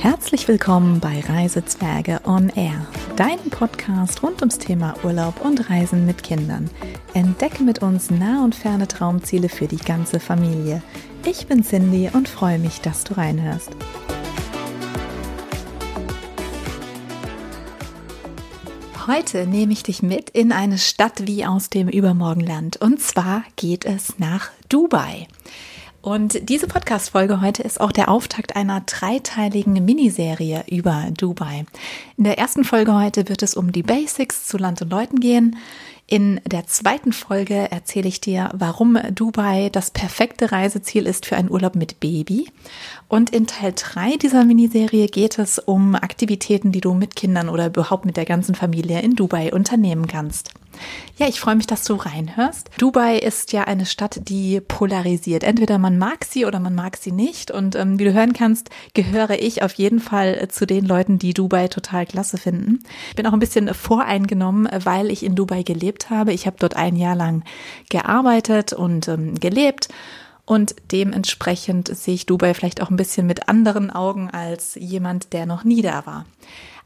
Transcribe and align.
Herzlich 0.00 0.46
willkommen 0.46 1.00
bei 1.00 1.18
Reisezwerge 1.18 2.20
on 2.24 2.50
Air, 2.50 2.86
deinem 3.16 3.50
Podcast 3.50 4.22
rund 4.22 4.40
ums 4.40 4.56
Thema 4.56 4.94
Urlaub 5.02 5.40
und 5.44 5.68
Reisen 5.70 6.06
mit 6.06 6.22
Kindern. 6.22 6.70
Entdecke 7.14 7.64
mit 7.64 7.82
uns 7.82 8.08
nah 8.08 8.44
und 8.44 8.54
ferne 8.54 8.86
Traumziele 8.86 9.48
für 9.48 9.66
die 9.66 9.76
ganze 9.76 10.20
Familie. 10.20 10.84
Ich 11.26 11.48
bin 11.48 11.64
Cindy 11.64 12.10
und 12.12 12.28
freue 12.28 12.60
mich, 12.60 12.80
dass 12.80 13.02
du 13.02 13.14
reinhörst. 13.14 13.70
Heute 19.08 19.48
nehme 19.48 19.72
ich 19.72 19.82
dich 19.82 20.00
mit 20.04 20.30
in 20.30 20.52
eine 20.52 20.78
Stadt 20.78 21.26
wie 21.26 21.44
aus 21.44 21.70
dem 21.70 21.88
Übermorgenland 21.88 22.76
und 22.76 23.02
zwar 23.02 23.42
geht 23.56 23.84
es 23.84 24.20
nach 24.20 24.50
Dubai. 24.68 25.26
Und 26.08 26.48
diese 26.48 26.66
Podcast-Folge 26.66 27.42
heute 27.42 27.62
ist 27.62 27.82
auch 27.82 27.92
der 27.92 28.08
Auftakt 28.08 28.56
einer 28.56 28.80
dreiteiligen 28.80 29.74
Miniserie 29.84 30.64
über 30.66 31.04
Dubai. 31.10 31.66
In 32.16 32.24
der 32.24 32.38
ersten 32.38 32.64
Folge 32.64 32.94
heute 32.94 33.28
wird 33.28 33.42
es 33.42 33.52
um 33.52 33.72
die 33.72 33.82
Basics 33.82 34.46
zu 34.46 34.56
Land 34.56 34.80
und 34.80 34.88
Leuten 34.88 35.20
gehen. 35.20 35.58
In 36.06 36.40
der 36.46 36.66
zweiten 36.66 37.12
Folge 37.12 37.70
erzähle 37.70 38.08
ich 38.08 38.22
dir, 38.22 38.48
warum 38.54 38.98
Dubai 39.14 39.68
das 39.70 39.90
perfekte 39.90 40.50
Reiseziel 40.50 41.06
ist 41.06 41.26
für 41.26 41.36
einen 41.36 41.50
Urlaub 41.50 41.74
mit 41.74 42.00
Baby. 42.00 42.50
Und 43.08 43.28
in 43.28 43.46
Teil 43.46 43.74
3 43.76 44.16
dieser 44.16 44.46
Miniserie 44.46 45.08
geht 45.08 45.38
es 45.38 45.58
um 45.58 45.94
Aktivitäten, 45.94 46.72
die 46.72 46.80
du 46.80 46.94
mit 46.94 47.16
Kindern 47.16 47.50
oder 47.50 47.66
überhaupt 47.66 48.06
mit 48.06 48.16
der 48.16 48.24
ganzen 48.24 48.54
Familie 48.54 49.02
in 49.02 49.14
Dubai 49.14 49.52
unternehmen 49.52 50.06
kannst. 50.06 50.54
Ja, 51.16 51.26
ich 51.26 51.40
freue 51.40 51.56
mich, 51.56 51.66
dass 51.66 51.84
du 51.84 51.94
reinhörst. 51.94 52.70
Dubai 52.78 53.18
ist 53.18 53.52
ja 53.52 53.64
eine 53.64 53.86
Stadt, 53.86 54.20
die 54.28 54.60
polarisiert. 54.60 55.44
Entweder 55.44 55.78
man 55.78 55.98
mag 55.98 56.24
sie 56.24 56.46
oder 56.46 56.60
man 56.60 56.74
mag 56.74 56.96
sie 56.96 57.12
nicht. 57.12 57.50
Und 57.50 57.74
ähm, 57.76 57.98
wie 57.98 58.04
du 58.04 58.12
hören 58.12 58.32
kannst, 58.32 58.70
gehöre 58.94 59.40
ich 59.40 59.62
auf 59.62 59.74
jeden 59.74 60.00
Fall 60.00 60.48
zu 60.48 60.66
den 60.66 60.84
Leuten, 60.84 61.18
die 61.18 61.34
Dubai 61.34 61.68
total 61.68 62.06
klasse 62.06 62.38
finden. 62.38 62.80
Ich 63.10 63.16
bin 63.16 63.26
auch 63.26 63.32
ein 63.32 63.40
bisschen 63.40 63.72
voreingenommen, 63.74 64.68
weil 64.84 65.10
ich 65.10 65.24
in 65.24 65.34
Dubai 65.34 65.62
gelebt 65.62 66.10
habe. 66.10 66.32
Ich 66.32 66.46
habe 66.46 66.56
dort 66.58 66.76
ein 66.76 66.96
Jahr 66.96 67.16
lang 67.16 67.44
gearbeitet 67.90 68.72
und 68.72 69.08
ähm, 69.08 69.34
gelebt. 69.34 69.88
Und 70.48 70.76
dementsprechend 70.92 71.94
sehe 71.94 72.14
ich 72.14 72.24
Dubai 72.24 72.54
vielleicht 72.54 72.80
auch 72.80 72.88
ein 72.88 72.96
bisschen 72.96 73.26
mit 73.26 73.50
anderen 73.50 73.90
Augen 73.90 74.30
als 74.30 74.76
jemand, 74.76 75.34
der 75.34 75.44
noch 75.44 75.62
nie 75.62 75.82
da 75.82 76.06
war. 76.06 76.24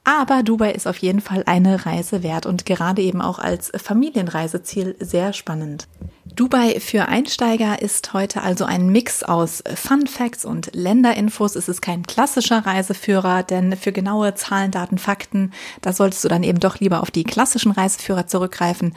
Aber 0.05 0.43
Dubai 0.43 0.73
ist 0.73 0.89
auf 0.89 0.99
jeden 0.99 1.21
Fall 1.21 1.45
eine 1.47 1.87
Reise 1.87 2.25
wert 2.25 2.45
und 2.45 2.67
gerade 2.67 3.03
eben 3.03 3.23
auch 3.23 3.39
als 3.39 3.71
Familienreiseziel 3.77 4.97
sehr 4.99 5.33
spannend. 5.33 5.87
Dubai 6.35 6.81
für 6.81 7.07
Einsteiger 7.07 7.81
ist 7.81 8.13
heute 8.13 8.43
also 8.43 8.65
ein 8.65 8.89
Mix 8.89 9.23
aus 9.23 9.63
Fun 9.77 10.09
Facts 10.09 10.45
und 10.45 10.71
Länderinfos. 10.75 11.55
Es 11.55 11.69
ist 11.69 11.83
kein 11.83 12.05
klassischer 12.05 12.67
Reiseführer, 12.67 13.45
denn 13.45 13.77
für 13.77 13.93
genaue 13.93 14.35
Zahlen, 14.35 14.73
Daten, 14.73 14.99
Fakten, 14.99 15.53
da 15.83 15.93
solltest 15.93 16.25
du 16.25 16.29
dann 16.29 16.43
eben 16.43 16.59
doch 16.59 16.81
lieber 16.81 17.01
auf 17.01 17.13
die 17.13 17.25
klassischen 17.25 17.71
Reiseführer 17.71 18.27
zurückgreifen. 18.27 18.97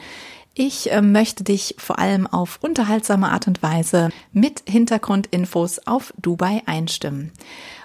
Ich 0.54 0.90
äh, 0.90 1.02
möchte 1.02 1.44
dich 1.44 1.76
vor 1.78 1.98
allem 1.98 2.26
auf 2.26 2.58
unterhaltsame 2.62 3.30
Art 3.30 3.46
und 3.46 3.62
Weise 3.62 4.08
mit 4.32 4.62
Hintergrundinfos 4.66 5.86
auf 5.86 6.14
Dubai 6.16 6.62
einstimmen. 6.66 7.30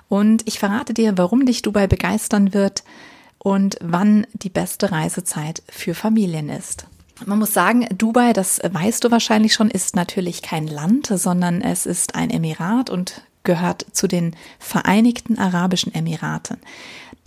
Und 0.07 0.47
ich 0.47 0.57
verrate 0.57 0.93
dir, 0.93 1.17
warum 1.17 1.45
dich 1.45 1.61
Dubai 1.61 1.87
begeistern 1.87 2.53
wird, 2.53 2.83
und 3.43 3.77
wann 3.81 4.27
die 4.33 4.49
beste 4.49 4.91
Reisezeit 4.91 5.63
für 5.67 5.95
Familien 5.95 6.49
ist. 6.49 6.85
Man 7.25 7.39
muss 7.39 7.53
sagen, 7.53 7.87
Dubai, 7.97 8.33
das 8.33 8.59
weißt 8.63 9.03
du 9.03 9.11
wahrscheinlich 9.11 9.53
schon, 9.53 9.69
ist 9.69 9.95
natürlich 9.95 10.41
kein 10.41 10.67
Land, 10.67 11.07
sondern 11.07 11.61
es 11.61 11.85
ist 11.85 12.15
ein 12.15 12.29
Emirat 12.29 12.89
und 12.89 13.21
gehört 13.43 13.85
zu 13.91 14.07
den 14.07 14.35
Vereinigten 14.59 15.39
Arabischen 15.39 15.93
Emiraten. 15.93 16.57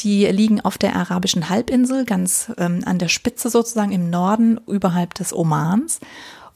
Die 0.00 0.26
liegen 0.26 0.60
auf 0.60 0.78
der 0.78 0.94
arabischen 0.96 1.48
Halbinsel, 1.48 2.04
ganz 2.04 2.52
ähm, 2.58 2.82
an 2.84 2.98
der 2.98 3.08
Spitze 3.08 3.50
sozusagen 3.50 3.92
im 3.92 4.10
Norden, 4.10 4.60
überhalb 4.66 5.14
des 5.14 5.32
Omans. 5.32 6.00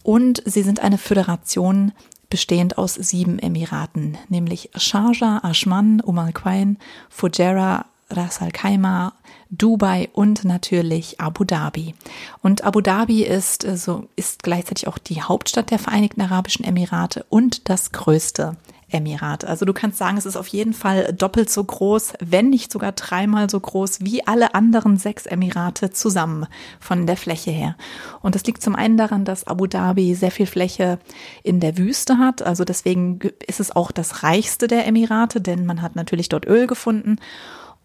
Und 0.03 0.43
sie 0.44 0.62
sind 0.62 0.81
eine 0.81 0.99
Föderation 0.99 1.93
bestehend 2.31 2.78
aus 2.78 2.94
sieben 2.94 3.38
Emiraten, 3.38 4.19
nämlich 4.28 4.71
Sharjah, 4.77 5.41
Ashman, 5.43 6.00
Umm 6.00 6.19
al-Quain, 6.19 6.78
Fujairah, 7.10 7.87
Ras 8.10 8.41
Al 8.41 8.50
Khaimah, 8.50 9.12
Dubai 9.50 10.10
und 10.12 10.44
natürlich 10.44 11.20
Abu 11.20 11.44
Dhabi. 11.44 11.94
Und 12.42 12.64
Abu 12.64 12.81
Dhabi 12.81 13.22
ist 13.22 13.64
äh, 13.64 13.76
so 13.76 14.09
ist 14.16 14.42
gleichzeitig 14.42 14.88
auch 14.88 14.98
die 14.98 15.22
Hauptstadt 15.22 15.70
der 15.70 15.78
Vereinigten 15.78 16.20
Arabischen 16.20 16.64
Emirate 16.64 17.25
und 17.28 17.69
das 17.69 17.92
größte 17.92 18.56
Emirat. 18.91 19.44
Also 19.44 19.64
du 19.66 19.75
kannst 19.75 19.98
sagen, 19.98 20.16
es 20.16 20.25
ist 20.25 20.36
auf 20.36 20.48
jeden 20.48 20.72
Fall 20.72 21.12
doppelt 21.12 21.50
so 21.50 21.62
groß, 21.62 22.14
wenn 22.20 22.48
nicht 22.48 22.72
sogar 22.72 22.92
dreimal 22.92 23.50
so 23.50 23.60
groß 23.60 24.00
wie 24.00 24.26
alle 24.26 24.54
anderen 24.54 24.97
sechs 24.97 25.26
Emirate 25.26 25.91
zusammen 25.91 26.47
von 26.80 27.06
der 27.06 27.16
Fläche 27.16 27.50
her. 27.50 27.76
Und 28.22 28.34
das 28.34 28.44
liegt 28.44 28.62
zum 28.62 28.75
einen 28.75 28.97
daran, 28.97 29.25
dass 29.25 29.47
Abu 29.47 29.66
Dhabi 29.66 30.15
sehr 30.15 30.30
viel 30.30 30.47
Fläche 30.47 30.98
in 31.42 31.60
der 31.60 31.76
Wüste 31.76 32.19
hat. 32.19 32.42
Also 32.42 32.65
deswegen 32.65 33.19
ist 33.47 33.60
es 33.60 33.75
auch 33.75 33.92
das 33.92 34.22
reichste 34.22 34.69
der 34.69 34.86
Emirate, 34.86 35.41
denn 35.41 35.66
man 35.66 35.82
hat 35.82 35.94
natürlich 35.94 36.30
dort 36.30 36.47
Öl 36.47 36.66
gefunden 36.66 37.19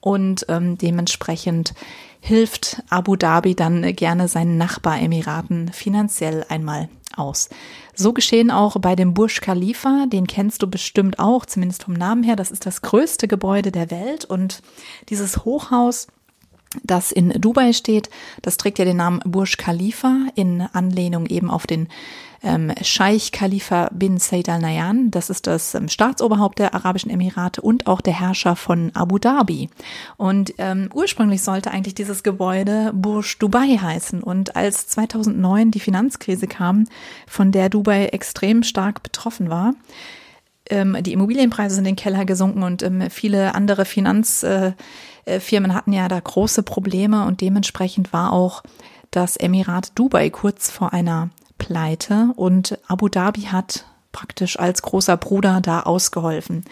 und 0.03 0.45
ähm, 0.49 0.77
dementsprechend 0.77 1.73
hilft 2.19 2.83
Abu 2.89 3.15
Dhabi 3.15 3.55
dann 3.55 3.95
gerne 3.95 4.27
seinen 4.27 4.57
Nachbaremiraten 4.57 5.71
finanziell 5.71 6.45
einmal 6.49 6.89
aus. 7.15 7.47
So 7.95 8.11
geschehen 8.11 8.51
auch 8.51 8.75
bei 8.81 8.97
dem 8.97 9.13
Burj 9.13 9.39
Khalifa, 9.39 10.05
den 10.07 10.27
kennst 10.27 10.61
du 10.61 10.67
bestimmt 10.67 11.19
auch, 11.19 11.45
zumindest 11.45 11.83
vom 11.83 11.93
Namen 11.93 12.23
her. 12.23 12.35
Das 12.35 12.51
ist 12.51 12.65
das 12.65 12.81
größte 12.81 13.29
Gebäude 13.29 13.71
der 13.71 13.91
Welt 13.91 14.25
und 14.25 14.61
dieses 15.07 15.45
Hochhaus 15.45 16.07
das 16.83 17.11
in 17.11 17.29
Dubai 17.29 17.71
steht, 17.71 18.09
das 18.41 18.57
trägt 18.57 18.79
ja 18.79 18.85
den 18.85 18.97
Namen 18.97 19.19
Burj 19.25 19.57
Khalifa 19.57 20.25
in 20.35 20.61
Anlehnung 20.61 21.27
eben 21.27 21.51
auf 21.51 21.67
den 21.67 21.87
ähm, 22.43 22.73
Scheich 22.81 23.31
Khalifa 23.31 23.89
bin 23.93 24.17
Said 24.17 24.49
Al 24.49 24.59
Nahyan. 24.59 25.09
Das 25.11 25.29
ist 25.29 25.47
das 25.47 25.73
ähm, 25.73 25.87
Staatsoberhaupt 25.87 26.59
der 26.59 26.75
Arabischen 26.75 27.09
Emirate 27.09 27.61
und 27.61 27.87
auch 27.87 28.01
der 28.01 28.19
Herrscher 28.19 28.55
von 28.55 28.91
Abu 28.93 29.17
Dhabi. 29.17 29.69
Und 30.17 30.53
ähm, 30.57 30.89
ursprünglich 30.93 31.41
sollte 31.41 31.71
eigentlich 31.71 31.95
dieses 31.95 32.21
Gebäude 32.21 32.91
Burj 32.93 33.37
Dubai 33.39 33.77
heißen. 33.77 34.21
Und 34.21 34.55
als 34.55 34.87
2009 34.87 35.71
die 35.71 35.79
Finanzkrise 35.79 36.47
kam, 36.47 36.85
von 37.27 37.51
der 37.51 37.69
Dubai 37.69 38.07
extrem 38.07 38.63
stark 38.63 39.01
betroffen 39.03 39.49
war, 39.49 39.73
ähm, 40.69 40.97
die 41.01 41.13
Immobilienpreise 41.13 41.75
sind 41.75 41.85
in 41.85 41.95
den 41.95 42.01
Keller 42.01 42.25
gesunken 42.25 42.63
und 42.63 42.83
ähm, 42.83 43.09
viele 43.09 43.55
andere 43.55 43.85
Finanzfirmen 43.85 44.75
äh, 45.25 45.73
hatten 45.73 45.93
ja 45.93 46.07
da 46.07 46.19
große 46.19 46.63
Probleme 46.63 47.25
und 47.25 47.41
dementsprechend 47.41 48.13
war 48.13 48.33
auch 48.33 48.63
das 49.11 49.37
Emirat 49.37 49.91
Dubai 49.95 50.29
kurz 50.29 50.71
vor 50.71 50.93
einer 50.93 51.29
pleite 51.63 52.33
und 52.35 52.77
Abu 52.87 53.07
Dhabi 53.07 53.43
hat 53.43 53.85
praktisch 54.11 54.59
als 54.59 54.81
großer 54.81 55.15
Bruder 55.15 55.61
da 55.61 55.79
ausgeholfen. 55.81 56.65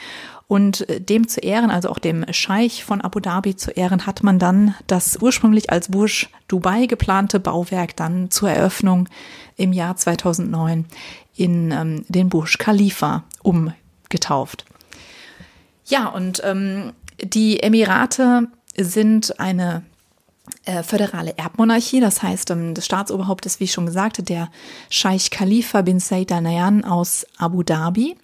Und 0.48 0.90
äh, 0.90 1.00
dem 1.00 1.30
zu 1.30 1.40
Ehren, 1.40 1.72
also 1.72 1.90
auch 1.90 1.98
dem 1.98 2.26
Scheich 2.32 2.84
von 2.84 3.00
Abu 3.00 3.22
Dhabi 3.22 3.56
zu 3.56 3.72
Ehren, 3.72 4.06
hat 4.06 4.22
man 4.22 4.38
dann 4.38 4.76
das 4.88 5.18
ursprünglich 5.22 5.70
als 5.70 5.90
Burj 5.90 6.28
Dubai 6.50 6.88
geplante 6.88 7.40
Bauwerk 7.40 7.96
dann 7.96 8.32
zur 8.32 8.52
Eröffnung 8.52 9.08
im 9.56 9.72
Jahr 9.72 9.96
2009 9.96 10.86
in 11.38 11.72
ähm, 11.72 12.06
den 12.10 12.28
Burj 12.28 12.58
Khalifa 12.58 13.24
umgetauft. 13.44 14.66
Ja, 15.86 16.10
und 16.10 16.42
ähm, 16.44 16.92
die 17.24 17.64
Emirate 17.64 18.48
sind 18.76 19.40
eine 19.40 19.84
äh, 20.66 20.84
föderale 20.84 21.38
Erbmonarchie, 21.38 22.00
das 22.00 22.24
heißt, 22.24 22.52
ähm, 22.52 22.74
das 22.74 22.86
Staatsoberhaupt 22.86 23.46
ist, 23.46 23.60
wie 23.60 23.66
ich 23.66 23.72
schon 23.72 23.86
gesagt, 23.86 24.28
der 24.30 24.50
Scheich 24.90 25.30
Khalifa 25.30 25.82
bin 25.82 26.00
Said 26.00 26.32
Al 26.32 26.42
Nahyan 26.42 26.84
aus 26.84 27.26
Abu 27.38 27.64
Dhabi. 27.64 28.18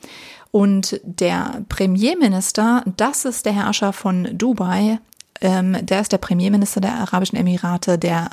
Und 0.51 0.99
der 1.03 1.63
Premierminister, 1.69 2.83
das 2.97 3.25
ist 3.25 3.45
der 3.45 3.53
Herrscher 3.53 3.93
von 3.93 4.37
Dubai, 4.37 4.99
ähm, 5.41 5.77
der 5.85 6.01
ist 6.01 6.11
der 6.11 6.17
Premierminister 6.17 6.81
der 6.81 6.95
Arabischen 6.95 7.37
Emirate, 7.37 7.97
der 7.97 8.29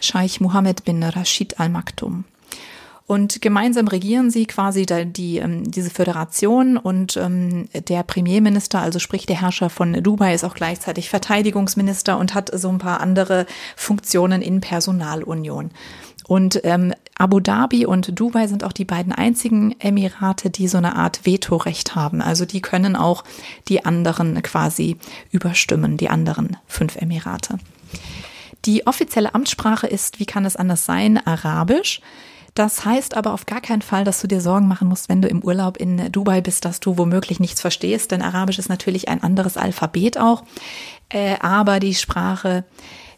Scheich 0.00 0.40
Mohammed 0.40 0.84
bin 0.84 1.02
Rashid 1.02 1.60
Al 1.60 1.68
Maktoum. 1.68 2.24
Und 3.06 3.42
gemeinsam 3.42 3.88
regieren 3.88 4.30
sie 4.30 4.46
quasi 4.46 4.86
die, 4.86 5.38
ähm, 5.38 5.70
diese 5.70 5.90
Föderation 5.90 6.76
und 6.76 7.16
ähm, 7.16 7.68
der 7.88 8.02
Premierminister, 8.04 8.80
also 8.80 8.98
sprich 8.98 9.26
der 9.26 9.40
Herrscher 9.40 9.70
von 9.70 9.92
Dubai, 10.02 10.34
ist 10.34 10.44
auch 10.44 10.54
gleichzeitig 10.54 11.10
Verteidigungsminister 11.10 12.18
und 12.18 12.34
hat 12.34 12.50
so 12.54 12.68
ein 12.68 12.78
paar 12.78 13.00
andere 13.00 13.46
Funktionen 13.76 14.40
in 14.40 14.60
Personalunion. 14.60 15.70
Und 16.28 16.60
ähm, 16.64 16.94
Abu 17.18 17.40
Dhabi 17.40 17.84
und 17.84 18.18
Dubai 18.18 18.46
sind 18.46 18.64
auch 18.64 18.72
die 18.72 18.84
beiden 18.84 19.12
einzigen 19.12 19.74
Emirate, 19.80 20.50
die 20.50 20.68
so 20.68 20.78
eine 20.78 20.96
Art 20.96 21.26
Vetorecht 21.26 21.94
haben. 21.94 22.22
Also 22.22 22.44
die 22.44 22.62
können 22.62 22.96
auch 22.96 23.24
die 23.68 23.84
anderen 23.84 24.40
quasi 24.42 24.96
überstimmen, 25.30 25.96
die 25.96 26.08
anderen 26.08 26.56
fünf 26.66 26.96
Emirate. 26.96 27.58
Die 28.64 28.86
offizielle 28.86 29.34
Amtssprache 29.34 29.88
ist, 29.88 30.20
wie 30.20 30.26
kann 30.26 30.44
es 30.44 30.56
anders 30.56 30.86
sein, 30.86 31.18
Arabisch. 31.18 32.00
Das 32.54 32.84
heißt 32.84 33.16
aber 33.16 33.32
auf 33.32 33.46
gar 33.46 33.60
keinen 33.60 33.82
Fall, 33.82 34.04
dass 34.04 34.20
du 34.20 34.26
dir 34.26 34.40
Sorgen 34.40 34.68
machen 34.68 34.88
musst, 34.88 35.08
wenn 35.08 35.22
du 35.22 35.28
im 35.28 35.42
Urlaub 35.42 35.78
in 35.78 36.12
Dubai 36.12 36.42
bist, 36.42 36.64
dass 36.64 36.80
du 36.80 36.98
womöglich 36.98 37.40
nichts 37.40 37.60
verstehst, 37.60 38.10
denn 38.10 38.20
Arabisch 38.20 38.58
ist 38.58 38.68
natürlich 38.68 39.08
ein 39.08 39.22
anderes 39.22 39.56
Alphabet 39.56 40.18
auch. 40.18 40.44
Äh, 41.08 41.36
aber 41.40 41.80
die 41.80 41.94
Sprache, 41.94 42.64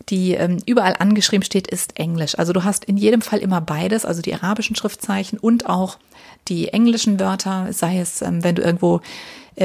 die 0.08 0.34
ähm, 0.34 0.58
überall 0.66 0.94
angeschrieben 0.98 1.44
steht, 1.44 1.66
ist 1.66 1.98
Englisch. 1.98 2.38
Also 2.38 2.52
du 2.52 2.62
hast 2.62 2.84
in 2.84 2.96
jedem 2.96 3.22
Fall 3.22 3.40
immer 3.40 3.60
beides, 3.60 4.04
also 4.04 4.22
die 4.22 4.34
arabischen 4.34 4.76
Schriftzeichen 4.76 5.38
und 5.38 5.68
auch 5.68 5.98
die 6.48 6.68
englischen 6.68 7.18
Wörter, 7.18 7.72
sei 7.72 7.98
es, 7.98 8.22
ähm, 8.22 8.44
wenn 8.44 8.54
du 8.54 8.62
irgendwo 8.62 9.00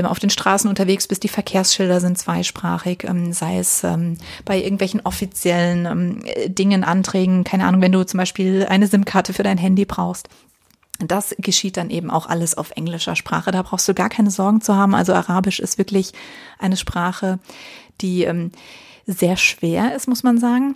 auf 0.03 0.19
den 0.19 0.29
Straßen 0.29 0.69
unterwegs 0.69 1.07
bist, 1.07 1.23
die 1.23 1.29
Verkehrsschilder 1.29 1.99
sind 1.99 2.17
zweisprachig, 2.17 3.03
ähm, 3.05 3.33
sei 3.33 3.59
es 3.59 3.83
ähm, 3.83 4.17
bei 4.45 4.61
irgendwelchen 4.61 5.01
offiziellen 5.01 5.85
ähm, 5.85 6.23
Dingen, 6.53 6.83
Anträgen, 6.83 7.43
keine 7.43 7.65
Ahnung, 7.65 7.81
wenn 7.81 7.91
du 7.91 8.05
zum 8.05 8.17
Beispiel 8.17 8.65
eine 8.69 8.87
SIM-Karte 8.87 9.33
für 9.33 9.43
dein 9.43 9.57
Handy 9.57 9.85
brauchst. 9.85 10.29
Das 10.99 11.33
geschieht 11.37 11.77
dann 11.77 11.89
eben 11.89 12.11
auch 12.11 12.27
alles 12.27 12.57
auf 12.57 12.71
englischer 12.71 13.15
Sprache. 13.15 13.51
Da 13.51 13.61
brauchst 13.61 13.87
du 13.87 13.93
gar 13.93 14.09
keine 14.09 14.31
Sorgen 14.31 14.61
zu 14.61 14.75
haben. 14.75 14.93
Also 14.93 15.13
Arabisch 15.13 15.59
ist 15.59 15.77
wirklich 15.77 16.11
eine 16.59 16.75
Sprache, 16.75 17.39
die 18.01 18.23
ähm, 18.23 18.51
sehr 19.05 19.37
schwer 19.37 19.95
ist, 19.95 20.07
muss 20.07 20.23
man 20.23 20.37
sagen 20.37 20.75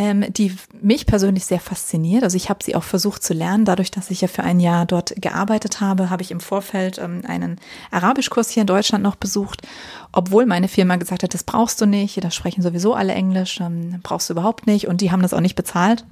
ähm, 0.00 0.24
die 0.32 0.56
mich 0.80 1.04
persönlich 1.04 1.44
sehr 1.44 1.60
fasziniert. 1.60 2.24
Also 2.24 2.34
ich 2.34 2.48
habe 2.48 2.64
sie 2.64 2.74
auch 2.74 2.84
versucht 2.84 3.22
zu 3.22 3.34
lernen. 3.34 3.66
Dadurch, 3.66 3.90
dass 3.90 4.10
ich 4.10 4.22
ja 4.22 4.28
für 4.28 4.42
ein 4.42 4.58
Jahr 4.58 4.86
dort 4.86 5.12
gearbeitet 5.20 5.82
habe, 5.82 6.08
habe 6.08 6.22
ich 6.22 6.30
im 6.30 6.40
Vorfeld 6.40 6.96
ähm, 6.96 7.20
einen 7.28 7.60
Arabischkurs 7.90 8.48
hier 8.48 8.62
in 8.62 8.66
Deutschland 8.66 9.04
noch 9.04 9.16
besucht, 9.16 9.60
obwohl 10.10 10.46
meine 10.46 10.68
Firma 10.68 10.96
gesagt 10.96 11.22
hat, 11.22 11.34
das 11.34 11.44
brauchst 11.44 11.82
du 11.82 11.86
nicht, 11.86 12.24
da 12.24 12.30
sprechen 12.30 12.62
sowieso 12.62 12.94
alle 12.94 13.12
Englisch, 13.12 13.60
ähm, 13.60 14.00
brauchst 14.02 14.30
du 14.30 14.32
überhaupt 14.32 14.66
nicht 14.66 14.88
und 14.88 15.02
die 15.02 15.10
haben 15.10 15.20
das 15.20 15.34
auch 15.34 15.42
nicht 15.42 15.54
bezahlt. 15.54 16.06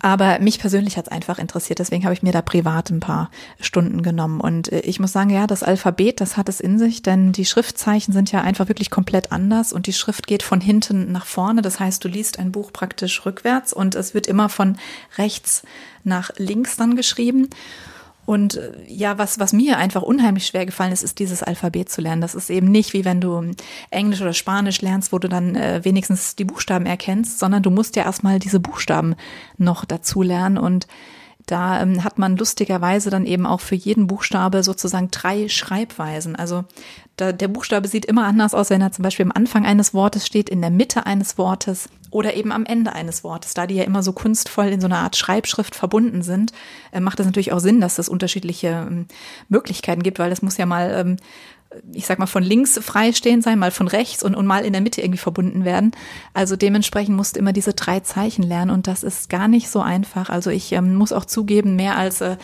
Aber 0.00 0.38
mich 0.40 0.58
persönlich 0.58 0.96
hat 0.96 1.06
es 1.06 1.12
einfach 1.12 1.38
interessiert, 1.38 1.78
deswegen 1.78 2.04
habe 2.04 2.14
ich 2.14 2.22
mir 2.22 2.32
da 2.32 2.42
privat 2.42 2.90
ein 2.90 3.00
paar 3.00 3.30
Stunden 3.60 4.02
genommen. 4.02 4.40
Und 4.40 4.70
äh, 4.72 4.80
ich 4.80 5.00
muss 5.00 5.12
sagen, 5.12 5.30
ja, 5.30 5.46
das 5.46 5.62
Alphabet, 5.62 6.20
das 6.20 6.36
hat 6.36 6.48
es 6.48 6.60
in 6.60 6.78
sich, 6.78 7.02
denn 7.02 7.32
die 7.32 7.44
Schriftzeichen 7.44 8.12
sind 8.12 8.32
ja 8.32 8.42
einfach 8.42 8.68
wirklich 8.68 8.90
komplett 8.90 9.32
anders 9.32 9.72
und 9.72 9.86
die 9.86 9.92
Schrift 9.92 10.26
geht 10.26 10.42
von 10.42 10.60
hinten 10.60 11.12
nach 11.12 11.26
vorne. 11.26 11.62
Das 11.62 11.80
heißt, 11.80 12.04
du 12.04 12.08
liest 12.08 12.38
ein 12.38 12.52
Buch 12.52 12.72
praktisch 12.72 13.24
rückwärts 13.24 13.72
und 13.72 13.94
es 13.94 14.14
wird 14.14 14.26
immer 14.26 14.48
von 14.48 14.76
rechts 15.18 15.62
nach 16.04 16.30
links 16.36 16.76
dann 16.76 16.96
geschrieben. 16.96 17.48
Und 18.26 18.56
äh, 18.56 18.72
ja, 18.88 19.16
was, 19.18 19.38
was 19.38 19.52
mir 19.52 19.78
einfach 19.78 20.02
unheimlich 20.02 20.46
schwer 20.46 20.66
gefallen 20.66 20.92
ist, 20.92 21.02
ist 21.04 21.18
dieses 21.18 21.42
Alphabet 21.42 21.88
zu 21.88 22.00
lernen. 22.00 22.20
Das 22.20 22.34
ist 22.34 22.50
eben 22.50 22.70
nicht 22.70 22.92
wie 22.92 23.04
wenn 23.04 23.20
du 23.20 23.52
Englisch 23.90 24.20
oder 24.20 24.34
Spanisch 24.34 24.82
lernst, 24.82 25.12
wo 25.12 25.18
du 25.18 25.28
dann 25.28 25.54
äh, 25.54 25.80
wenigstens 25.84 26.36
die 26.36 26.44
Buchstaben 26.44 26.86
erkennst, 26.86 27.38
sondern 27.38 27.62
du 27.62 27.70
musst 27.70 27.96
ja 27.96 28.04
erstmal 28.04 28.38
diese 28.38 28.60
Buchstaben 28.60 29.14
noch 29.56 29.84
dazu 29.84 30.22
lernen 30.22 30.58
und 30.58 30.86
da 31.46 31.80
ähm, 31.80 32.02
hat 32.02 32.18
man 32.18 32.36
lustigerweise 32.36 33.08
dann 33.08 33.24
eben 33.24 33.46
auch 33.46 33.60
für 33.60 33.76
jeden 33.76 34.08
Buchstabe 34.08 34.62
sozusagen 34.62 35.10
drei 35.12 35.48
Schreibweisen. 35.48 36.34
Also 36.36 36.64
da, 37.16 37.32
der 37.32 37.48
Buchstabe 37.48 37.88
sieht 37.88 38.04
immer 38.04 38.24
anders 38.24 38.52
aus, 38.52 38.68
wenn 38.70 38.82
er 38.82 38.92
zum 38.92 39.04
Beispiel 39.04 39.24
am 39.24 39.32
Anfang 39.32 39.64
eines 39.64 39.94
Wortes 39.94 40.26
steht, 40.26 40.48
in 40.48 40.60
der 40.60 40.70
Mitte 40.70 41.06
eines 41.06 41.38
Wortes 41.38 41.88
oder 42.10 42.34
eben 42.34 42.50
am 42.50 42.66
Ende 42.66 42.92
eines 42.92 43.22
Wortes. 43.24 43.54
Da 43.54 43.66
die 43.66 43.76
ja 43.76 43.84
immer 43.84 44.02
so 44.02 44.12
kunstvoll 44.12 44.66
in 44.66 44.80
so 44.80 44.86
einer 44.86 44.98
Art 44.98 45.16
Schreibschrift 45.16 45.74
verbunden 45.74 46.22
sind, 46.22 46.52
äh, 46.90 47.00
macht 47.00 47.20
es 47.20 47.26
natürlich 47.26 47.52
auch 47.52 47.60
Sinn, 47.60 47.80
dass 47.80 47.98
es 47.98 48.08
unterschiedliche 48.08 48.86
ähm, 48.88 49.06
Möglichkeiten 49.48 50.02
gibt, 50.02 50.18
weil 50.18 50.32
es 50.32 50.42
muss 50.42 50.56
ja 50.56 50.66
mal 50.66 50.90
ähm, 50.94 51.16
ich 51.92 52.06
sag 52.06 52.18
mal, 52.18 52.26
von 52.26 52.42
links 52.42 52.78
freistehend 52.82 53.42
sein, 53.42 53.58
mal 53.58 53.70
von 53.70 53.88
rechts 53.88 54.22
und, 54.22 54.34
und 54.34 54.46
mal 54.46 54.64
in 54.64 54.72
der 54.72 54.82
Mitte 54.82 55.00
irgendwie 55.00 55.18
verbunden 55.18 55.64
werden. 55.64 55.92
Also 56.34 56.56
dementsprechend 56.56 57.16
musst 57.16 57.36
du 57.36 57.40
immer 57.40 57.52
diese 57.52 57.74
drei 57.74 58.00
Zeichen 58.00 58.42
lernen 58.42 58.70
und 58.70 58.86
das 58.86 59.02
ist 59.02 59.28
gar 59.28 59.48
nicht 59.48 59.68
so 59.68 59.80
einfach. 59.80 60.30
Also 60.30 60.50
ich 60.50 60.72
ähm, 60.72 60.94
muss 60.94 61.12
auch 61.12 61.24
zugeben, 61.24 61.76
mehr 61.76 61.96
als 61.96 62.20
äh, 62.20 62.36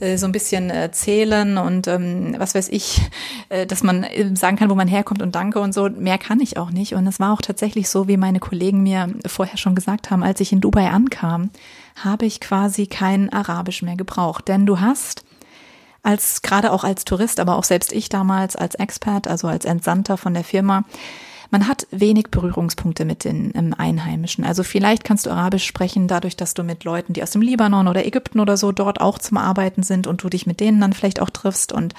äh 0.00 0.16
so 0.16 0.26
ein 0.26 0.32
bisschen 0.32 0.70
äh, 0.70 0.90
zählen 0.92 1.58
und 1.58 1.86
ähm, 1.86 2.34
was 2.38 2.54
weiß 2.54 2.68
ich, 2.68 3.00
äh, 3.48 3.66
dass 3.66 3.82
man 3.82 4.04
äh, 4.04 4.34
sagen 4.36 4.56
kann, 4.56 4.70
wo 4.70 4.74
man 4.74 4.88
herkommt 4.88 5.22
und 5.22 5.34
danke 5.34 5.60
und 5.60 5.72
so, 5.72 5.88
mehr 5.88 6.18
kann 6.18 6.40
ich 6.40 6.56
auch 6.56 6.70
nicht. 6.70 6.94
Und 6.94 7.06
es 7.06 7.20
war 7.20 7.32
auch 7.32 7.42
tatsächlich 7.42 7.88
so, 7.88 8.08
wie 8.08 8.16
meine 8.16 8.40
Kollegen 8.40 8.82
mir 8.82 9.08
vorher 9.26 9.56
schon 9.56 9.74
gesagt 9.74 10.10
haben, 10.10 10.22
als 10.22 10.40
ich 10.40 10.52
in 10.52 10.60
Dubai 10.60 10.88
ankam, 10.90 11.50
habe 11.96 12.26
ich 12.26 12.40
quasi 12.40 12.86
kein 12.86 13.32
Arabisch 13.32 13.82
mehr 13.82 13.96
gebraucht. 13.96 14.48
Denn 14.48 14.66
du 14.66 14.80
hast 14.80 15.24
als 16.02 16.42
gerade 16.42 16.72
auch 16.72 16.84
als 16.84 17.04
Tourist, 17.04 17.40
aber 17.40 17.56
auch 17.56 17.64
selbst 17.64 17.92
ich 17.92 18.08
damals 18.08 18.56
als 18.56 18.74
Expert, 18.74 19.28
also 19.28 19.48
als 19.48 19.64
Entsandter 19.64 20.16
von 20.16 20.34
der 20.34 20.44
Firma, 20.44 20.84
man 21.50 21.66
hat 21.66 21.86
wenig 21.90 22.26
Berührungspunkte 22.30 23.04
mit 23.04 23.24
den 23.24 23.52
ähm, 23.54 23.74
Einheimischen. 23.76 24.44
Also 24.44 24.62
vielleicht 24.62 25.04
kannst 25.04 25.26
du 25.26 25.30
Arabisch 25.30 25.64
sprechen, 25.64 26.06
dadurch, 26.06 26.36
dass 26.36 26.54
du 26.54 26.62
mit 26.62 26.84
Leuten, 26.84 27.14
die 27.14 27.22
aus 27.22 27.30
dem 27.30 27.42
Libanon 27.42 27.88
oder 27.88 28.04
Ägypten 28.06 28.40
oder 28.40 28.56
so 28.56 28.70
dort 28.70 29.00
auch 29.00 29.18
zum 29.18 29.38
Arbeiten 29.38 29.82
sind 29.82 30.06
und 30.06 30.22
du 30.22 30.28
dich 30.28 30.46
mit 30.46 30.60
denen 30.60 30.80
dann 30.80 30.92
vielleicht 30.92 31.20
auch 31.20 31.30
triffst 31.30 31.72
und 31.72 31.94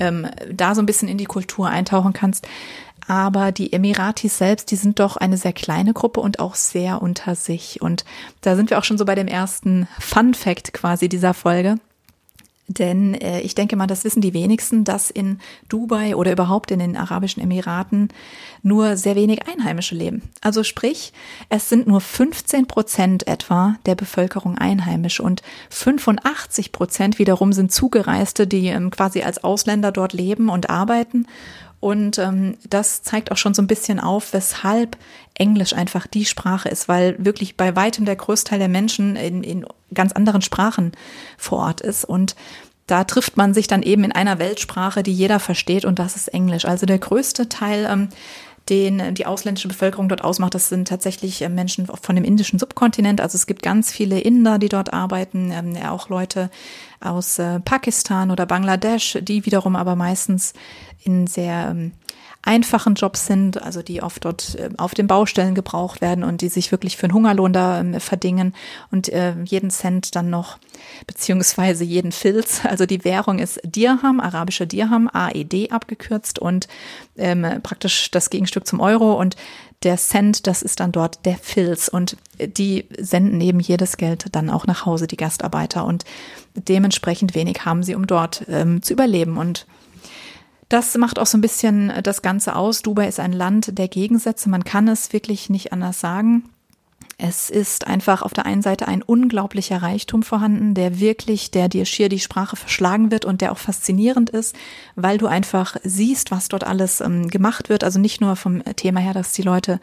ähm, 0.00 0.26
da 0.52 0.74
so 0.74 0.82
ein 0.82 0.86
bisschen 0.86 1.08
in 1.08 1.18
die 1.18 1.24
Kultur 1.24 1.68
eintauchen 1.68 2.12
kannst. 2.12 2.48
Aber 3.06 3.52
die 3.52 3.72
Emiratis 3.72 4.38
selbst, 4.38 4.70
die 4.70 4.76
sind 4.76 4.98
doch 4.98 5.16
eine 5.16 5.36
sehr 5.36 5.52
kleine 5.52 5.92
Gruppe 5.92 6.20
und 6.20 6.38
auch 6.38 6.54
sehr 6.54 7.02
unter 7.02 7.34
sich. 7.34 7.82
Und 7.82 8.04
da 8.40 8.56
sind 8.56 8.70
wir 8.70 8.78
auch 8.78 8.84
schon 8.84 8.98
so 8.98 9.04
bei 9.04 9.14
dem 9.14 9.28
ersten 9.28 9.86
Fun 10.00 10.34
Fact 10.34 10.72
quasi 10.72 11.08
dieser 11.08 11.34
Folge. 11.34 11.76
Denn 12.66 13.14
äh, 13.14 13.40
ich 13.40 13.54
denke 13.54 13.76
mal, 13.76 13.86
das 13.86 14.04
wissen 14.04 14.22
die 14.22 14.32
wenigsten, 14.32 14.84
dass 14.84 15.10
in 15.10 15.38
Dubai 15.68 16.16
oder 16.16 16.32
überhaupt 16.32 16.70
in 16.70 16.78
den 16.78 16.96
Arabischen 16.96 17.42
Emiraten 17.42 18.08
nur 18.62 18.96
sehr 18.96 19.16
wenig 19.16 19.46
Einheimische 19.46 19.94
leben. 19.94 20.22
Also 20.40 20.64
sprich, 20.64 21.12
es 21.50 21.68
sind 21.68 21.86
nur 21.86 22.00
15 22.00 22.66
Prozent 22.66 23.26
etwa 23.26 23.76
der 23.84 23.94
Bevölkerung 23.94 24.56
einheimisch 24.56 25.20
und 25.20 25.42
85 25.68 26.72
Prozent 26.72 27.18
wiederum 27.18 27.52
sind 27.52 27.70
Zugereiste, 27.70 28.46
die 28.46 28.68
ähm, 28.68 28.90
quasi 28.90 29.22
als 29.22 29.44
Ausländer 29.44 29.92
dort 29.92 30.14
leben 30.14 30.48
und 30.48 30.70
arbeiten 30.70 31.26
und 31.84 32.18
ähm, 32.18 32.56
das 32.66 33.02
zeigt 33.02 33.30
auch 33.30 33.36
schon 33.36 33.52
so 33.52 33.60
ein 33.60 33.66
bisschen 33.66 34.00
auf, 34.00 34.32
weshalb 34.32 34.96
Englisch 35.34 35.74
einfach 35.74 36.06
die 36.06 36.24
Sprache 36.24 36.70
ist, 36.70 36.88
weil 36.88 37.14
wirklich 37.22 37.58
bei 37.58 37.76
weitem 37.76 38.06
der 38.06 38.16
Großteil 38.16 38.58
der 38.58 38.70
Menschen 38.70 39.16
in, 39.16 39.44
in 39.44 39.66
ganz 39.92 40.12
anderen 40.12 40.40
Sprachen 40.40 40.92
vor 41.36 41.58
Ort 41.58 41.82
ist. 41.82 42.06
Und 42.06 42.36
da 42.86 43.04
trifft 43.04 43.36
man 43.36 43.52
sich 43.52 43.66
dann 43.66 43.82
eben 43.82 44.02
in 44.02 44.12
einer 44.12 44.38
Weltsprache, 44.38 45.02
die 45.02 45.12
jeder 45.12 45.40
versteht, 45.40 45.84
und 45.84 45.98
das 45.98 46.16
ist 46.16 46.28
Englisch. 46.28 46.64
Also 46.64 46.86
der 46.86 46.98
größte 46.98 47.50
Teil 47.50 47.86
ähm, 47.90 48.08
den 48.70 49.14
die 49.14 49.26
ausländische 49.26 49.68
Bevölkerung 49.68 50.08
dort 50.08 50.24
ausmacht. 50.24 50.54
Das 50.54 50.68
sind 50.68 50.88
tatsächlich 50.88 51.42
äh, 51.42 51.48
Menschen 51.48 51.86
von 51.86 52.14
dem 52.14 52.24
indischen 52.24 52.58
Subkontinent. 52.58 53.20
Also 53.20 53.36
es 53.36 53.46
gibt 53.46 53.62
ganz 53.62 53.92
viele 53.92 54.20
Inder, 54.20 54.58
die 54.58 54.68
dort 54.68 54.92
arbeiten, 54.92 55.52
ähm, 55.52 55.76
auch 55.86 56.08
Leute 56.08 56.50
aus 57.04 57.38
äh, 57.38 57.60
Pakistan 57.60 58.30
oder 58.30 58.46
Bangladesch, 58.46 59.18
die 59.22 59.46
wiederum 59.46 59.76
aber 59.76 59.96
meistens 59.96 60.52
in 61.02 61.26
sehr 61.26 61.68
ähm, 61.70 61.92
einfachen 62.46 62.94
Jobs 62.94 63.26
sind, 63.26 63.62
also 63.62 63.82
die 63.82 64.02
oft 64.02 64.24
dort 64.24 64.56
äh, 64.56 64.68
auf 64.76 64.94
den 64.94 65.06
Baustellen 65.06 65.54
gebraucht 65.54 66.00
werden 66.00 66.24
und 66.24 66.42
die 66.42 66.48
sich 66.48 66.70
wirklich 66.72 66.96
für 66.96 67.04
einen 67.04 67.14
Hungerlohn 67.14 67.52
da 67.52 67.80
ähm, 67.80 67.98
verdingen 68.00 68.54
und 68.90 69.08
äh, 69.08 69.34
jeden 69.44 69.70
Cent 69.70 70.14
dann 70.14 70.30
noch, 70.30 70.58
beziehungsweise 71.06 71.84
jeden 71.84 72.12
Filz, 72.12 72.60
also 72.68 72.86
die 72.86 73.04
Währung 73.04 73.38
ist 73.38 73.60
Dirham, 73.64 74.20
arabischer 74.20 74.66
Dirham, 74.66 75.08
AED 75.12 75.72
abgekürzt 75.72 76.38
und 76.38 76.68
ähm, 77.16 77.46
praktisch 77.62 78.10
das 78.10 78.30
Gegenstück 78.30 78.66
zum 78.66 78.80
Euro 78.80 79.14
und 79.14 79.36
der 79.82 79.96
Cent, 79.96 80.46
das 80.46 80.62
ist 80.62 80.80
dann 80.80 80.92
dort 80.92 81.24
der 81.26 81.36
Filz 81.36 81.88
und 81.88 82.16
die 82.38 82.86
senden 82.98 83.40
eben 83.40 83.60
jedes 83.60 83.96
Geld 83.96 84.26
dann 84.32 84.48
auch 84.48 84.66
nach 84.66 84.86
Hause, 84.86 85.06
die 85.06 85.16
Gastarbeiter 85.16 85.84
und 85.84 86.04
dementsprechend 86.54 87.34
wenig 87.34 87.64
haben 87.64 87.82
sie, 87.82 87.94
um 87.94 88.06
dort 88.06 88.44
ähm, 88.48 88.82
zu 88.82 88.92
überleben 88.92 89.36
und 89.36 89.66
das 90.68 90.96
macht 90.96 91.18
auch 91.18 91.26
so 91.26 91.36
ein 91.38 91.42
bisschen 91.42 91.92
das 92.02 92.22
Ganze 92.22 92.56
aus. 92.56 92.82
Dubai 92.82 93.06
ist 93.06 93.20
ein 93.20 93.32
Land 93.32 93.78
der 93.78 93.86
Gegensätze. 93.86 94.48
Man 94.48 94.64
kann 94.64 94.88
es 94.88 95.12
wirklich 95.12 95.50
nicht 95.50 95.72
anders 95.72 96.00
sagen. 96.00 96.44
Es 97.16 97.48
ist 97.48 97.86
einfach 97.86 98.22
auf 98.22 98.32
der 98.32 98.44
einen 98.44 98.62
Seite 98.62 98.88
ein 98.88 99.02
unglaublicher 99.02 99.82
Reichtum 99.82 100.22
vorhanden, 100.22 100.74
der 100.74 100.98
wirklich, 100.98 101.50
der 101.52 101.68
dir 101.68 101.84
schier 101.84 102.08
die 102.08 102.18
Sprache 102.18 102.56
verschlagen 102.56 103.12
wird 103.12 103.24
und 103.24 103.40
der 103.40 103.52
auch 103.52 103.58
faszinierend 103.58 104.30
ist, 104.30 104.56
weil 104.96 105.18
du 105.18 105.26
einfach 105.26 105.76
siehst, 105.84 106.32
was 106.32 106.48
dort 106.48 106.64
alles 106.64 107.00
ähm, 107.00 107.28
gemacht 107.28 107.68
wird. 107.68 107.84
Also 107.84 108.00
nicht 108.00 108.20
nur 108.20 108.34
vom 108.34 108.64
Thema 108.76 108.98
her, 108.98 109.14
dass 109.14 109.32
die 109.32 109.42
Leute 109.42 109.80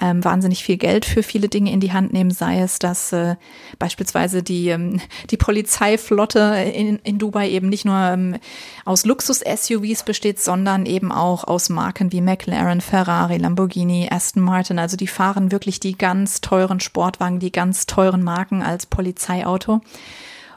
ähm, 0.00 0.22
wahnsinnig 0.22 0.62
viel 0.62 0.76
Geld 0.76 1.06
für 1.06 1.22
viele 1.22 1.48
Dinge 1.48 1.72
in 1.72 1.80
die 1.80 1.92
Hand 1.92 2.12
nehmen, 2.12 2.30
sei 2.30 2.60
es, 2.60 2.78
dass 2.78 3.12
äh, 3.12 3.36
beispielsweise 3.78 4.42
die, 4.42 4.68
ähm, 4.68 5.00
die 5.30 5.38
Polizeiflotte 5.38 6.40
in, 6.74 6.98
in 6.98 7.18
Dubai 7.18 7.48
eben 7.48 7.68
nicht 7.68 7.86
nur 7.86 7.96
ähm, 7.96 8.36
aus 8.84 9.06
Luxus-SUVs 9.06 10.04
besteht, 10.04 10.40
sondern 10.40 10.84
eben 10.84 11.12
auch 11.12 11.44
aus 11.44 11.70
Marken 11.70 12.12
wie 12.12 12.20
McLaren, 12.20 12.82
Ferrari, 12.82 13.38
Lamborghini, 13.38 14.08
Aston 14.10 14.42
Martin. 14.42 14.78
Also 14.78 14.96
die 14.98 15.06
fahren 15.06 15.50
wirklich 15.50 15.80
die 15.80 15.96
ganz 15.96 16.42
teuren 16.42 16.80
Sportwagen, 16.80 17.38
die 17.38 17.52
ganz 17.52 17.86
teuren 17.86 18.22
Marken 18.22 18.62
als 18.62 18.84
Polizeiauto. 18.84 19.80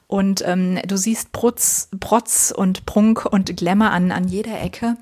Und 0.10 0.44
ähm, 0.44 0.80
du 0.88 0.98
siehst 0.98 1.34
Prutz, 1.34 1.88
Protz 2.00 2.52
und 2.56 2.88
Prunk 2.88 3.28
und 3.28 3.56
Glamour 3.56 3.92
an, 3.92 4.12
an 4.12 4.28
jeder 4.28 4.60
Ecke. 4.60 4.98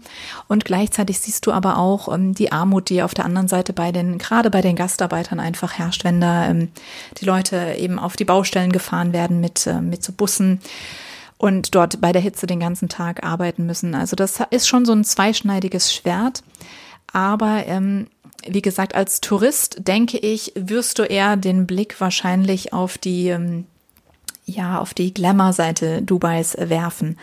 Und 0.49 0.65
gleichzeitig 0.65 1.19
siehst 1.19 1.45
du 1.45 1.53
aber 1.53 1.77
auch 1.77 2.13
ähm, 2.13 2.35
die 2.35 2.51
Armut, 2.51 2.89
die 2.89 3.01
auf 3.01 3.13
der 3.13 3.23
anderen 3.23 3.47
Seite 3.47 3.71
bei 3.71 3.93
den, 3.93 4.17
gerade 4.17 4.49
bei 4.49 4.59
den 4.59 4.75
Gastarbeitern 4.75 5.39
einfach 5.39 5.71
herrscht, 5.71 6.03
wenn 6.03 6.19
da 6.19 6.49
ähm, 6.49 6.71
die 7.21 7.23
Leute 7.23 7.75
eben 7.77 7.99
auf 7.99 8.17
die 8.17 8.25
Baustellen 8.25 8.73
gefahren 8.73 9.13
werden 9.13 9.39
mit, 9.39 9.65
äh, 9.65 9.79
mit 9.79 10.03
so 10.03 10.11
Bussen 10.11 10.59
und 11.37 11.73
dort 11.73 12.01
bei 12.01 12.11
der 12.11 12.21
Hitze 12.21 12.45
den 12.45 12.59
ganzen 12.59 12.89
Tag 12.89 13.23
arbeiten 13.23 13.65
müssen. 13.65 13.95
Also 13.95 14.17
das 14.17 14.41
ist 14.49 14.67
schon 14.67 14.83
so 14.83 14.91
ein 14.91 15.05
zweischneidiges 15.05 15.93
Schwert. 15.93 16.43
Aber 17.13 17.65
ähm, 17.65 18.07
wie 18.45 18.61
gesagt, 18.61 18.93
als 18.93 19.21
Tourist 19.21 19.87
denke 19.87 20.17
ich, 20.17 20.51
wirst 20.55 20.99
du 20.99 21.03
eher 21.03 21.37
den 21.37 21.65
Blick 21.65 22.01
wahrscheinlich 22.01 22.73
auf 22.73 22.97
die 22.97 23.29
ähm, 23.29 23.67
ja, 24.47 24.79
auf 24.79 24.93
die 24.93 25.13
Glamour-Seite 25.13 26.01
Dubais 26.01 26.55
werfen. 26.57 27.17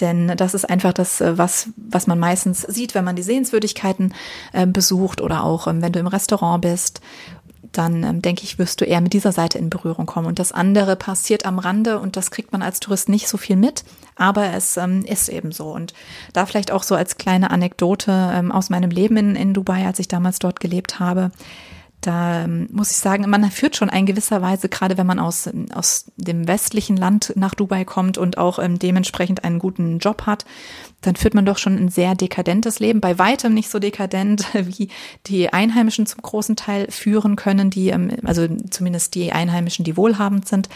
Denn 0.00 0.28
das 0.36 0.54
ist 0.54 0.64
einfach 0.64 0.92
das, 0.92 1.20
äh, 1.20 1.36
was, 1.36 1.70
was 1.76 2.06
man 2.06 2.20
meistens 2.20 2.62
sieht, 2.62 2.94
wenn 2.94 3.04
man 3.04 3.16
die 3.16 3.22
Sehenswürdigkeiten 3.22 4.14
äh, 4.52 4.64
besucht 4.64 5.20
oder 5.20 5.42
auch 5.42 5.66
ähm, 5.66 5.82
wenn 5.82 5.92
du 5.92 5.98
im 5.98 6.06
Restaurant 6.06 6.62
bist. 6.62 7.00
Dann 7.72 8.04
ähm, 8.04 8.22
denke 8.22 8.44
ich, 8.44 8.60
wirst 8.60 8.80
du 8.80 8.84
eher 8.84 9.00
mit 9.00 9.12
dieser 9.12 9.32
Seite 9.32 9.58
in 9.58 9.70
Berührung 9.70 10.06
kommen. 10.06 10.28
Und 10.28 10.38
das 10.38 10.52
andere 10.52 10.94
passiert 10.94 11.46
am 11.46 11.58
Rande 11.58 11.98
und 11.98 12.16
das 12.16 12.30
kriegt 12.30 12.52
man 12.52 12.62
als 12.62 12.78
Tourist 12.78 13.08
nicht 13.08 13.28
so 13.28 13.38
viel 13.38 13.56
mit, 13.56 13.82
aber 14.14 14.52
es 14.54 14.76
ähm, 14.76 15.04
ist 15.04 15.28
eben 15.28 15.50
so. 15.50 15.74
Und 15.74 15.94
da 16.32 16.46
vielleicht 16.46 16.70
auch 16.70 16.84
so 16.84 16.94
als 16.94 17.18
kleine 17.18 17.50
Anekdote 17.50 18.12
ähm, 18.32 18.52
aus 18.52 18.70
meinem 18.70 18.90
Leben 18.90 19.16
in, 19.16 19.34
in 19.34 19.52
Dubai, 19.52 19.84
als 19.84 19.98
ich 19.98 20.06
damals 20.06 20.38
dort 20.38 20.60
gelebt 20.60 21.00
habe 21.00 21.32
da 22.00 22.44
ähm, 22.44 22.68
muss 22.70 22.92
ich 22.92 22.98
sagen, 22.98 23.28
man 23.28 23.50
führt 23.50 23.74
schon 23.74 23.88
in 23.88 24.06
gewisser 24.06 24.40
Weise, 24.40 24.68
gerade 24.68 24.96
wenn 24.96 25.06
man 25.06 25.18
aus, 25.18 25.50
aus 25.74 26.06
dem 26.16 26.46
westlichen 26.46 26.96
Land 26.96 27.32
nach 27.34 27.54
Dubai 27.54 27.84
kommt 27.84 28.18
und 28.18 28.38
auch 28.38 28.60
ähm, 28.60 28.78
dementsprechend 28.78 29.42
einen 29.42 29.58
guten 29.58 29.98
Job 29.98 30.22
hat, 30.26 30.44
dann 31.00 31.16
führt 31.16 31.34
man 31.34 31.44
doch 31.44 31.58
schon 31.58 31.76
ein 31.76 31.88
sehr 31.88 32.14
dekadentes 32.14 32.78
Leben. 32.78 33.00
Bei 33.00 33.18
weitem 33.18 33.52
nicht 33.52 33.68
so 33.68 33.80
dekadent, 33.80 34.46
wie 34.54 34.88
die 35.26 35.52
Einheimischen 35.52 36.06
zum 36.06 36.22
großen 36.22 36.54
Teil 36.54 36.86
führen 36.90 37.34
können, 37.34 37.70
die, 37.70 37.88
ähm, 37.88 38.10
also 38.24 38.46
zumindest 38.70 39.16
die 39.16 39.32
Einheimischen, 39.32 39.84
die 39.84 39.96
wohlhabend 39.96 40.46
sind, 40.46 40.68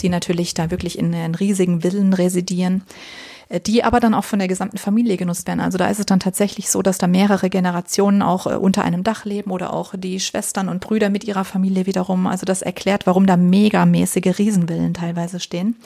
die 0.00 0.08
natürlich 0.08 0.54
da 0.54 0.70
wirklich 0.70 0.96
in, 0.96 1.12
in 1.12 1.34
riesigen 1.34 1.80
Villen 1.80 2.12
residieren. 2.12 2.82
Die 3.66 3.82
aber 3.82 3.98
dann 3.98 4.12
auch 4.12 4.24
von 4.24 4.38
der 4.38 4.48
gesamten 4.48 4.76
Familie 4.76 5.16
genutzt 5.16 5.46
werden. 5.46 5.60
Also 5.60 5.78
da 5.78 5.88
ist 5.88 5.98
es 5.98 6.04
dann 6.06 6.20
tatsächlich 6.20 6.70
so, 6.70 6.82
dass 6.82 6.98
da 6.98 7.06
mehrere 7.06 7.48
Generationen 7.48 8.20
auch 8.20 8.46
äh, 8.46 8.56
unter 8.56 8.84
einem 8.84 9.04
Dach 9.04 9.24
leben 9.24 9.50
oder 9.50 9.72
auch 9.72 9.94
die 9.96 10.20
Schwestern 10.20 10.68
und 10.68 10.80
Brüder 10.80 11.08
mit 11.08 11.24
ihrer 11.24 11.44
Familie 11.44 11.86
wiederum. 11.86 12.26
Also 12.26 12.44
das 12.44 12.60
erklärt, 12.60 13.06
warum 13.06 13.26
da 13.26 13.38
megamäßige 13.38 14.38
Riesenvillen 14.38 14.92
teilweise 14.92 15.40
stehen 15.40 15.76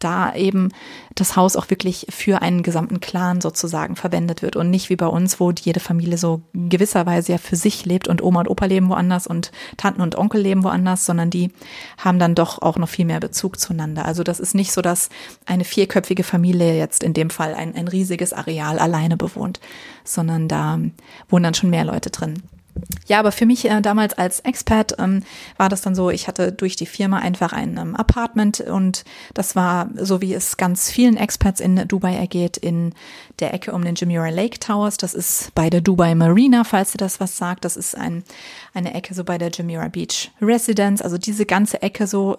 da 0.00 0.34
eben 0.34 0.70
das 1.14 1.36
Haus 1.36 1.56
auch 1.56 1.70
wirklich 1.70 2.06
für 2.10 2.42
einen 2.42 2.62
gesamten 2.62 3.00
Clan 3.00 3.40
sozusagen 3.40 3.96
verwendet 3.96 4.42
wird 4.42 4.56
und 4.56 4.70
nicht 4.70 4.90
wie 4.90 4.96
bei 4.96 5.06
uns, 5.06 5.38
wo 5.38 5.50
jede 5.52 5.80
Familie 5.80 6.18
so 6.18 6.42
gewisserweise 6.54 7.32
ja 7.32 7.38
für 7.38 7.56
sich 7.56 7.84
lebt 7.84 8.08
und 8.08 8.22
Oma 8.22 8.40
und 8.40 8.48
Opa 8.48 8.66
leben 8.66 8.88
woanders 8.88 9.26
und 9.26 9.52
Tanten 9.76 10.00
und 10.00 10.16
Onkel 10.16 10.40
leben 10.40 10.64
woanders, 10.64 11.06
sondern 11.06 11.30
die 11.30 11.52
haben 11.98 12.18
dann 12.18 12.34
doch 12.34 12.62
auch 12.62 12.76
noch 12.76 12.88
viel 12.88 13.04
mehr 13.04 13.20
Bezug 13.20 13.60
zueinander. 13.60 14.04
Also 14.06 14.22
das 14.22 14.40
ist 14.40 14.54
nicht 14.54 14.72
so, 14.72 14.82
dass 14.82 15.10
eine 15.46 15.64
vierköpfige 15.64 16.24
Familie 16.24 16.76
jetzt 16.76 17.02
in 17.02 17.12
dem 17.12 17.30
Fall 17.30 17.54
ein, 17.54 17.74
ein 17.74 17.88
riesiges 17.88 18.32
Areal 18.32 18.78
alleine 18.78 19.16
bewohnt, 19.16 19.60
sondern 20.04 20.48
da 20.48 20.80
wohnen 21.28 21.44
dann 21.44 21.54
schon 21.54 21.70
mehr 21.70 21.84
Leute 21.84 22.10
drin. 22.10 22.42
Ja, 23.06 23.18
aber 23.18 23.32
für 23.32 23.46
mich 23.46 23.68
äh, 23.68 23.80
damals 23.80 24.14
als 24.14 24.40
Expert 24.40 24.94
ähm, 24.98 25.22
war 25.56 25.68
das 25.68 25.82
dann 25.82 25.94
so, 25.94 26.10
ich 26.10 26.28
hatte 26.28 26.52
durch 26.52 26.76
die 26.76 26.86
Firma 26.86 27.18
einfach 27.18 27.52
ein 27.52 27.76
ähm, 27.76 27.96
Apartment 27.96 28.60
und 28.60 29.04
das 29.34 29.56
war 29.56 29.88
so, 29.96 30.20
wie 30.20 30.32
es 30.32 30.56
ganz 30.56 30.90
vielen 30.90 31.16
Experts 31.16 31.60
in 31.60 31.88
Dubai 31.88 32.14
ergeht, 32.14 32.56
in 32.56 32.94
der 33.40 33.52
Ecke 33.54 33.72
um 33.72 33.84
den 33.84 33.94
Jumeirah 33.94 34.30
Lake 34.30 34.60
Towers. 34.60 34.96
Das 34.96 35.14
ist 35.14 35.54
bei 35.54 35.70
der 35.70 35.80
Dubai 35.80 36.14
Marina, 36.14 36.64
falls 36.64 36.94
ihr 36.94 36.98
das 36.98 37.20
was 37.20 37.36
sagt. 37.36 37.64
Das 37.64 37.76
ist 37.76 37.96
ein, 37.96 38.22
eine 38.74 38.94
Ecke 38.94 39.14
so 39.14 39.24
bei 39.24 39.38
der 39.38 39.50
Jumeirah 39.50 39.88
Beach 39.88 40.30
Residence. 40.40 41.02
Also 41.02 41.18
diese 41.18 41.46
ganze 41.46 41.82
Ecke 41.82 42.06
so, 42.06 42.38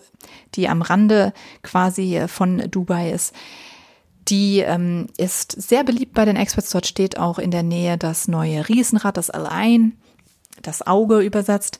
die 0.56 0.70
am 0.70 0.82
Rande 0.82 1.34
quasi 1.64 2.18
äh, 2.18 2.28
von 2.28 2.70
Dubai 2.72 3.12
ist. 3.12 3.36
Die 4.28 4.60
ähm, 4.60 5.08
ist 5.18 5.60
sehr 5.60 5.84
beliebt 5.84 6.14
bei 6.14 6.26
den 6.26 6.36
Experts. 6.36 6.70
Dort 6.70 6.86
steht 6.86 7.18
auch 7.18 7.40
in 7.40 7.52
der 7.52 7.64
Nähe 7.64 7.98
das 7.98 8.28
neue 8.28 8.70
Riesenrad, 8.70 9.18
das 9.18 9.30
Al-Ain 9.30 9.98
das 10.62 10.86
Auge 10.86 11.20
übersetzt. 11.20 11.80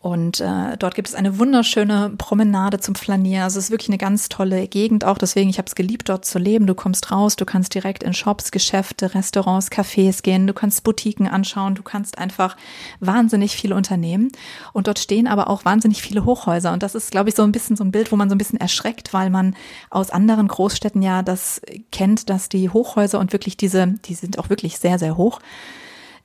Und 0.00 0.38
äh, 0.40 0.76
dort 0.78 0.94
gibt 0.94 1.08
es 1.08 1.16
eine 1.16 1.40
wunderschöne 1.40 2.12
Promenade 2.16 2.78
zum 2.78 2.94
Flanieren. 2.94 3.42
Also 3.42 3.58
es 3.58 3.64
ist 3.64 3.70
wirklich 3.72 3.88
eine 3.88 3.98
ganz 3.98 4.28
tolle 4.28 4.68
Gegend 4.68 5.04
auch. 5.04 5.18
Deswegen, 5.18 5.50
ich 5.50 5.58
habe 5.58 5.66
es 5.66 5.74
geliebt, 5.74 6.08
dort 6.08 6.24
zu 6.24 6.38
leben. 6.38 6.68
Du 6.68 6.74
kommst 6.76 7.10
raus, 7.10 7.34
du 7.34 7.44
kannst 7.44 7.74
direkt 7.74 8.04
in 8.04 8.14
Shops, 8.14 8.52
Geschäfte, 8.52 9.14
Restaurants, 9.14 9.72
Cafés 9.72 10.22
gehen. 10.22 10.46
Du 10.46 10.54
kannst 10.54 10.84
Boutiquen 10.84 11.26
anschauen. 11.26 11.74
Du 11.74 11.82
kannst 11.82 12.16
einfach 12.16 12.56
wahnsinnig 13.00 13.56
viele 13.56 13.74
unternehmen. 13.74 14.30
Und 14.72 14.86
dort 14.86 15.00
stehen 15.00 15.26
aber 15.26 15.50
auch 15.50 15.64
wahnsinnig 15.64 16.00
viele 16.00 16.24
Hochhäuser. 16.24 16.72
Und 16.72 16.84
das 16.84 16.94
ist, 16.94 17.10
glaube 17.10 17.30
ich, 17.30 17.34
so 17.34 17.42
ein 17.42 17.50
bisschen 17.50 17.74
so 17.74 17.82
ein 17.82 17.90
Bild, 17.90 18.12
wo 18.12 18.16
man 18.16 18.28
so 18.28 18.36
ein 18.36 18.38
bisschen 18.38 18.60
erschreckt, 18.60 19.12
weil 19.12 19.30
man 19.30 19.56
aus 19.90 20.10
anderen 20.10 20.46
Großstädten 20.46 21.02
ja 21.02 21.22
das 21.22 21.60
kennt, 21.90 22.30
dass 22.30 22.48
die 22.48 22.70
Hochhäuser 22.70 23.18
und 23.18 23.32
wirklich 23.32 23.56
diese, 23.56 23.88
die 23.88 24.14
sind 24.14 24.38
auch 24.38 24.48
wirklich 24.48 24.78
sehr, 24.78 25.00
sehr 25.00 25.16
hoch 25.16 25.40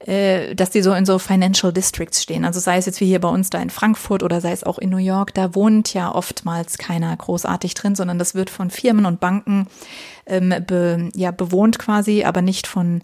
dass 0.06 0.70
die 0.70 0.82
so 0.82 0.94
in 0.94 1.06
so 1.06 1.18
Financial 1.18 1.72
Districts 1.72 2.22
stehen. 2.22 2.44
Also 2.44 2.60
sei 2.60 2.78
es 2.78 2.86
jetzt 2.86 3.00
wie 3.00 3.06
hier 3.06 3.22
bei 3.22 3.30
uns 3.30 3.50
da 3.50 3.62
in 3.62 3.70
Frankfurt 3.70 4.22
oder 4.22 4.42
sei 4.42 4.52
es 4.52 4.64
auch 4.64 4.78
in 4.78 4.90
New 4.90 4.98
York, 4.98 5.34
da 5.34 5.56
wohnt 5.56 5.94
ja 5.94 6.14
oftmals 6.14 6.78
keiner 6.78 7.16
großartig 7.16 7.74
drin, 7.74 7.96
sondern 7.96 8.20
das 8.20 8.36
wird 8.36 8.50
von 8.50 8.70
Firmen 8.70 9.06
und 9.06 9.20
Banken 9.20 9.68
ähm, 10.26 10.54
be, 10.68 11.10
ja, 11.16 11.32
bewohnt 11.32 11.80
quasi, 11.80 12.24
aber 12.24 12.42
nicht 12.42 12.68
von 12.68 13.02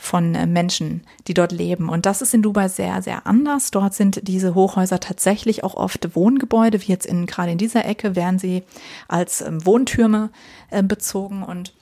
von 0.00 0.34
äh, 0.34 0.46
Menschen, 0.46 1.02
die 1.26 1.34
dort 1.34 1.52
leben. 1.52 1.90
Und 1.90 2.06
das 2.06 2.22
ist 2.22 2.32
in 2.32 2.40
Dubai 2.40 2.68
sehr, 2.68 3.02
sehr 3.02 3.26
anders. 3.26 3.70
Dort 3.70 3.92
sind 3.92 4.26
diese 4.26 4.54
Hochhäuser 4.54 4.98
tatsächlich 4.98 5.62
auch 5.62 5.74
oft 5.74 6.16
Wohngebäude, 6.16 6.80
wie 6.80 6.86
jetzt 6.86 7.04
in, 7.04 7.26
gerade 7.26 7.52
in 7.52 7.58
dieser 7.58 7.84
Ecke 7.84 8.16
werden 8.16 8.38
sie 8.38 8.62
als 9.08 9.42
ähm, 9.42 9.64
Wohntürme 9.66 10.30
äh, 10.70 10.82
bezogen 10.82 11.42
und 11.42 11.74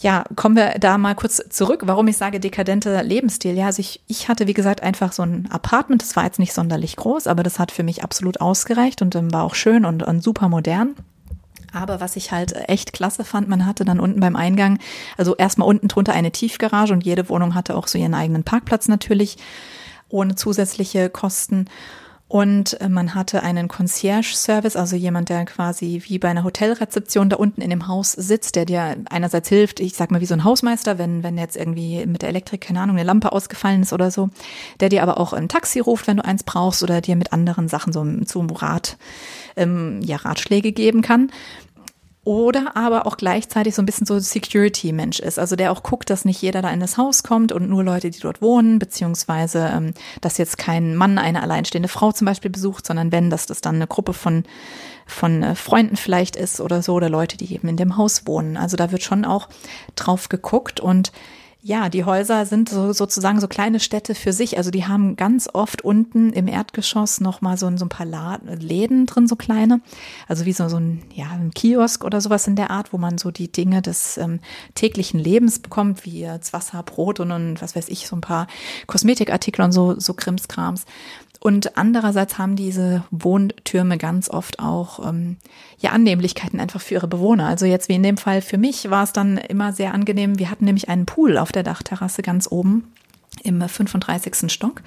ja, 0.00 0.24
kommen 0.34 0.56
wir 0.56 0.76
da 0.80 0.96
mal 0.96 1.14
kurz 1.14 1.42
zurück, 1.50 1.82
warum 1.84 2.08
ich 2.08 2.16
sage 2.16 2.40
dekadente 2.40 3.02
Lebensstil. 3.02 3.54
Ja, 3.54 3.66
also 3.66 3.80
ich, 3.80 4.00
ich 4.06 4.28
hatte, 4.28 4.46
wie 4.46 4.54
gesagt, 4.54 4.82
einfach 4.82 5.12
so 5.12 5.22
ein 5.22 5.46
Apartment, 5.50 6.00
das 6.00 6.16
war 6.16 6.24
jetzt 6.24 6.38
nicht 6.38 6.54
sonderlich 6.54 6.96
groß, 6.96 7.26
aber 7.26 7.42
das 7.42 7.58
hat 7.58 7.70
für 7.70 7.82
mich 7.82 8.02
absolut 8.02 8.40
ausgereicht 8.40 9.02
und 9.02 9.14
ähm, 9.14 9.30
war 9.32 9.44
auch 9.44 9.54
schön 9.54 9.84
und, 9.84 10.02
und 10.02 10.22
super 10.22 10.48
modern. 10.48 10.96
Aber 11.72 12.00
was 12.00 12.16
ich 12.16 12.32
halt 12.32 12.54
echt 12.68 12.94
klasse 12.94 13.24
fand, 13.24 13.48
man 13.48 13.66
hatte 13.66 13.84
dann 13.84 14.00
unten 14.00 14.20
beim 14.20 14.36
Eingang, 14.36 14.78
also 15.18 15.36
erstmal 15.36 15.68
unten 15.68 15.88
drunter 15.88 16.14
eine 16.14 16.32
Tiefgarage 16.32 16.94
und 16.94 17.04
jede 17.04 17.28
Wohnung 17.28 17.54
hatte 17.54 17.76
auch 17.76 17.86
so 17.86 17.98
ihren 17.98 18.14
eigenen 18.14 18.42
Parkplatz 18.42 18.88
natürlich, 18.88 19.36
ohne 20.08 20.34
zusätzliche 20.34 21.10
Kosten. 21.10 21.66
Und 22.30 22.80
äh, 22.80 22.88
man 22.88 23.16
hatte 23.16 23.42
einen 23.42 23.66
Concierge-Service, 23.66 24.76
also 24.76 24.94
jemand, 24.94 25.30
der 25.30 25.44
quasi 25.46 26.00
wie 26.06 26.20
bei 26.20 26.28
einer 26.28 26.44
Hotelrezeption 26.44 27.28
da 27.28 27.34
unten 27.34 27.60
in 27.60 27.70
dem 27.70 27.88
Haus 27.88 28.12
sitzt, 28.12 28.54
der 28.54 28.66
dir 28.66 28.98
einerseits 29.10 29.48
hilft, 29.48 29.80
ich 29.80 29.94
sag 29.94 30.12
mal 30.12 30.20
wie 30.20 30.26
so 30.26 30.34
ein 30.34 30.44
Hausmeister, 30.44 30.96
wenn, 30.96 31.24
wenn 31.24 31.36
jetzt 31.36 31.56
irgendwie 31.56 32.06
mit 32.06 32.22
der 32.22 32.28
Elektrik, 32.28 32.60
keine 32.60 32.82
Ahnung, 32.82 32.96
eine 32.96 33.04
Lampe 33.04 33.32
ausgefallen 33.32 33.82
ist 33.82 33.92
oder 33.92 34.12
so, 34.12 34.30
der 34.78 34.90
dir 34.90 35.02
aber 35.02 35.18
auch 35.18 35.32
ein 35.32 35.48
Taxi 35.48 35.80
ruft, 35.80 36.06
wenn 36.06 36.18
du 36.18 36.24
eins 36.24 36.44
brauchst 36.44 36.84
oder 36.84 37.00
dir 37.00 37.16
mit 37.16 37.32
anderen 37.32 37.66
Sachen 37.66 37.92
so 37.92 38.06
zum 38.26 38.48
Rat, 38.50 38.96
ähm, 39.56 40.00
ja, 40.00 40.14
Ratschläge 40.14 40.70
geben 40.70 41.02
kann 41.02 41.32
oder 42.22 42.76
aber 42.76 43.06
auch 43.06 43.16
gleichzeitig 43.16 43.74
so 43.74 43.80
ein 43.80 43.86
bisschen 43.86 44.06
so 44.06 44.18
Security-Mensch 44.18 45.20
ist, 45.20 45.38
also 45.38 45.56
der 45.56 45.72
auch 45.72 45.82
guckt, 45.82 46.10
dass 46.10 46.26
nicht 46.26 46.42
jeder 46.42 46.60
da 46.60 46.70
in 46.70 46.80
das 46.80 46.98
Haus 46.98 47.22
kommt 47.22 47.50
und 47.50 47.68
nur 47.70 47.82
Leute, 47.82 48.10
die 48.10 48.20
dort 48.20 48.42
wohnen, 48.42 48.78
beziehungsweise 48.78 49.70
ähm, 49.72 49.94
dass 50.20 50.36
jetzt 50.36 50.58
kein 50.58 50.96
Mann 50.96 51.16
eine 51.16 51.42
alleinstehende 51.42 51.88
Frau 51.88 52.12
zum 52.12 52.26
Beispiel 52.26 52.50
besucht, 52.50 52.86
sondern 52.86 53.10
wenn, 53.10 53.30
dass 53.30 53.46
das 53.46 53.62
dann 53.62 53.76
eine 53.76 53.86
Gruppe 53.86 54.12
von 54.12 54.44
von 55.06 55.42
äh, 55.42 55.54
Freunden 55.54 55.96
vielleicht 55.96 56.36
ist 56.36 56.60
oder 56.60 56.82
so 56.82 56.94
oder 56.94 57.08
Leute, 57.08 57.36
die 57.36 57.52
eben 57.52 57.68
in 57.68 57.76
dem 57.76 57.96
Haus 57.96 58.26
wohnen. 58.26 58.56
Also 58.56 58.76
da 58.76 58.92
wird 58.92 59.02
schon 59.02 59.24
auch 59.24 59.48
drauf 59.96 60.28
geguckt 60.28 60.78
und 60.78 61.12
ja, 61.62 61.90
die 61.90 62.04
Häuser 62.04 62.46
sind 62.46 62.70
so, 62.70 62.92
sozusagen 62.94 63.38
so 63.38 63.46
kleine 63.46 63.80
Städte 63.80 64.14
für 64.14 64.32
sich. 64.32 64.56
Also 64.56 64.70
die 64.70 64.86
haben 64.86 65.16
ganz 65.16 65.48
oft 65.52 65.82
unten 65.82 66.32
im 66.32 66.48
Erdgeschoss 66.48 67.20
noch 67.20 67.42
mal 67.42 67.58
so, 67.58 67.70
so 67.76 67.84
ein 67.84 67.90
paar 67.90 68.06
Läden 68.06 69.04
drin, 69.04 69.26
so 69.26 69.36
kleine. 69.36 69.82
Also 70.26 70.46
wie 70.46 70.54
so, 70.54 70.68
so 70.70 70.78
ein, 70.78 71.02
ja, 71.12 71.28
ein 71.30 71.50
Kiosk 71.50 72.04
oder 72.04 72.22
sowas 72.22 72.46
in 72.46 72.56
der 72.56 72.70
Art, 72.70 72.94
wo 72.94 72.98
man 72.98 73.18
so 73.18 73.30
die 73.30 73.52
Dinge 73.52 73.82
des 73.82 74.16
ähm, 74.16 74.40
täglichen 74.74 75.20
Lebens 75.20 75.58
bekommt, 75.58 76.06
wie 76.06 76.20
jetzt 76.20 76.54
Wasser, 76.54 76.82
Brot 76.82 77.20
und, 77.20 77.30
und 77.30 77.60
was 77.60 77.76
weiß 77.76 77.88
ich, 77.88 78.06
so 78.06 78.16
ein 78.16 78.22
paar 78.22 78.46
Kosmetikartikel 78.86 79.62
und 79.62 79.72
so, 79.72 80.00
so 80.00 80.14
Krimskrams. 80.14 80.86
Und 81.42 81.78
andererseits 81.78 82.36
haben 82.36 82.54
diese 82.54 83.02
Wohntürme 83.10 83.96
ganz 83.96 84.28
oft 84.28 84.60
auch 84.60 85.08
ähm, 85.08 85.38
ja 85.78 85.90
Annehmlichkeiten 85.90 86.60
einfach 86.60 86.82
für 86.82 86.94
ihre 86.94 87.08
Bewohner. 87.08 87.46
Also 87.46 87.64
jetzt 87.64 87.88
wie 87.88 87.94
in 87.94 88.02
dem 88.02 88.18
Fall 88.18 88.42
für 88.42 88.58
mich 88.58 88.90
war 88.90 89.04
es 89.04 89.12
dann 89.12 89.38
immer 89.38 89.72
sehr 89.72 89.94
angenehm. 89.94 90.38
Wir 90.38 90.50
hatten 90.50 90.66
nämlich 90.66 90.90
einen 90.90 91.06
Pool 91.06 91.38
auf 91.38 91.50
der 91.50 91.62
Dachterrasse 91.62 92.20
ganz 92.20 92.46
oben 92.50 92.92
im 93.42 93.66
35. 93.66 94.52
Stock. 94.52 94.82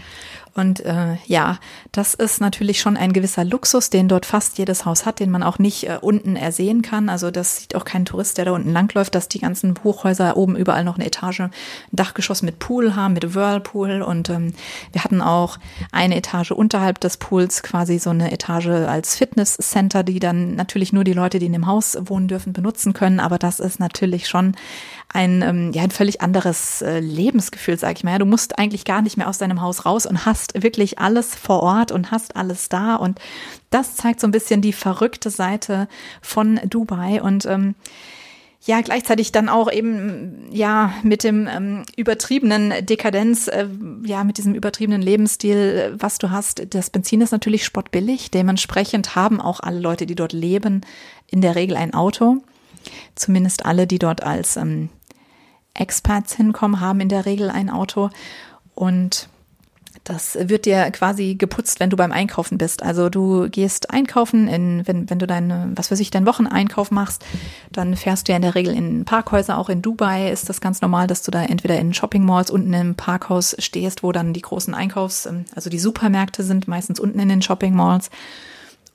Und 0.55 0.81
äh, 0.81 1.15
ja, 1.25 1.57
das 1.91 2.13
ist 2.13 2.39
natürlich 2.39 2.79
schon 2.79 2.95
ein 2.95 3.11
gewisser 3.11 3.43
Luxus, 3.43 3.89
den 3.89 4.07
dort 4.07 4.27
fast 4.27 4.59
jedes 4.59 4.85
Haus 4.85 5.05
hat, 5.05 5.19
den 5.19 5.31
man 5.31 5.41
auch 5.41 5.57
nicht 5.57 5.89
äh, 5.89 5.97
unten 5.99 6.35
ersehen 6.35 6.83
kann. 6.83 7.09
Also 7.09 7.31
das 7.31 7.57
sieht 7.57 7.75
auch 7.75 7.85
kein 7.85 8.05
Tourist, 8.05 8.37
der 8.37 8.45
da 8.45 8.51
unten 8.51 8.71
langläuft, 8.71 9.15
dass 9.15 9.27
die 9.27 9.39
ganzen 9.39 9.73
Hochhäuser 9.83 10.37
oben 10.37 10.55
überall 10.55 10.83
noch 10.83 10.95
eine 10.95 11.07
Etage, 11.07 11.41
ein 11.41 11.51
Dachgeschoss 11.91 12.43
mit 12.43 12.59
Pool 12.59 12.95
haben, 12.95 13.13
mit 13.13 13.33
Whirlpool. 13.33 14.03
Und 14.03 14.29
ähm, 14.29 14.53
wir 14.91 15.03
hatten 15.03 15.21
auch 15.21 15.57
eine 15.91 16.15
Etage 16.15 16.51
unterhalb 16.51 16.99
des 16.99 17.17
Pools, 17.17 17.63
quasi 17.63 17.97
so 17.97 18.11
eine 18.11 18.31
Etage 18.31 18.67
als 18.67 19.15
Fitnesscenter, 19.15 20.03
die 20.03 20.19
dann 20.19 20.55
natürlich 20.55 20.93
nur 20.93 21.03
die 21.03 21.13
Leute, 21.13 21.39
die 21.39 21.47
in 21.47 21.53
dem 21.53 21.65
Haus 21.65 21.97
wohnen 21.99 22.27
dürfen, 22.27 22.53
benutzen 22.53 22.93
können. 22.93 23.19
Aber 23.19 23.39
das 23.39 23.59
ist 23.59 23.79
natürlich 23.79 24.27
schon 24.27 24.55
ein, 25.13 25.41
ähm, 25.43 25.71
ja, 25.73 25.83
ein 25.83 25.91
völlig 25.91 26.21
anderes 26.21 26.81
äh, 26.81 26.99
Lebensgefühl, 26.99 27.77
sag 27.77 27.97
ich 27.97 28.03
mal. 28.03 28.11
Ja, 28.11 28.17
du 28.19 28.25
musst 28.25 28.57
eigentlich 28.57 28.83
gar 28.83 29.01
nicht 29.01 29.15
mehr 29.15 29.29
aus 29.29 29.37
deinem 29.37 29.61
Haus 29.61 29.85
raus 29.85 30.05
und 30.05 30.25
hast 30.25 30.42
wirklich 30.55 30.99
alles 30.99 31.35
vor 31.35 31.63
Ort 31.63 31.91
und 31.91 32.11
hast 32.11 32.35
alles 32.35 32.69
da. 32.69 32.95
Und 32.95 33.19
das 33.69 33.95
zeigt 33.95 34.19
so 34.19 34.27
ein 34.27 34.31
bisschen 34.31 34.61
die 34.61 34.73
verrückte 34.73 35.29
Seite 35.29 35.87
von 36.21 36.59
Dubai. 36.65 37.21
Und 37.21 37.45
ähm, 37.45 37.75
ja, 38.65 38.79
gleichzeitig 38.81 39.31
dann 39.31 39.49
auch 39.49 39.71
eben, 39.71 40.47
ja, 40.51 40.93
mit 41.03 41.23
dem 41.23 41.47
ähm, 41.47 41.83
übertriebenen 41.97 42.85
Dekadenz, 42.85 43.47
äh, 43.47 43.67
ja, 44.05 44.23
mit 44.23 44.37
diesem 44.37 44.55
übertriebenen 44.55 45.01
Lebensstil, 45.01 45.95
was 45.97 46.17
du 46.17 46.31
hast. 46.31 46.73
Das 46.73 46.89
Benzin 46.89 47.21
ist 47.21 47.31
natürlich 47.31 47.65
spottbillig. 47.65 48.31
Dementsprechend 48.31 49.15
haben 49.15 49.41
auch 49.41 49.59
alle 49.59 49.79
Leute, 49.79 50.05
die 50.05 50.15
dort 50.15 50.33
leben, 50.33 50.81
in 51.29 51.41
der 51.41 51.55
Regel 51.55 51.75
ein 51.75 51.93
Auto. 51.93 52.37
Zumindest 53.15 53.65
alle, 53.65 53.85
die 53.85 53.99
dort 53.99 54.23
als 54.23 54.55
ähm, 54.55 54.89
Expats 55.73 56.35
hinkommen, 56.35 56.79
haben 56.79 57.01
in 57.01 57.09
der 57.09 57.25
Regel 57.25 57.49
ein 57.49 57.69
Auto 57.69 58.11
und 58.75 59.27
das 60.03 60.37
wird 60.37 60.65
dir 60.65 60.91
quasi 60.91 61.35
geputzt, 61.35 61.79
wenn 61.79 61.89
du 61.89 61.95
beim 61.95 62.11
Einkaufen 62.11 62.57
bist. 62.57 62.83
Also 62.83 63.09
du 63.09 63.49
gehst 63.49 63.89
einkaufen, 63.89 64.49
in, 64.49 64.85
wenn, 64.85 65.09
wenn 65.09 65.19
du 65.19 65.27
deine, 65.27 65.71
was 65.75 65.91
weiß 65.91 65.99
ich, 66.01 66.11
deinen 66.11 66.25
Wocheneinkauf 66.25 66.91
machst, 66.91 67.23
dann 67.71 67.95
fährst 67.95 68.27
du 68.27 68.33
ja 68.33 68.35
in 68.35 68.41
der 68.41 68.55
Regel 68.55 68.75
in 68.75 69.05
Parkhäuser. 69.05 69.57
Auch 69.57 69.69
in 69.69 69.81
Dubai 69.81 70.29
ist 70.29 70.49
das 70.49 70.59
ganz 70.59 70.81
normal, 70.81 71.07
dass 71.07 71.23
du 71.23 71.31
da 71.31 71.43
entweder 71.43 71.79
in 71.79 71.93
Shopping 71.93 72.25
Malls 72.25 72.51
unten 72.51 72.73
im 72.73 72.95
Parkhaus 72.95 73.55
stehst, 73.59 74.03
wo 74.03 74.11
dann 74.11 74.33
die 74.33 74.41
großen 74.41 74.73
Einkaufs-, 74.73 75.25
ähm, 75.25 75.45
also 75.55 75.69
die 75.69 75.79
Supermärkte 75.79 76.43
sind, 76.43 76.67
meistens 76.67 76.99
unten 76.99 77.19
in 77.19 77.29
den 77.29 77.41
Shopping 77.41 77.73
Malls. 77.73 78.09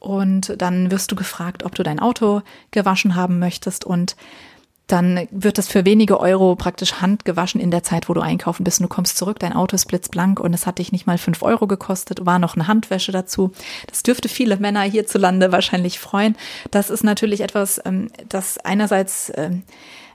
Und 0.01 0.61
dann 0.61 0.91
wirst 0.91 1.11
du 1.11 1.17
gefragt, 1.17 1.65
ob 1.65 1.75
du 1.75 1.83
dein 1.83 2.01
Auto 2.01 2.43
gewaschen 2.71 3.15
haben 3.15 3.39
möchtest 3.39 3.85
und 3.85 4.15
dann 4.89 5.29
wird 5.31 5.59
das 5.59 5.69
für 5.69 5.85
wenige 5.85 6.19
Euro 6.19 6.57
praktisch 6.57 6.95
handgewaschen 6.95 7.61
in 7.61 7.71
der 7.71 7.83
Zeit, 7.83 8.09
wo 8.09 8.15
du 8.15 8.23
einkaufen 8.23 8.65
bist. 8.65 8.81
Und 8.81 8.85
du 8.85 8.89
kommst 8.89 9.19
zurück, 9.19 9.39
dein 9.39 9.53
Auto 9.53 9.75
ist 9.75 9.85
blitzblank 9.85 10.41
und 10.41 10.55
es 10.55 10.67
hat 10.67 10.79
dich 10.79 10.93
nicht 10.93 11.07
mal 11.07 11.19
fünf 11.19 11.43
Euro 11.43 11.67
gekostet, 11.67 12.25
war 12.25 12.39
noch 12.39 12.57
eine 12.57 12.67
Handwäsche 12.67 13.13
dazu. 13.13 13.53
Das 13.87 14.03
dürfte 14.03 14.31
viele 14.31 14.57
Männer 14.57 14.81
hierzulande 14.83 15.53
wahrscheinlich 15.53 15.99
freuen. 15.99 16.37
Das 16.71 16.89
ist 16.89 17.05
natürlich 17.05 17.43
etwas, 17.43 17.81
ähm, 17.85 18.11
das 18.31 18.57
einerseits 18.59 19.31
ähm, 19.37 19.63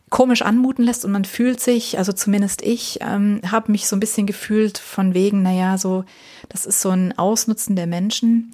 komisch 0.09 0.41
anmuten 0.41 0.85
lässt 0.85 1.05
und 1.05 1.11
man 1.11 1.25
fühlt 1.25 1.59
sich, 1.59 1.99
also 1.99 2.11
zumindest 2.11 2.63
ich, 2.63 2.99
ähm, 3.01 3.41
habe 3.49 3.71
mich 3.71 3.87
so 3.87 3.95
ein 3.95 3.99
bisschen 3.99 4.25
gefühlt 4.25 4.79
von 4.79 5.13
wegen, 5.13 5.43
naja, 5.43 5.77
so, 5.77 6.03
das 6.49 6.65
ist 6.65 6.81
so 6.81 6.89
ein 6.89 7.17
Ausnutzen 7.17 7.75
der 7.75 7.87
Menschen 7.87 8.53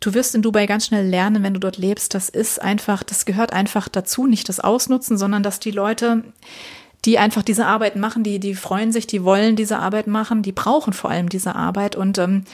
du 0.00 0.14
wirst 0.14 0.34
in 0.34 0.42
Dubai 0.42 0.66
ganz 0.66 0.86
schnell 0.86 1.06
lernen, 1.06 1.42
wenn 1.42 1.54
du 1.54 1.60
dort 1.60 1.76
lebst. 1.76 2.14
Das 2.14 2.28
ist 2.28 2.60
einfach, 2.60 3.02
das 3.02 3.24
gehört 3.24 3.52
einfach 3.52 3.88
dazu, 3.88 4.26
nicht 4.26 4.48
das 4.48 4.60
Ausnutzen, 4.60 5.18
sondern 5.18 5.42
dass 5.42 5.60
die 5.60 5.70
Leute, 5.70 6.24
die 7.04 7.18
einfach 7.18 7.42
diese 7.42 7.66
Arbeit 7.66 7.96
machen, 7.96 8.22
die, 8.22 8.38
die 8.38 8.54
freuen 8.54 8.92
sich, 8.92 9.06
die 9.06 9.24
wollen 9.24 9.56
diese 9.56 9.78
Arbeit 9.78 10.06
machen, 10.06 10.42
die 10.42 10.52
brauchen 10.52 10.92
vor 10.92 11.10
allem 11.10 11.28
diese 11.28 11.54
Arbeit 11.54 11.96
und 11.96 12.18
ähm, 12.18 12.44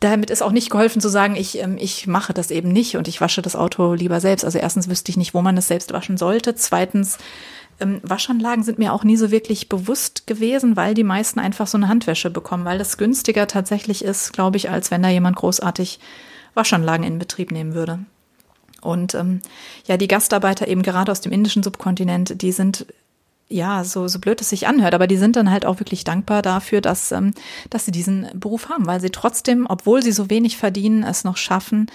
damit 0.00 0.30
ist 0.30 0.42
auch 0.42 0.52
nicht 0.52 0.70
geholfen 0.70 1.00
zu 1.00 1.08
sagen, 1.08 1.34
ich, 1.34 1.58
ähm, 1.58 1.76
ich 1.78 2.06
mache 2.06 2.34
das 2.34 2.50
eben 2.50 2.68
nicht 2.68 2.96
und 2.96 3.08
ich 3.08 3.20
wasche 3.20 3.40
das 3.40 3.56
Auto 3.56 3.94
lieber 3.94 4.20
selbst. 4.20 4.44
Also 4.44 4.58
erstens 4.58 4.88
wüsste 4.88 5.10
ich 5.10 5.16
nicht, 5.16 5.32
wo 5.32 5.40
man 5.40 5.56
es 5.56 5.68
selbst 5.68 5.92
waschen 5.94 6.18
sollte. 6.18 6.54
Zweitens, 6.54 7.16
ähm, 7.80 8.00
Waschanlagen 8.02 8.62
sind 8.62 8.78
mir 8.78 8.92
auch 8.92 9.04
nie 9.04 9.16
so 9.16 9.30
wirklich 9.30 9.68
bewusst 9.68 10.26
gewesen, 10.26 10.76
weil 10.76 10.94
die 10.94 11.04
meisten 11.04 11.40
einfach 11.40 11.66
so 11.66 11.78
eine 11.78 11.88
Handwäsche 11.88 12.30
bekommen, 12.30 12.66
weil 12.66 12.78
das 12.78 12.98
günstiger 12.98 13.46
tatsächlich 13.46 14.04
ist, 14.04 14.32
glaube 14.32 14.58
ich, 14.58 14.68
als 14.70 14.90
wenn 14.90 15.02
da 15.02 15.08
jemand 15.08 15.36
großartig 15.36 16.00
Waschanlagen 16.54 17.04
in 17.04 17.18
Betrieb 17.18 17.50
nehmen 17.50 17.74
würde. 17.74 18.00
Und 18.80 19.14
ähm, 19.14 19.40
ja, 19.86 19.96
die 19.96 20.08
Gastarbeiter 20.08 20.68
eben 20.68 20.82
gerade 20.82 21.10
aus 21.10 21.20
dem 21.20 21.32
indischen 21.32 21.62
Subkontinent, 21.62 22.42
die 22.42 22.52
sind 22.52 22.86
ja, 23.48 23.84
so, 23.84 24.08
so 24.08 24.18
blöd 24.18 24.40
es 24.40 24.48
sich 24.48 24.66
anhört, 24.66 24.94
aber 24.94 25.06
die 25.06 25.16
sind 25.16 25.36
dann 25.36 25.50
halt 25.50 25.66
auch 25.66 25.78
wirklich 25.78 26.04
dankbar 26.04 26.42
dafür, 26.42 26.80
dass, 26.80 27.12
ähm, 27.12 27.32
dass 27.70 27.84
sie 27.84 27.92
diesen 27.92 28.28
Beruf 28.34 28.68
haben, 28.68 28.86
weil 28.86 29.00
sie 29.00 29.10
trotzdem, 29.10 29.66
obwohl 29.68 30.02
sie 30.02 30.12
so 30.12 30.30
wenig 30.30 30.56
verdienen, 30.56 31.02
es 31.02 31.24
noch 31.24 31.36
schaffen, 31.36 31.90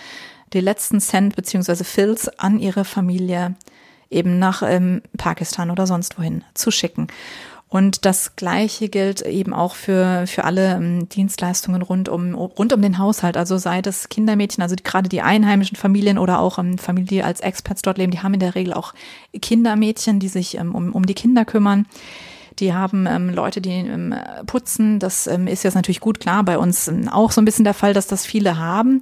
die 0.54 0.62
letzten 0.62 1.00
Cent 1.00 1.36
beziehungsweise 1.36 1.84
Fills 1.84 2.28
an 2.39 2.60
ihre 2.60 2.86
Familie 2.86 3.56
eben 4.10 4.39
nach 4.39 4.63
ähm, 4.63 5.02
Pakistan 5.17 5.69
oder 5.69 5.86
sonst 5.86 6.17
wohin 6.17 6.43
zu 6.54 6.72
schicken. 6.72 7.08
Und 7.69 8.05
das 8.05 8.36
Gleiche 8.36 8.89
gilt 8.89 9.21
eben 9.21 9.53
auch 9.53 9.75
für, 9.75 10.25
für 10.25 10.43
alle 10.43 10.73
ähm, 10.73 11.08
Dienstleistungen 11.08 11.84
rund 11.84 12.10
um, 12.10 12.34
rund 12.34 12.73
um 12.73 12.82
den 12.82 12.97
Haushalt. 12.97 13.38
Also 13.38 13.58
sei 13.58 13.84
das 13.84 14.10
Kindermädchen, 14.10 14.63
also 14.63 14.75
gerade 14.84 15.08
die 15.08 15.21
einheimischen 15.21 15.77
Familien 15.77 16.17
oder 16.17 16.39
auch 16.39 16.58
ähm, 16.58 16.79
Familien, 16.79 17.08
die 17.08 17.23
als 17.23 17.41
Expats 17.41 17.84
dort 17.84 17.99
leben, 17.99 18.12
die 18.12 18.21
haben 18.21 18.34
in 18.34 18.39
der 18.39 18.55
Regel 18.55 18.73
auch 18.73 18.95
Kindermädchen, 19.39 20.19
die 20.19 20.29
sich 20.29 20.58
ähm, 20.58 20.73
um, 20.73 20.93
um 20.93 21.05
die 21.05 21.13
Kinder 21.13 21.45
kümmern. 21.45 21.86
Die 22.58 22.73
haben 22.73 23.05
ähm, 23.05 23.29
Leute, 23.29 23.62
die 23.62 23.69
ähm, 23.69 24.15
putzen. 24.47 24.97
Das 24.97 25.27
ähm, 25.27 25.45
ist 25.45 25.63
jetzt 25.63 25.75
natürlich 25.75 25.99
gut 25.99 26.19
klar 26.19 26.43
bei 26.43 26.58
uns 26.58 26.91
auch 27.12 27.32
so 27.32 27.39
ein 27.39 27.45
bisschen 27.45 27.65
der 27.65 27.75
Fall, 27.75 27.93
dass 27.93 28.08
das 28.08 28.25
viele 28.25 28.58
haben. 28.58 29.01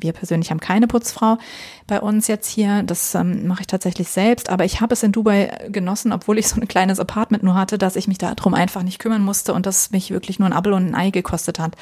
Wir 0.00 0.12
persönlich 0.12 0.50
haben 0.50 0.60
keine 0.60 0.86
Putzfrau 0.86 1.38
bei 1.86 2.00
uns 2.00 2.28
jetzt 2.28 2.48
hier. 2.48 2.82
Das 2.84 3.14
ähm, 3.14 3.46
mache 3.46 3.62
ich 3.62 3.66
tatsächlich 3.66 4.08
selbst. 4.08 4.48
Aber 4.48 4.64
ich 4.64 4.80
habe 4.80 4.94
es 4.94 5.02
in 5.02 5.12
Dubai 5.12 5.68
genossen, 5.70 6.12
obwohl 6.12 6.38
ich 6.38 6.48
so 6.48 6.60
ein 6.60 6.68
kleines 6.68 7.00
Apartment 7.00 7.42
nur 7.42 7.54
hatte, 7.54 7.78
dass 7.78 7.96
ich 7.96 8.06
mich 8.06 8.18
darum 8.18 8.54
einfach 8.54 8.82
nicht 8.82 9.00
kümmern 9.00 9.22
musste 9.22 9.52
und 9.52 9.66
das 9.66 9.90
mich 9.90 10.10
wirklich 10.10 10.38
nur 10.38 10.48
ein 10.48 10.52
Apfel 10.52 10.72
und 10.72 10.86
ein 10.86 10.94
Ei 10.94 11.10
gekostet 11.10 11.58
hat. 11.58 11.76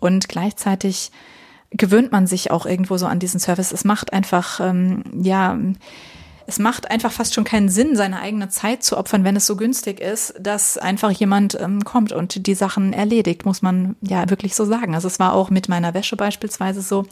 Und 0.00 0.28
gleichzeitig 0.28 1.10
gewöhnt 1.70 2.12
man 2.12 2.26
sich 2.26 2.50
auch 2.50 2.66
irgendwo 2.66 2.96
so 2.96 3.06
an 3.06 3.18
diesen 3.18 3.40
Service. 3.40 3.72
Es 3.72 3.84
macht 3.84 4.12
einfach, 4.12 4.60
ähm, 4.60 5.02
ja, 5.20 5.58
es 6.46 6.58
macht 6.58 6.90
einfach 6.90 7.12
fast 7.12 7.34
schon 7.34 7.44
keinen 7.44 7.68
Sinn, 7.68 7.96
seine 7.96 8.20
eigene 8.20 8.48
Zeit 8.48 8.82
zu 8.82 8.96
opfern, 8.96 9.24
wenn 9.24 9.36
es 9.36 9.46
so 9.46 9.56
günstig 9.56 10.00
ist, 10.00 10.34
dass 10.40 10.78
einfach 10.78 11.10
jemand 11.10 11.58
ähm, 11.60 11.84
kommt 11.84 12.12
und 12.12 12.46
die 12.46 12.54
Sachen 12.54 12.92
erledigt, 12.92 13.44
muss 13.44 13.62
man 13.62 13.96
ja 14.00 14.28
wirklich 14.30 14.54
so 14.54 14.64
sagen. 14.64 14.94
Also 14.94 15.08
es 15.08 15.18
war 15.18 15.32
auch 15.32 15.50
mit 15.50 15.68
meiner 15.68 15.94
Wäsche 15.94 16.16
beispielsweise 16.16 16.82
so, 16.82 17.06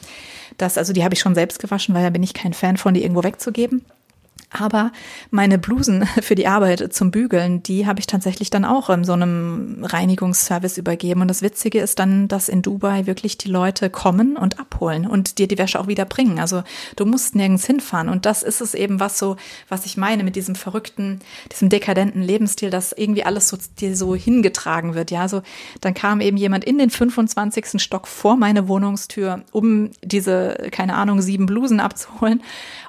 dass, 0.57 0.79
also 0.79 0.93
die 0.93 1.05
habe 1.05 1.15
ich 1.15 1.21
schon 1.21 1.35
selbst 1.35 1.59
gewaschen, 1.59 1.95
weil 1.95 2.03
da 2.03 2.11
bin 2.11 2.23
ich 2.23 2.35
kein 2.35 2.55
Fan 2.55 2.77
von, 2.77 2.95
die 2.95 3.03
irgendwo 3.03 3.25
wegzugeben. 3.25 3.85
Aber 4.51 4.93
meine 5.31 5.59
Blusen 5.59 6.07
für 6.23 6.35
die 6.35 6.47
Arbeit 6.47 6.93
zum 6.93 7.11
Bügeln, 7.11 7.63
die 7.63 7.87
habe 7.87 8.01
ich 8.01 8.07
tatsächlich 8.07 8.51
dann 8.51 8.65
auch 8.65 8.89
in 8.89 9.05
so 9.05 9.13
einem 9.13 9.85
Reinigungsservice 9.85 10.79
übergeben. 10.79 11.21
Und 11.21 11.29
das 11.29 11.43
Witzige 11.43 11.81
ist 11.81 11.99
dann, 11.99 12.29
dass 12.29 12.49
in 12.49 12.63
Dubai 12.63 13.07
wirklich 13.07 13.37
die 13.37 13.49
Leute 13.49 13.91
kommen 13.91 14.37
und 14.37 14.59
abholen 14.59 15.07
und 15.07 15.39
dir 15.39 15.49
die 15.49 15.59
Wäsche 15.59 15.79
auch 15.79 15.87
wieder 15.87 16.05
bringen. 16.05 16.39
Also 16.39 16.63
du 16.97 17.05
musst 17.05 17.35
nirgends 17.35 17.67
hinfahren. 17.67 18.09
Und 18.09 18.25
das 18.27 18.43
ist 18.43 18.61
es 18.61 18.75
eben, 18.75 19.01
was 19.01 19.19
so, 19.19 19.37
was 19.69 19.85
ich 19.85 19.97
meine 19.97 20.25
mit 20.25 20.37
diesem 20.37 20.55
verrückten, 20.55 21.21
diesem 21.53 21.69
dekadenten 21.69 22.23
Lebensstil, 22.23 22.71
dass 22.71 22.93
irgendwie 22.93 23.25
alles 23.25 23.49
so 23.49 23.59
dir 23.79 23.97
so 23.97 24.15
hingetragen 24.15 24.95
wird. 24.95 25.11
Ja, 25.11 25.29
so 25.29 25.43
dann 25.81 25.95
kam 25.95 26.21
eben 26.21 26.37
jemand 26.37 26.65
in 26.65 26.79
den 26.79 26.91
25. 26.91 27.83
Stock 27.83 28.07
vor 28.07 28.37
meine 28.37 28.69
Wohnungstür, 28.69 29.43
um 29.53 29.91
diese, 30.03 30.69
keine 30.71 30.95
Ahnung, 30.95 31.21
sieben 31.21 31.47
Blusen 31.47 31.81
abzuholen. 31.81 32.43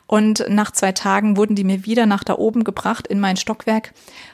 Und 0.10 0.44
nach 0.50 0.72
zwei 0.72 0.92
Tagen 0.92 1.38
wurden 1.38 1.54
die 1.54 1.64
mir 1.64 1.86
wieder 1.86 2.08
nach 2.08 2.24
da 2.24 2.34
oben 2.34 2.64
gebracht 2.64 3.06
in 3.06 3.20
mein 3.20 3.38
Stockwerk 3.38 3.94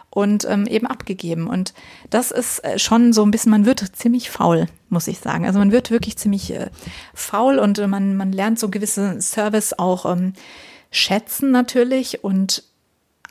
und 0.10 0.48
ähm, 0.50 0.68
eben 0.68 0.88
abgegeben. 0.88 1.48
Und 1.48 1.74
das 2.10 2.32
ist 2.32 2.64
äh, 2.64 2.80
schon 2.80 3.12
so 3.12 3.24
ein 3.26 3.32
bisschen, 3.32 3.52
man 3.52 3.66
wird 3.66 3.82
ziemlich 3.94 4.30
faul, 4.30 4.68
muss 4.88 5.10
ich 5.10 5.20
sagen. 5.20 5.46
Also 5.46 5.60
man 5.60 5.74
wird 5.74 5.92
wirklich 5.92 6.16
ziemlich 6.16 6.54
äh, 6.54 6.70
faul 7.14 7.60
und 7.60 7.78
äh, 7.78 7.88
man, 7.88 8.16
man 8.16 8.32
lernt 8.32 8.58
so 8.58 8.70
gewisse 8.70 9.20
Service 9.20 9.74
auch 9.78 10.10
ähm, 10.10 10.32
schätzen 10.92 11.52
natürlich 11.52 12.24
und 12.24 12.64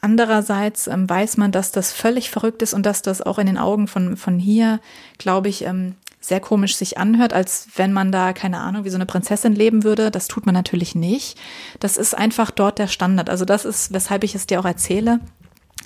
Andererseits 0.02 0.86
ähm, 0.86 1.08
weiß 1.08 1.38
man, 1.38 1.50
dass 1.50 1.72
das 1.72 1.90
völlig 1.90 2.30
verrückt 2.30 2.60
ist 2.60 2.74
und 2.74 2.84
dass 2.84 3.00
das 3.00 3.22
auch 3.22 3.38
in 3.38 3.46
den 3.46 3.56
Augen 3.56 3.88
von, 3.88 4.18
von 4.18 4.38
hier, 4.38 4.80
glaube 5.16 5.48
ich, 5.48 5.64
ähm, 5.64 5.94
sehr 6.26 6.40
komisch 6.40 6.76
sich 6.76 6.96
anhört, 6.96 7.34
als 7.34 7.68
wenn 7.76 7.92
man 7.92 8.10
da, 8.10 8.32
keine 8.32 8.60
Ahnung, 8.60 8.84
wie 8.84 8.90
so 8.90 8.96
eine 8.96 9.06
Prinzessin 9.06 9.54
leben 9.54 9.84
würde. 9.84 10.10
Das 10.10 10.26
tut 10.26 10.46
man 10.46 10.54
natürlich 10.54 10.94
nicht. 10.94 11.38
Das 11.80 11.98
ist 11.98 12.16
einfach 12.16 12.50
dort 12.50 12.78
der 12.78 12.86
Standard. 12.86 13.28
Also 13.28 13.44
das 13.44 13.66
ist, 13.66 13.92
weshalb 13.92 14.24
ich 14.24 14.34
es 14.34 14.46
dir 14.46 14.60
auch 14.60 14.64
erzähle, 14.64 15.20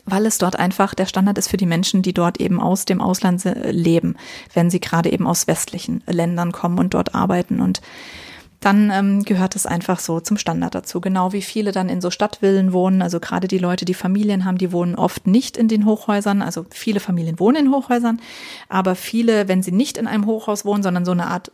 weil 0.04 0.26
es 0.26 0.38
dort 0.38 0.56
einfach 0.56 0.94
der 0.94 1.06
Standard 1.06 1.38
ist 1.38 1.48
für 1.48 1.56
die 1.56 1.66
Menschen, 1.66 2.02
die 2.02 2.14
dort 2.14 2.40
eben 2.40 2.60
aus 2.60 2.84
dem 2.84 3.00
Ausland 3.00 3.42
leben, 3.44 4.16
wenn 4.54 4.70
sie 4.70 4.80
gerade 4.80 5.10
eben 5.10 5.26
aus 5.26 5.48
westlichen 5.48 6.04
Ländern 6.06 6.52
kommen 6.52 6.78
und 6.78 6.94
dort 6.94 7.14
arbeiten 7.14 7.60
und 7.60 7.80
dann 8.60 8.90
ähm, 8.90 9.22
gehört 9.22 9.54
es 9.54 9.66
einfach 9.66 10.00
so 10.00 10.20
zum 10.20 10.36
Standard 10.36 10.74
dazu. 10.74 11.00
Genau 11.00 11.32
wie 11.32 11.42
viele 11.42 11.70
dann 11.70 11.88
in 11.88 12.00
so 12.00 12.10
Stadtvillen 12.10 12.72
wohnen. 12.72 13.02
Also 13.02 13.20
gerade 13.20 13.46
die 13.46 13.58
Leute, 13.58 13.84
die 13.84 13.94
Familien 13.94 14.44
haben, 14.44 14.58
die 14.58 14.72
wohnen 14.72 14.96
oft 14.96 15.26
nicht 15.26 15.56
in 15.56 15.68
den 15.68 15.84
Hochhäusern. 15.84 16.42
Also 16.42 16.66
viele 16.70 16.98
Familien 16.98 17.38
wohnen 17.38 17.66
in 17.66 17.72
Hochhäusern, 17.72 18.20
aber 18.68 18.96
viele, 18.96 19.46
wenn 19.46 19.62
sie 19.62 19.72
nicht 19.72 19.96
in 19.96 20.06
einem 20.06 20.26
Hochhaus 20.26 20.64
wohnen, 20.64 20.82
sondern 20.82 21.04
so 21.04 21.12
eine 21.12 21.28
Art 21.28 21.52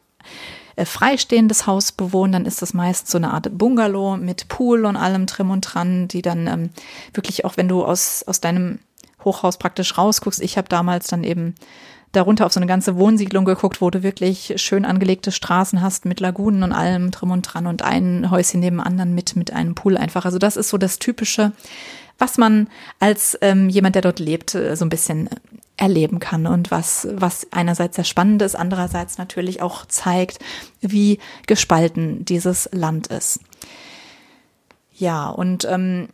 äh, 0.76 0.86
freistehendes 0.86 1.66
Haus 1.66 1.92
bewohnen, 1.92 2.32
dann 2.32 2.46
ist 2.46 2.62
das 2.62 2.72
meist 2.72 3.10
so 3.10 3.18
eine 3.18 3.32
Art 3.32 3.56
Bungalow 3.56 4.16
mit 4.16 4.48
Pool 4.48 4.86
und 4.86 4.96
allem 4.96 5.26
drin 5.26 5.50
und 5.50 5.60
dran, 5.60 6.08
die 6.08 6.22
dann 6.22 6.46
ähm, 6.46 6.70
wirklich 7.12 7.44
auch, 7.44 7.56
wenn 7.56 7.68
du 7.68 7.84
aus, 7.84 8.24
aus 8.26 8.40
deinem 8.40 8.78
Hochhaus 9.24 9.58
praktisch 9.58 9.96
rausguckst, 9.96 10.40
ich 10.40 10.56
habe 10.58 10.68
damals 10.68 11.08
dann 11.08 11.22
eben 11.22 11.54
darunter 12.16 12.46
auf 12.46 12.52
so 12.52 12.60
eine 12.60 12.66
ganze 12.66 12.96
Wohnsiedlung 12.96 13.44
geguckt, 13.44 13.80
wo 13.80 13.90
du 13.90 14.02
wirklich 14.02 14.54
schön 14.56 14.84
angelegte 14.84 15.32
Straßen 15.32 15.80
hast 15.80 16.04
mit 16.04 16.20
Lagunen 16.20 16.62
und 16.62 16.72
allem 16.72 17.10
drum 17.10 17.30
und 17.30 17.42
dran 17.42 17.66
und 17.66 17.82
ein 17.82 18.30
Häuschen 18.30 18.60
neben 18.60 18.80
anderen 18.80 19.14
mit, 19.14 19.36
mit 19.36 19.52
einem 19.52 19.74
Pool 19.74 19.96
einfach. 19.96 20.24
Also 20.24 20.38
das 20.38 20.56
ist 20.56 20.68
so 20.68 20.78
das 20.78 20.98
Typische, 20.98 21.52
was 22.18 22.38
man 22.38 22.68
als 23.00 23.36
ähm, 23.40 23.68
jemand, 23.68 23.94
der 23.94 24.02
dort 24.02 24.18
lebt, 24.18 24.54
äh, 24.54 24.76
so 24.76 24.84
ein 24.84 24.90
bisschen 24.90 25.28
erleben 25.76 26.20
kann 26.20 26.46
und 26.46 26.70
was, 26.70 27.08
was 27.10 27.48
einerseits 27.50 27.96
sehr 27.96 28.04
spannend 28.04 28.42
ist, 28.42 28.54
andererseits 28.54 29.18
natürlich 29.18 29.60
auch 29.60 29.86
zeigt, 29.86 30.38
wie 30.80 31.18
gespalten 31.46 32.24
dieses 32.24 32.68
Land 32.72 33.08
ist. 33.08 33.40
Ja, 34.96 35.28
und 35.28 35.66
ähm, 35.68 36.08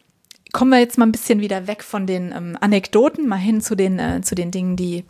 kommen 0.52 0.70
wir 0.70 0.78
jetzt 0.78 0.96
mal 0.96 1.06
ein 1.06 1.12
bisschen 1.12 1.40
wieder 1.40 1.66
weg 1.66 1.82
von 1.84 2.06
den 2.06 2.32
ähm, 2.32 2.56
Anekdoten, 2.60 3.28
mal 3.28 3.36
hin 3.36 3.60
zu 3.60 3.74
den, 3.74 3.98
äh, 3.98 4.22
zu 4.22 4.34
den 4.34 4.50
Dingen, 4.50 4.76
die 4.76 5.04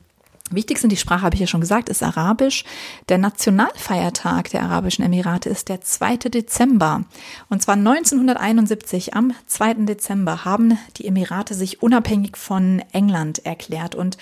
Wichtig 0.53 0.79
sind, 0.79 0.91
die 0.91 0.97
Sprache 0.97 1.23
habe 1.23 1.35
ich 1.35 1.41
ja 1.41 1.47
schon 1.47 1.61
gesagt, 1.61 1.89
ist 1.89 2.03
Arabisch. 2.03 2.65
Der 3.09 3.19
Nationalfeiertag 3.19 4.51
der 4.51 4.63
Arabischen 4.63 5.05
Emirate 5.05 5.49
ist 5.49 5.69
der 5.69 5.81
2. 5.81 6.17
Dezember. 6.17 7.05
Und 7.49 7.63
zwar 7.63 7.77
1971, 7.77 9.15
am 9.15 9.33
2. 9.47 9.75
Dezember, 9.85 10.45
haben 10.45 10.77
die 10.97 11.07
Emirate 11.07 11.55
sich 11.55 11.83
unabhängig 11.83 12.37
von 12.37 12.83
England 12.93 13.47
erklärt 13.47 13.95
und 13.95 14.19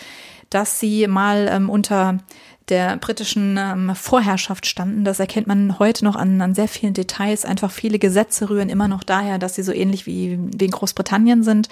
dass 0.50 0.78
sie 0.78 1.06
mal 1.06 1.48
ähm, 1.50 1.70
unter 1.70 2.18
der 2.68 2.98
britischen 2.98 3.56
ähm, 3.58 3.94
Vorherrschaft 3.94 4.66
standen. 4.66 5.04
Das 5.04 5.20
erkennt 5.20 5.46
man 5.46 5.78
heute 5.78 6.04
noch 6.04 6.16
an, 6.16 6.42
an 6.42 6.54
sehr 6.54 6.68
vielen 6.68 6.92
Details. 6.92 7.46
Einfach 7.46 7.70
viele 7.70 7.98
Gesetze 7.98 8.50
rühren 8.50 8.68
immer 8.68 8.88
noch 8.88 9.02
daher, 9.02 9.38
dass 9.38 9.54
sie 9.54 9.62
so 9.62 9.72
ähnlich 9.72 10.04
wie, 10.04 10.38
wie 10.38 10.64
in 10.66 10.70
Großbritannien 10.70 11.42
sind 11.42 11.70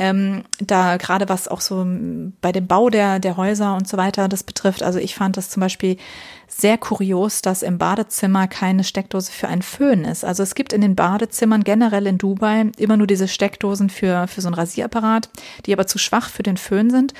ähm, 0.00 0.44
da 0.58 0.96
gerade 0.96 1.28
was 1.28 1.46
auch 1.46 1.60
so 1.60 1.86
bei 2.40 2.52
dem 2.52 2.66
Bau 2.66 2.88
der, 2.88 3.18
der 3.18 3.36
Häuser 3.36 3.74
und 3.74 3.86
so 3.86 3.98
weiter 3.98 4.28
das 4.28 4.42
betrifft. 4.42 4.82
Also 4.82 4.98
ich 4.98 5.14
fand 5.14 5.36
das 5.36 5.50
zum 5.50 5.60
Beispiel 5.60 5.98
sehr 6.48 6.78
kurios, 6.78 7.42
dass 7.42 7.62
im 7.62 7.76
Badezimmer 7.76 8.48
keine 8.48 8.82
Steckdose 8.82 9.30
für 9.30 9.48
einen 9.48 9.60
Föhn 9.60 10.06
ist. 10.06 10.24
Also 10.24 10.42
es 10.42 10.54
gibt 10.54 10.72
in 10.72 10.80
den 10.80 10.96
Badezimmern 10.96 11.64
generell 11.64 12.06
in 12.06 12.16
Dubai 12.16 12.72
immer 12.78 12.96
nur 12.96 13.06
diese 13.06 13.28
Steckdosen 13.28 13.90
für, 13.90 14.26
für 14.26 14.40
so 14.40 14.48
ein 14.48 14.54
Rasierapparat, 14.54 15.28
die 15.66 15.74
aber 15.74 15.86
zu 15.86 15.98
schwach 15.98 16.30
für 16.30 16.42
den 16.42 16.56
Föhn 16.56 16.88
sind. 16.88 17.12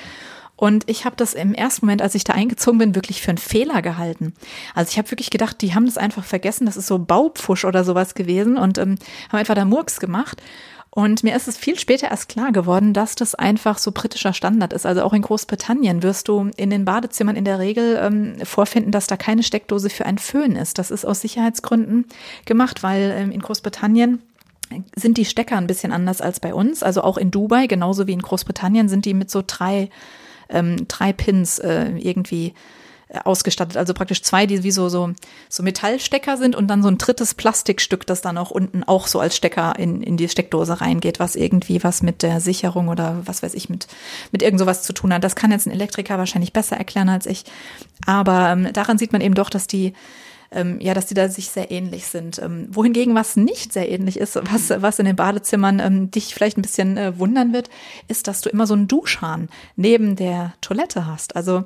Und 0.57 0.89
ich 0.89 1.05
habe 1.05 1.17
das 1.17 1.35
im 1.35 1.53
ersten 1.53 1.85
Moment, 1.85 2.01
als 2.01 2.15
ich 2.15 2.25
da 2.25 2.33
eingezogen 2.33 2.79
bin, 2.79 2.95
wirklich 2.95 3.21
für 3.21 3.31
einen 3.31 3.39
Fehler 3.39 3.83
gehalten. 3.83 4.35
Also 4.75 4.91
ich 4.91 4.99
habe 4.99 5.11
wirklich 5.11 5.31
gedacht, 5.31 5.61
die 5.61 5.75
haben 5.75 5.85
das 5.85 5.99
einfach 5.99 6.25
vergessen, 6.25 6.65
das 6.65 6.79
ist 6.79 6.87
so 6.87 6.99
Baupfusch 6.99 7.67
oder 7.67 7.85
sowas 7.85 8.15
gewesen 8.15 8.57
und 8.57 8.79
ähm, 8.79 8.97
haben 9.31 9.39
einfach 9.39 9.55
da 9.55 9.67
Murks 9.67 10.01
gemacht. 10.01 10.43
Und 10.93 11.23
mir 11.23 11.37
ist 11.37 11.47
es 11.47 11.57
viel 11.57 11.79
später 11.79 12.11
erst 12.11 12.29
klar 12.29 12.51
geworden, 12.51 12.93
dass 12.93 13.15
das 13.15 13.37
einfach 13.37 13.79
so 13.79 13.93
britischer 13.93 14.33
Standard 14.33 14.73
ist. 14.73 14.87
Also 14.87 15.03
auch 15.03 15.13
in 15.13 15.23
Großbritannien 15.23 16.03
wirst 16.03 16.27
du 16.27 16.51
in 16.57 16.71
den 16.71 16.85
Badezimmern 16.85 17.37
in 17.37 17.45
der 17.45 17.61
Regel 17.61 17.97
ähm, 18.03 18.35
vorfinden, 18.45 18.91
dass 18.91 19.07
da 19.07 19.17
keine 19.17 19.45
Steckdose 19.45 19.89
für 19.89 20.05
einen 20.05 20.19
Föhn 20.19 20.57
ist. 20.57 20.79
Das 20.79 20.91
ist 20.91 21.05
aus 21.05 21.21
Sicherheitsgründen 21.21 22.07
gemacht, 22.45 22.83
weil 22.83 23.15
ähm, 23.17 23.31
in 23.31 23.41
Großbritannien 23.41 24.21
sind 24.97 25.17
die 25.17 25.25
Stecker 25.25 25.57
ein 25.57 25.67
bisschen 25.67 25.93
anders 25.93 26.21
als 26.21 26.41
bei 26.41 26.55
uns. 26.55 26.83
Also 26.83 27.03
auch 27.03 27.19
in 27.19 27.31
Dubai, 27.31 27.69
genauso 27.69 28.09
wie 28.09 28.13
in 28.13 28.23
Großbritannien, 28.23 28.89
sind 28.89 29.05
die 29.05 29.15
mit 29.15 29.31
so 29.31 29.43
drei, 29.47 29.91
ähm, 30.49 30.89
drei 30.89 31.13
Pins 31.13 31.61
äh, 31.61 31.93
irgendwie 31.99 32.55
ausgestattet. 33.25 33.77
Also 33.77 33.95
praktisch 33.95 34.23
zwei, 34.23 34.47
die 34.47 34.63
wie 34.63 34.71
so, 34.71 34.89
so, 34.89 35.13
so 35.49 35.63
Metallstecker 35.63 36.37
sind 36.37 36.55
und 36.55 36.69
dann 36.69 36.83
so 36.83 36.89
ein 36.89 36.99
drittes 36.99 37.35
Plastikstück, 37.35 38.07
das 38.07 38.21
dann 38.21 38.39
auch 38.39 38.51
unten 38.51 38.85
auch 38.85 39.07
so 39.07 39.21
als 39.21 39.37
Stecker 39.37 39.75
in, 39.79 40.03
in 40.03 40.17
die 40.17 40.29
Steckdose 40.29 40.81
reingeht, 40.81 41.19
was 41.19 41.37
irgendwie 41.37 41.83
was 41.83 42.03
mit 42.03 42.23
der 42.23 42.41
Sicherung 42.41 42.89
oder 42.89 43.23
was 43.25 43.43
weiß 43.43 43.55
ich, 43.55 43.69
mit, 43.69 43.89
mit 44.33 44.43
irgend 44.43 44.61
sowas 44.61 44.83
zu 44.83 44.93
tun 44.93 45.13
hat. 45.13 45.25
Das 45.25 45.37
kann 45.37 45.51
jetzt 45.51 45.67
ein 45.67 45.73
Elektriker 45.73 46.19
wahrscheinlich 46.19 46.53
besser 46.53 46.77
erklären 46.77 47.09
als 47.09 47.27
ich. 47.27 47.45
Aber 48.07 48.51
ähm, 48.51 48.73
daran 48.73 48.99
sieht 48.99 49.13
man 49.13 49.21
eben 49.21 49.35
doch, 49.35 49.51
dass 49.51 49.67
die 49.67 49.93
ähm, 50.53 50.81
ja, 50.81 50.95
dass 50.95 51.07
die 51.07 51.15
da 51.15 51.29
sich 51.29 51.49
sehr 51.49 51.71
ähnlich 51.71 52.07
sind. 52.07 52.41
Ähm, 52.41 52.67
wohingegen 52.71 53.15
was 53.15 53.37
nicht 53.37 53.73
sehr 53.73 53.89
ähnlich 53.89 54.19
ist, 54.19 54.35
was, 54.35 54.71
was 54.83 54.99
in 54.99 55.07
den 55.07 55.15
Badezimmern 55.15 55.79
ähm, 55.79 56.11
dich 56.11 56.35
vielleicht 56.35 56.59
ein 56.59 56.63
bisschen 56.63 56.97
äh, 56.97 57.17
wundern 57.19 57.53
wird, 57.53 57.71
ist, 58.09 58.27
dass 58.27 58.41
du 58.41 58.49
immer 58.49 58.67
so 58.67 58.75
einen 58.75 58.89
Duschhahn 58.89 59.49
neben 59.77 60.17
der 60.17 60.55
Toilette 60.61 61.07
hast. 61.07 61.37
Also 61.37 61.65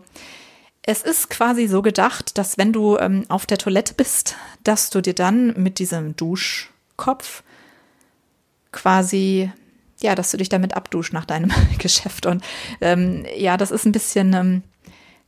es 0.87 1.03
ist 1.03 1.31
quasi 1.31 1.67
so 1.67 1.83
gedacht, 1.83 2.37
dass 2.37 2.59
wenn 2.59 2.73
du 2.73 2.99
ähm, 2.99 3.25
auf 3.29 3.47
der 3.47 3.59
Toilette 3.59 3.95
bist, 3.95 4.37
dass 4.65 4.91
du 4.91 5.01
dir 5.01 5.15
dann 5.15 5.55
mit 5.57 5.79
diesem 5.79 6.15
Duschkopf 6.15 7.43
quasi, 8.71 9.51
ja, 10.01 10.15
dass 10.15 10.31
du 10.31 10.37
dich 10.37 10.51
damit 10.51 10.77
abduschst 10.77 11.15
nach 11.15 11.25
deinem 11.25 11.51
Geschäft. 11.79 12.27
Und 12.27 12.45
ähm, 12.83 13.25
ja, 13.37 13.57
das 13.57 13.71
ist 13.71 13.87
ein 13.87 13.93
bisschen 13.93 14.35
ähm, 14.35 14.63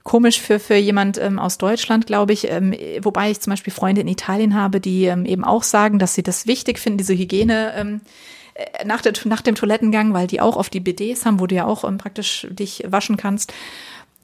komisch 0.03 0.41
für, 0.41 0.59
für 0.59 0.77
jemand 0.77 1.17
ähm, 1.17 1.39
aus 1.39 1.57
Deutschland, 1.57 2.07
glaube 2.07 2.35
ich. 2.35 2.51
Ähm, 2.51 2.75
wobei 3.01 3.31
ich 3.31 3.41
zum 3.41 3.53
Beispiel 3.53 3.73
Freunde 3.73 4.03
in 4.03 4.09
Italien 4.09 4.55
habe, 4.55 4.79
die 4.79 5.07
ähm, 5.07 5.25
eben 5.25 5.45
auch 5.45 5.63
sagen, 5.63 5.99
dass 5.99 6.15
sie 6.15 6.23
das 6.23 6.47
wichtig 6.47 6.79
finden, 6.79 6.99
diese 6.99 7.15
Hygiene. 7.15 7.73
Äh, 7.75 8.85
nach, 8.85 9.01
der, 9.01 9.15
nach 9.25 9.41
dem 9.41 9.55
Toilettengang, 9.55 10.13
weil 10.13 10.27
die 10.27 10.41
auch 10.41 10.57
auf 10.57 10.69
die 10.69 10.81
BDs 10.81 11.25
haben, 11.25 11.41
wo 11.41 11.47
du 11.47 11.55
ja 11.55 11.65
auch 11.65 11.83
praktisch 11.97 12.47
dich 12.51 12.85
waschen 12.87 13.17
kannst. 13.17 13.55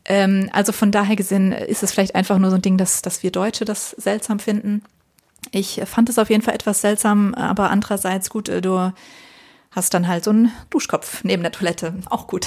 Ähm, 0.04 0.48
also 0.52 0.72
von 0.72 0.90
daher 0.90 1.16
gesehen 1.16 1.52
ist 1.52 1.82
es 1.82 1.92
vielleicht 1.92 2.14
einfach 2.14 2.38
nur 2.38 2.50
so 2.50 2.56
ein 2.56 2.62
Ding, 2.62 2.76
dass, 2.76 3.02
dass 3.02 3.22
wir 3.22 3.30
Deutsche 3.30 3.64
das 3.64 3.90
seltsam 3.90 4.38
finden. 4.38 4.82
Ich 5.50 5.80
fand 5.84 6.08
es 6.08 6.18
auf 6.18 6.30
jeden 6.30 6.42
Fall 6.42 6.54
etwas 6.54 6.80
seltsam, 6.80 7.34
aber 7.34 7.70
andererseits 7.70 8.30
gut, 8.30 8.48
äh, 8.48 8.60
du 8.60 8.92
hast 9.74 9.94
dann 9.94 10.06
halt 10.06 10.22
so 10.24 10.30
einen 10.30 10.52
Duschkopf 10.68 11.24
neben 11.24 11.42
der 11.42 11.50
Toilette. 11.50 11.94
Auch 12.10 12.26
gut. 12.26 12.46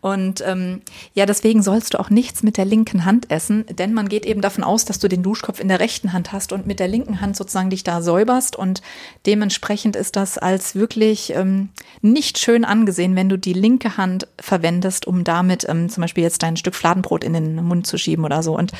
Und 0.00 0.42
ähm, 0.46 0.80
ja, 1.12 1.26
deswegen 1.26 1.62
sollst 1.62 1.94
du 1.94 2.00
auch 2.00 2.08
nichts 2.08 2.42
mit 2.42 2.56
der 2.56 2.64
linken 2.64 3.04
Hand 3.04 3.30
essen, 3.30 3.66
denn 3.66 3.92
man 3.92 4.08
geht 4.08 4.24
eben 4.24 4.40
davon 4.40 4.64
aus, 4.64 4.86
dass 4.86 4.98
du 4.98 5.08
den 5.08 5.22
Duschkopf 5.22 5.60
in 5.60 5.68
der 5.68 5.80
rechten 5.80 6.14
Hand 6.14 6.32
hast 6.32 6.52
und 6.52 6.66
mit 6.66 6.80
der 6.80 6.88
linken 6.88 7.20
Hand 7.20 7.36
sozusagen 7.36 7.68
dich 7.68 7.84
da 7.84 8.00
säuberst. 8.00 8.56
Und 8.56 8.80
dementsprechend 9.26 9.96
ist 9.96 10.16
das 10.16 10.38
als 10.38 10.74
wirklich 10.74 11.34
ähm, 11.34 11.68
nicht 12.00 12.38
schön 12.38 12.64
angesehen, 12.64 13.16
wenn 13.16 13.28
du 13.28 13.36
die 13.36 13.52
linke 13.52 13.98
Hand 13.98 14.26
verwendest, 14.40 15.06
um 15.06 15.24
damit 15.24 15.68
ähm, 15.68 15.90
zum 15.90 16.00
Beispiel 16.00 16.24
jetzt 16.24 16.42
dein 16.42 16.56
Stück 16.56 16.74
Fladenbrot 16.74 17.22
in 17.22 17.34
den 17.34 17.56
Mund 17.56 17.86
zu 17.86 17.98
schieben 17.98 18.24
oder 18.24 18.42
so. 18.42 18.56
Und 18.56 18.72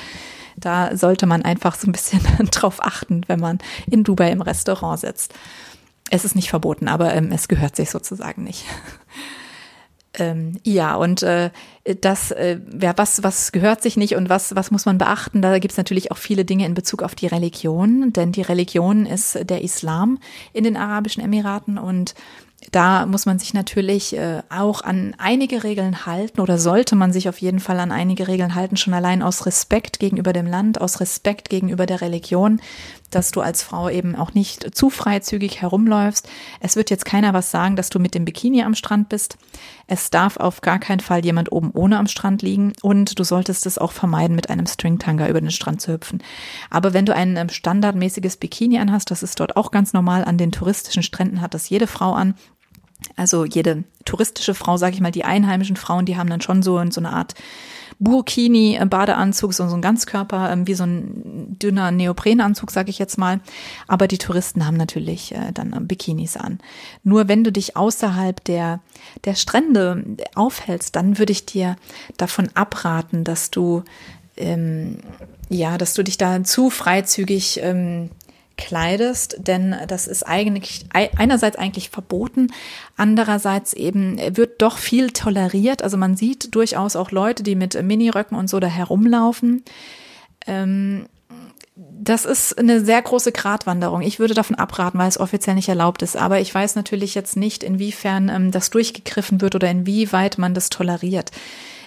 da 0.56 0.96
sollte 0.96 1.26
man 1.26 1.42
einfach 1.42 1.74
so 1.74 1.86
ein 1.86 1.92
bisschen 1.92 2.20
drauf 2.50 2.78
achten, 2.80 3.22
wenn 3.26 3.40
man 3.40 3.58
in 3.86 4.02
Dubai 4.02 4.30
im 4.32 4.40
Restaurant 4.40 5.00
sitzt. 5.00 5.34
Es 6.10 6.24
ist 6.24 6.36
nicht 6.36 6.50
verboten, 6.50 6.88
aber 6.88 7.14
ähm, 7.14 7.32
es 7.32 7.48
gehört 7.48 7.76
sich 7.76 7.90
sozusagen 7.90 8.44
nicht. 8.44 8.64
ähm, 10.14 10.58
ja, 10.62 10.94
und 10.94 11.22
äh, 11.22 11.50
das, 12.00 12.30
äh, 12.30 12.60
ja, 12.80 12.94
was, 12.96 13.22
was 13.22 13.52
gehört 13.52 13.82
sich 13.82 13.96
nicht 13.96 14.14
und 14.14 14.28
was, 14.28 14.54
was 14.54 14.70
muss 14.70 14.86
man 14.86 14.98
beachten? 14.98 15.42
Da 15.42 15.58
gibt 15.58 15.72
es 15.72 15.78
natürlich 15.78 16.12
auch 16.12 16.18
viele 16.18 16.44
Dinge 16.44 16.66
in 16.66 16.74
Bezug 16.74 17.02
auf 17.02 17.14
die 17.14 17.26
Religion, 17.26 18.12
denn 18.12 18.32
die 18.32 18.42
Religion 18.42 19.06
ist 19.06 19.38
der 19.48 19.62
Islam 19.62 20.18
in 20.52 20.64
den 20.64 20.76
Arabischen 20.76 21.22
Emiraten 21.22 21.78
und 21.78 22.14
da 22.72 23.06
muss 23.06 23.26
man 23.26 23.38
sich 23.38 23.54
natürlich 23.54 24.16
äh, 24.16 24.42
auch 24.48 24.80
an 24.80 25.14
einige 25.18 25.62
Regeln 25.62 26.06
halten 26.06 26.40
oder 26.40 26.58
sollte 26.58 26.96
man 26.96 27.12
sich 27.12 27.28
auf 27.28 27.38
jeden 27.38 27.60
Fall 27.60 27.78
an 27.78 27.92
einige 27.92 28.28
Regeln 28.28 28.54
halten, 28.54 28.76
schon 28.76 28.94
allein 28.94 29.22
aus 29.22 29.46
Respekt 29.46 29.98
gegenüber 29.98 30.32
dem 30.32 30.46
Land, 30.46 30.80
aus 30.80 31.00
Respekt 31.00 31.50
gegenüber 31.50 31.86
der 31.86 32.00
Religion, 32.00 32.60
dass 33.10 33.30
du 33.30 33.40
als 33.40 33.62
Frau 33.62 33.88
eben 33.88 34.16
auch 34.16 34.34
nicht 34.34 34.74
zu 34.74 34.90
freizügig 34.90 35.60
herumläufst. 35.60 36.28
Es 36.60 36.76
wird 36.76 36.90
jetzt 36.90 37.04
keiner 37.04 37.34
was 37.34 37.50
sagen, 37.50 37.76
dass 37.76 37.90
du 37.90 37.98
mit 37.98 38.14
dem 38.14 38.24
Bikini 38.24 38.62
am 38.62 38.74
Strand 38.74 39.08
bist. 39.08 39.38
Es 39.86 40.10
darf 40.10 40.36
auf 40.36 40.60
gar 40.60 40.78
keinen 40.78 41.00
Fall 41.00 41.24
jemand 41.24 41.52
oben 41.52 41.70
ohne 41.72 41.98
am 41.98 42.08
Strand 42.08 42.42
liegen 42.42 42.72
und 42.82 43.18
du 43.18 43.24
solltest 43.24 43.66
es 43.66 43.78
auch 43.78 43.92
vermeiden, 43.92 44.34
mit 44.34 44.50
einem 44.50 44.66
Stringtanga 44.66 45.28
über 45.28 45.40
den 45.40 45.50
Strand 45.50 45.80
zu 45.80 45.92
hüpfen. 45.92 46.22
Aber 46.70 46.92
wenn 46.92 47.06
du 47.06 47.14
ein 47.14 47.36
ähm, 47.36 47.48
standardmäßiges 47.48 48.36
Bikini 48.36 48.78
anhast, 48.78 49.10
das 49.10 49.22
ist 49.22 49.38
dort 49.38 49.56
auch 49.56 49.70
ganz 49.70 49.92
normal, 49.92 50.24
an 50.24 50.38
den 50.38 50.52
touristischen 50.52 51.02
Stränden 51.02 51.40
hat 51.40 51.54
das 51.54 51.68
jede 51.68 51.86
Frau 51.86 52.12
an, 52.12 52.34
also 53.16 53.44
jede 53.44 53.84
touristische 54.04 54.54
Frau, 54.54 54.76
sage 54.76 54.94
ich 54.94 55.00
mal, 55.00 55.10
die 55.10 55.24
einheimischen 55.24 55.76
Frauen, 55.76 56.06
die 56.06 56.16
haben 56.16 56.30
dann 56.30 56.40
schon 56.40 56.62
so, 56.62 56.82
so 56.90 57.00
eine 57.00 57.12
Art 57.12 57.34
Burkini, 57.98 58.76
äh, 58.76 58.84
Badeanzug, 58.84 59.54
so, 59.54 59.68
so 59.68 59.74
ein 59.74 59.82
Ganzkörper, 59.82 60.52
ähm, 60.52 60.66
wie 60.66 60.74
so 60.74 60.84
ein 60.84 61.56
dünner 61.58 61.90
Neoprenanzug, 61.90 62.70
sage 62.70 62.90
ich 62.90 62.98
jetzt 62.98 63.16
mal. 63.16 63.40
Aber 63.88 64.06
die 64.06 64.18
Touristen 64.18 64.66
haben 64.66 64.76
natürlich 64.76 65.32
äh, 65.32 65.52
dann 65.52 65.72
äh, 65.72 65.80
Bikinis 65.80 66.36
an. 66.36 66.58
Nur 67.04 67.28
wenn 67.28 67.44
du 67.44 67.52
dich 67.52 67.76
außerhalb 67.76 68.42
der, 68.44 68.80
der 69.24 69.34
Strände 69.34 70.04
aufhältst, 70.34 70.94
dann 70.94 71.18
würde 71.18 71.32
ich 71.32 71.46
dir 71.46 71.76
davon 72.16 72.48
abraten, 72.54 73.24
dass 73.24 73.50
du 73.50 73.82
ähm, 74.36 74.98
ja, 75.48 75.78
dass 75.78 75.94
du 75.94 76.02
dich 76.02 76.18
da 76.18 76.44
zu 76.44 76.68
freizügig 76.68 77.60
ähm, 77.62 78.10
kleidest, 78.56 79.36
denn 79.38 79.74
das 79.86 80.06
ist 80.06 80.22
eigentlich 80.22 80.86
einerseits 80.92 81.56
eigentlich 81.56 81.90
verboten, 81.90 82.48
andererseits 82.96 83.72
eben 83.72 84.18
wird 84.36 84.62
doch 84.62 84.78
viel 84.78 85.10
toleriert. 85.10 85.82
Also 85.82 85.96
man 85.96 86.16
sieht 86.16 86.54
durchaus 86.54 86.96
auch 86.96 87.10
Leute, 87.10 87.42
die 87.42 87.54
mit 87.54 87.80
Miniröcken 87.80 88.36
und 88.36 88.48
so 88.48 88.58
da 88.60 88.66
herumlaufen. 88.66 89.64
Ähm, 90.46 91.06
das 91.76 92.24
ist 92.24 92.58
eine 92.58 92.82
sehr 92.82 93.02
große 93.02 93.32
Gratwanderung. 93.32 94.00
Ich 94.00 94.18
würde 94.18 94.32
davon 94.32 94.56
abraten, 94.56 94.98
weil 94.98 95.08
es 95.08 95.20
offiziell 95.20 95.56
nicht 95.56 95.68
erlaubt 95.68 96.00
ist. 96.02 96.16
Aber 96.16 96.40
ich 96.40 96.54
weiß 96.54 96.74
natürlich 96.74 97.14
jetzt 97.14 97.36
nicht, 97.36 97.62
inwiefern 97.62 98.30
ähm, 98.30 98.50
das 98.50 98.70
durchgegriffen 98.70 99.42
wird 99.42 99.54
oder 99.54 99.70
inwieweit 99.70 100.38
man 100.38 100.54
das 100.54 100.70
toleriert. 100.70 101.32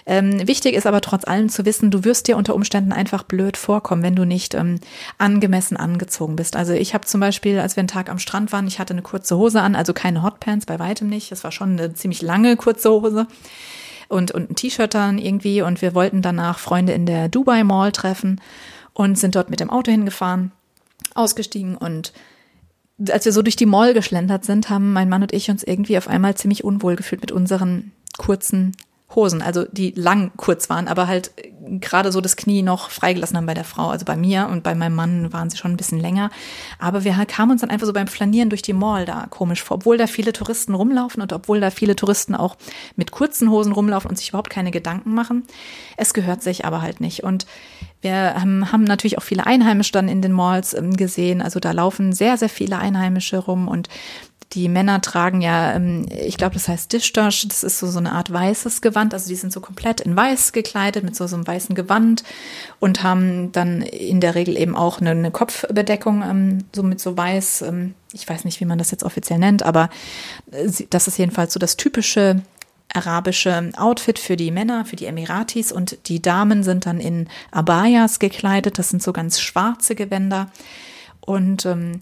Ähm, 0.06 0.46
wichtig 0.46 0.74
ist 0.74 0.86
aber 0.86 1.00
trotz 1.00 1.24
allem 1.24 1.48
zu 1.48 1.64
wissen, 1.64 1.90
du 1.90 2.04
wirst 2.04 2.28
dir 2.28 2.36
unter 2.36 2.54
Umständen 2.54 2.92
einfach 2.92 3.22
blöd 3.22 3.56
vorkommen, 3.56 4.02
wenn 4.02 4.16
du 4.16 4.24
nicht 4.24 4.54
ähm, 4.54 4.80
angemessen 5.18 5.76
angezogen 5.76 6.36
bist. 6.36 6.56
Also 6.56 6.72
ich 6.72 6.94
habe 6.94 7.06
zum 7.06 7.20
Beispiel, 7.20 7.58
als 7.58 7.76
wir 7.76 7.80
einen 7.80 7.88
Tag 7.88 8.10
am 8.10 8.18
Strand 8.18 8.52
waren, 8.52 8.66
ich 8.66 8.78
hatte 8.78 8.94
eine 8.94 9.02
kurze 9.02 9.36
Hose 9.36 9.60
an, 9.60 9.76
also 9.76 9.92
keine 9.92 10.22
Hotpants, 10.22 10.66
bei 10.66 10.78
weitem 10.78 11.08
nicht. 11.08 11.30
Das 11.30 11.44
war 11.44 11.52
schon 11.52 11.78
eine 11.78 11.94
ziemlich 11.94 12.22
lange 12.22 12.56
kurze 12.56 12.90
Hose 12.90 13.26
und, 14.08 14.32
und 14.32 14.50
ein 14.50 14.56
T-Shirt 14.56 14.94
dann 14.94 15.18
irgendwie. 15.18 15.62
Und 15.62 15.82
wir 15.82 15.94
wollten 15.94 16.22
danach 16.22 16.58
Freunde 16.58 16.92
in 16.92 17.06
der 17.06 17.28
Dubai 17.28 17.64
Mall 17.64 17.92
treffen 17.92 18.40
und 18.92 19.18
sind 19.18 19.36
dort 19.36 19.50
mit 19.50 19.60
dem 19.60 19.70
Auto 19.70 19.90
hingefahren, 19.90 20.52
ausgestiegen 21.14 21.76
und 21.76 22.12
als 23.08 23.24
wir 23.24 23.32
so 23.32 23.40
durch 23.40 23.56
die 23.56 23.66
Mall 23.66 23.94
geschlendert 23.94 24.44
sind, 24.44 24.68
haben 24.68 24.92
mein 24.92 25.08
Mann 25.08 25.22
und 25.22 25.32
ich 25.32 25.50
uns 25.50 25.62
irgendwie 25.62 25.96
auf 25.96 26.08
einmal 26.08 26.34
ziemlich 26.34 26.64
unwohl 26.64 26.96
gefühlt 26.96 27.22
mit 27.22 27.32
unseren 27.32 27.92
kurzen 28.18 28.76
Hosen, 29.14 29.42
also 29.42 29.64
die 29.72 29.92
lang 29.96 30.30
kurz 30.36 30.70
waren, 30.70 30.86
aber 30.86 31.08
halt 31.08 31.32
gerade 31.80 32.12
so 32.12 32.20
das 32.20 32.36
Knie 32.36 32.62
noch 32.62 32.90
freigelassen 32.90 33.36
haben 33.36 33.46
bei 33.46 33.54
der 33.54 33.64
Frau. 33.64 33.88
Also 33.88 34.04
bei 34.04 34.16
mir 34.16 34.48
und 34.48 34.62
bei 34.62 34.74
meinem 34.74 34.94
Mann 34.94 35.32
waren 35.32 35.50
sie 35.50 35.56
schon 35.56 35.72
ein 35.72 35.76
bisschen 35.76 36.00
länger. 36.00 36.30
Aber 36.78 37.04
wir 37.04 37.12
kamen 37.26 37.52
uns 37.52 37.60
dann 37.60 37.70
einfach 37.70 37.86
so 37.86 37.92
beim 37.92 38.06
Flanieren 38.06 38.50
durch 38.50 38.62
die 38.62 38.72
Mall 38.72 39.04
da 39.04 39.26
komisch 39.28 39.62
vor, 39.62 39.76
obwohl 39.76 39.98
da 39.98 40.06
viele 40.06 40.32
Touristen 40.32 40.74
rumlaufen 40.74 41.22
und 41.22 41.32
obwohl 41.32 41.60
da 41.60 41.70
viele 41.70 41.96
Touristen 41.96 42.34
auch 42.34 42.56
mit 42.96 43.10
kurzen 43.10 43.50
Hosen 43.50 43.72
rumlaufen 43.72 44.10
und 44.10 44.16
sich 44.16 44.30
überhaupt 44.30 44.50
keine 44.50 44.70
Gedanken 44.70 45.14
machen. 45.14 45.44
Es 45.96 46.14
gehört 46.14 46.42
sich 46.42 46.64
aber 46.64 46.82
halt 46.82 47.00
nicht. 47.00 47.22
Und 47.22 47.46
wir 48.00 48.34
haben 48.34 48.84
natürlich 48.84 49.18
auch 49.18 49.22
viele 49.22 49.46
Einheimische 49.46 49.92
dann 49.92 50.08
in 50.08 50.22
den 50.22 50.32
Malls 50.32 50.72
ähm, 50.72 50.96
gesehen. 50.96 51.42
Also 51.42 51.60
da 51.60 51.72
laufen 51.72 52.12
sehr, 52.12 52.36
sehr 52.36 52.48
viele 52.48 52.78
Einheimische 52.78 53.38
rum 53.38 53.68
und 53.68 53.88
die 54.52 54.68
Männer 54.68 55.00
tragen 55.00 55.40
ja, 55.40 55.74
ähm, 55.74 56.06
ich 56.10 56.36
glaube, 56.36 56.54
das 56.54 56.66
heißt 56.66 56.92
Dishdash, 56.92 57.46
das 57.46 57.62
ist 57.62 57.78
so, 57.78 57.86
so 57.86 57.98
eine 57.98 58.12
Art 58.12 58.32
weißes 58.32 58.80
Gewand, 58.80 59.14
also 59.14 59.28
die 59.28 59.36
sind 59.36 59.52
so 59.52 59.60
komplett 59.60 60.00
in 60.00 60.16
weiß 60.16 60.52
gekleidet 60.52 61.04
mit 61.04 61.14
so, 61.14 61.26
so 61.26 61.36
einem 61.36 61.46
weißen 61.46 61.74
Gewand 61.74 62.24
und 62.80 63.02
haben 63.02 63.52
dann 63.52 63.82
in 63.82 64.20
der 64.20 64.34
Regel 64.34 64.56
eben 64.56 64.76
auch 64.76 65.00
eine, 65.00 65.10
eine 65.10 65.30
Kopfbedeckung, 65.30 66.22
ähm, 66.22 66.64
so 66.74 66.82
mit 66.82 67.00
so 67.00 67.16
weiß, 67.16 67.62
ähm, 67.62 67.94
ich 68.12 68.28
weiß 68.28 68.44
nicht, 68.44 68.60
wie 68.60 68.64
man 68.64 68.78
das 68.78 68.90
jetzt 68.90 69.04
offiziell 69.04 69.38
nennt, 69.38 69.62
aber 69.62 69.88
äh, 70.50 70.68
das 70.90 71.06
ist 71.06 71.18
jedenfalls 71.18 71.52
so 71.52 71.60
das 71.60 71.76
typische 71.76 72.42
arabische 72.92 73.70
Outfit 73.76 74.18
für 74.18 74.36
die 74.36 74.50
Männer, 74.50 74.84
für 74.84 74.96
die 74.96 75.06
Emiratis 75.06 75.70
und 75.70 76.08
die 76.08 76.20
Damen 76.20 76.64
sind 76.64 76.86
dann 76.86 76.98
in 76.98 77.28
Abayas 77.52 78.18
gekleidet. 78.18 78.80
Das 78.80 78.88
sind 78.88 79.00
so 79.00 79.12
ganz 79.12 79.40
schwarze 79.40 79.94
Gewänder. 79.94 80.50
Und 81.20 81.66
ähm, 81.66 82.00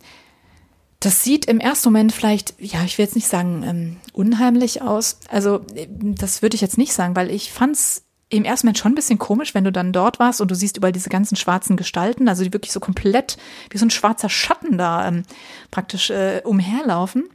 das 1.00 1.22
sieht 1.22 1.44
im 1.44 1.61
ersten 1.61 1.88
Moment 1.88 2.12
vielleicht, 2.12 2.54
ja, 2.58 2.82
ich 2.82 2.98
will 2.98 3.04
jetzt 3.04 3.14
nicht 3.14 3.28
sagen 3.28 3.62
ähm, 3.64 3.96
unheimlich 4.12 4.82
aus. 4.82 5.20
Also 5.28 5.61
das 5.88 6.42
würde 6.42 6.56
ich 6.56 6.61
jetzt 6.61 6.78
nicht 6.78 6.92
sagen, 6.92 7.14
weil 7.14 7.30
ich 7.30 7.52
fand's 7.52 8.04
im 8.30 8.44
ersten 8.44 8.66
Moment 8.66 8.78
schon 8.78 8.92
ein 8.92 8.96
bisschen 8.96 9.18
komisch, 9.18 9.54
wenn 9.54 9.64
du 9.64 9.72
dann 9.72 9.92
dort 9.92 10.18
warst 10.18 10.40
und 10.40 10.50
du 10.50 10.54
siehst 10.54 10.76
überall 10.76 10.92
diese 10.92 11.08
ganzen 11.08 11.37
schwarzen 11.37 11.76
Gestalten, 11.76 12.28
also 12.28 12.44
die 12.44 12.52
wirklich 12.52 12.72
so 12.72 12.80
komplett 12.80 13.38
wie 13.70 13.78
so 13.78 13.87
ein 13.87 13.90
schwarzer 13.90 14.28
Schatten 14.28 14.76
da 14.76 15.08
ähm, 15.08 15.22
praktisch 15.70 16.11
äh, 16.11 16.42
umherlaufen. 16.44 17.28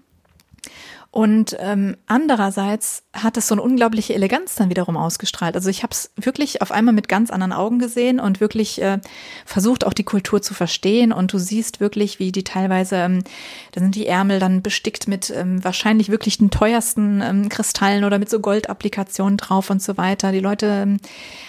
Und 1.09 1.55
ähm, 1.59 1.97
andererseits 2.05 3.02
hat 3.13 3.37
es 3.37 3.47
so 3.47 3.53
eine 3.53 3.61
unglaubliche 3.61 4.15
Eleganz 4.15 4.55
dann 4.55 4.71
wiederum 4.71 4.97
ausgestrahlt. 4.97 5.55
Also 5.55 5.69
ich 5.69 5.83
habe 5.83 5.91
es 5.91 6.09
wirklich 6.15 6.63
auf 6.63 6.71
einmal 6.71 6.95
mit 6.95 7.07
ganz 7.07 7.29
anderen 7.29 7.53
Augen 7.53 7.77
gesehen 7.77 8.19
und 8.19 8.39
wirklich 8.39 8.81
äh, 8.81 8.99
versucht, 9.45 9.85
auch 9.85 9.93
die 9.93 10.03
Kultur 10.03 10.41
zu 10.41 10.55
verstehen. 10.55 11.13
Und 11.13 11.31
du 11.31 11.37
siehst 11.37 11.79
wirklich, 11.79 12.17
wie 12.17 12.31
die 12.31 12.43
teilweise, 12.43 12.95
ähm, 12.95 13.23
da 13.71 13.81
sind 13.81 13.93
die 13.93 14.07
Ärmel 14.07 14.39
dann 14.39 14.63
bestickt 14.63 15.07
mit 15.07 15.29
ähm, 15.29 15.63
wahrscheinlich 15.63 16.09
wirklich 16.09 16.39
den 16.39 16.49
teuersten 16.49 17.21
ähm, 17.21 17.49
Kristallen 17.49 18.03
oder 18.03 18.17
mit 18.17 18.31
so 18.31 18.39
Goldapplikationen 18.39 19.37
drauf 19.37 19.69
und 19.69 19.81
so 19.81 19.95
weiter. 19.95 20.31
Die 20.31 20.39
Leute 20.39 20.65
ähm, 20.65 20.97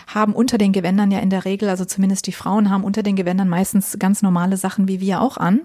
haben 0.07 0.35
unter 0.35 0.59
den 0.59 0.73
Gewändern 0.73 1.11
ja 1.11 1.21
in 1.21 1.31
der 1.31 1.47
Regel, 1.47 1.71
also 1.71 1.87
zumindest 1.87 2.27
die 2.27 2.33
Frauen 2.33 2.69
haben 2.69 2.85
unter 2.85 3.03
den 3.03 3.17
Gewändern 3.17 3.49
meistens 3.49 3.97
ganz 3.99 4.21
normale 4.21 4.59
Sachen 4.59 4.87
wie 4.87 5.01
wir 5.01 5.23
auch 5.23 5.39
an. 5.39 5.61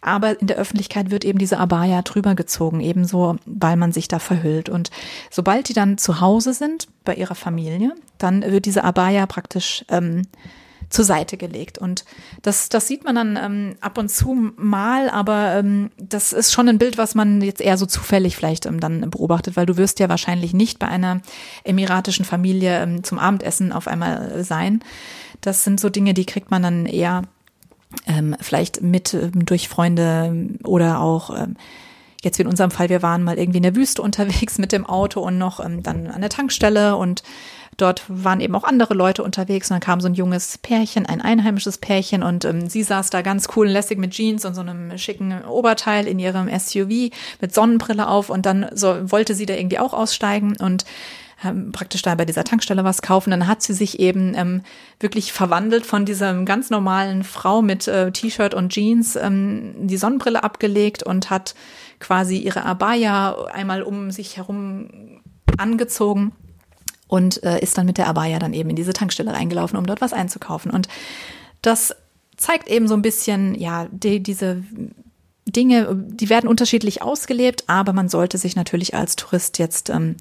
Aber 0.00 0.40
in 0.40 0.46
der 0.46 0.56
Öffentlichkeit 0.56 1.10
wird 1.10 1.26
eben 1.26 1.38
diese 1.38 1.58
Abaya 1.58 2.00
drüber 2.00 2.34
gezogen, 2.34 2.80
ebenso 2.80 3.36
weil 3.44 3.76
man 3.76 3.92
sich 3.92 4.08
da 4.08 4.18
verhüllt. 4.18 4.70
Und 4.70 4.90
sobald 5.42 5.68
die 5.68 5.72
dann 5.72 5.98
zu 5.98 6.20
Hause 6.20 6.54
sind, 6.54 6.86
bei 7.04 7.16
ihrer 7.16 7.34
Familie, 7.34 7.94
dann 8.18 8.42
wird 8.42 8.64
diese 8.64 8.84
Abaya 8.84 9.26
praktisch 9.26 9.84
ähm, 9.88 10.22
zur 10.88 11.04
Seite 11.04 11.36
gelegt. 11.36 11.78
Und 11.78 12.04
das, 12.42 12.68
das 12.68 12.86
sieht 12.86 13.02
man 13.02 13.16
dann 13.16 13.36
ähm, 13.36 13.74
ab 13.80 13.98
und 13.98 14.08
zu 14.08 14.52
mal, 14.56 15.10
aber 15.10 15.56
ähm, 15.56 15.90
das 15.98 16.32
ist 16.32 16.52
schon 16.52 16.68
ein 16.68 16.78
Bild, 16.78 16.96
was 16.96 17.16
man 17.16 17.40
jetzt 17.40 17.60
eher 17.60 17.76
so 17.76 17.86
zufällig 17.86 18.36
vielleicht 18.36 18.66
ähm, 18.66 18.78
dann 18.78 19.10
beobachtet, 19.10 19.56
weil 19.56 19.66
du 19.66 19.76
wirst 19.76 19.98
ja 19.98 20.08
wahrscheinlich 20.08 20.54
nicht 20.54 20.78
bei 20.78 20.86
einer 20.86 21.20
emiratischen 21.64 22.24
Familie 22.24 22.80
ähm, 22.80 23.02
zum 23.02 23.18
Abendessen 23.18 23.72
auf 23.72 23.88
einmal 23.88 24.44
sein. 24.44 24.84
Das 25.40 25.64
sind 25.64 25.80
so 25.80 25.88
Dinge, 25.88 26.14
die 26.14 26.26
kriegt 26.26 26.52
man 26.52 26.62
dann 26.62 26.86
eher 26.86 27.22
ähm, 28.06 28.36
vielleicht 28.40 28.80
mit 28.80 29.12
ähm, 29.12 29.44
durch 29.44 29.68
Freunde 29.68 30.50
oder 30.62 31.00
auch 31.00 31.36
ähm, 31.36 31.56
jetzt 32.22 32.38
wie 32.38 32.42
in 32.42 32.48
unserem 32.48 32.70
Fall, 32.70 32.88
wir 32.88 33.02
waren 33.02 33.22
mal 33.22 33.38
irgendwie 33.38 33.58
in 33.58 33.64
der 33.64 33.76
Wüste 33.76 34.02
unterwegs 34.02 34.58
mit 34.58 34.72
dem 34.72 34.86
Auto 34.86 35.20
und 35.20 35.38
noch 35.38 35.64
ähm, 35.64 35.82
dann 35.82 36.06
an 36.06 36.20
der 36.20 36.30
Tankstelle 36.30 36.96
und 36.96 37.22
dort 37.76 38.04
waren 38.08 38.40
eben 38.40 38.54
auch 38.54 38.64
andere 38.64 38.94
Leute 38.94 39.22
unterwegs 39.22 39.70
und 39.70 39.74
dann 39.74 39.80
kam 39.80 40.00
so 40.00 40.08
ein 40.08 40.14
junges 40.14 40.58
Pärchen, 40.58 41.06
ein 41.06 41.20
einheimisches 41.20 41.78
Pärchen 41.78 42.22
und 42.22 42.44
ähm, 42.44 42.68
sie 42.68 42.82
saß 42.82 43.10
da 43.10 43.22
ganz 43.22 43.48
cool 43.56 43.66
und 43.66 43.72
lässig 43.72 43.98
mit 43.98 44.12
Jeans 44.12 44.44
und 44.44 44.54
so 44.54 44.60
einem 44.60 44.96
schicken 44.98 45.44
Oberteil 45.44 46.06
in 46.06 46.18
ihrem 46.18 46.48
SUV 46.48 47.10
mit 47.40 47.54
Sonnenbrille 47.54 48.08
auf 48.08 48.30
und 48.30 48.46
dann 48.46 48.66
so 48.74 49.10
wollte 49.10 49.34
sie 49.34 49.46
da 49.46 49.54
irgendwie 49.54 49.78
auch 49.78 49.94
aussteigen 49.94 50.56
und 50.58 50.84
praktisch 51.72 52.02
da 52.02 52.14
bei 52.14 52.24
dieser 52.24 52.44
Tankstelle 52.44 52.84
was 52.84 53.02
kaufen. 53.02 53.30
Dann 53.30 53.46
hat 53.46 53.62
sie 53.62 53.74
sich 53.74 54.00
eben 54.00 54.34
ähm, 54.34 54.62
wirklich 55.00 55.32
verwandelt 55.32 55.84
von 55.86 56.04
dieser 56.04 56.44
ganz 56.44 56.70
normalen 56.70 57.24
Frau 57.24 57.62
mit 57.62 57.88
äh, 57.88 58.12
T-Shirt 58.12 58.54
und 58.54 58.70
Jeans, 58.72 59.16
ähm, 59.16 59.74
die 59.78 59.96
Sonnenbrille 59.96 60.42
abgelegt 60.44 61.02
und 61.02 61.30
hat 61.30 61.54
quasi 62.00 62.38
ihre 62.38 62.64
Abaya 62.64 63.44
einmal 63.52 63.82
um 63.82 64.10
sich 64.10 64.36
herum 64.36 65.20
angezogen 65.56 66.32
und 67.08 67.42
äh, 67.42 67.60
ist 67.60 67.76
dann 67.76 67.86
mit 67.86 67.98
der 67.98 68.08
Abaya 68.08 68.38
dann 68.38 68.54
eben 68.54 68.70
in 68.70 68.76
diese 68.76 68.92
Tankstelle 68.92 69.32
reingelaufen, 69.32 69.78
um 69.78 69.86
dort 69.86 70.00
was 70.00 70.12
einzukaufen. 70.12 70.70
Und 70.70 70.88
das 71.60 71.94
zeigt 72.36 72.68
eben 72.68 72.88
so 72.88 72.94
ein 72.94 73.02
bisschen, 73.02 73.54
ja, 73.54 73.86
die, 73.90 74.22
diese 74.22 74.64
Dinge, 75.46 75.88
die 75.94 76.30
werden 76.30 76.48
unterschiedlich 76.48 77.02
ausgelebt, 77.02 77.64
aber 77.66 77.92
man 77.92 78.08
sollte 78.08 78.38
sich 78.38 78.56
natürlich 78.56 78.94
als 78.94 79.16
Tourist 79.16 79.58
jetzt 79.58 79.90
ähm, 79.90 80.16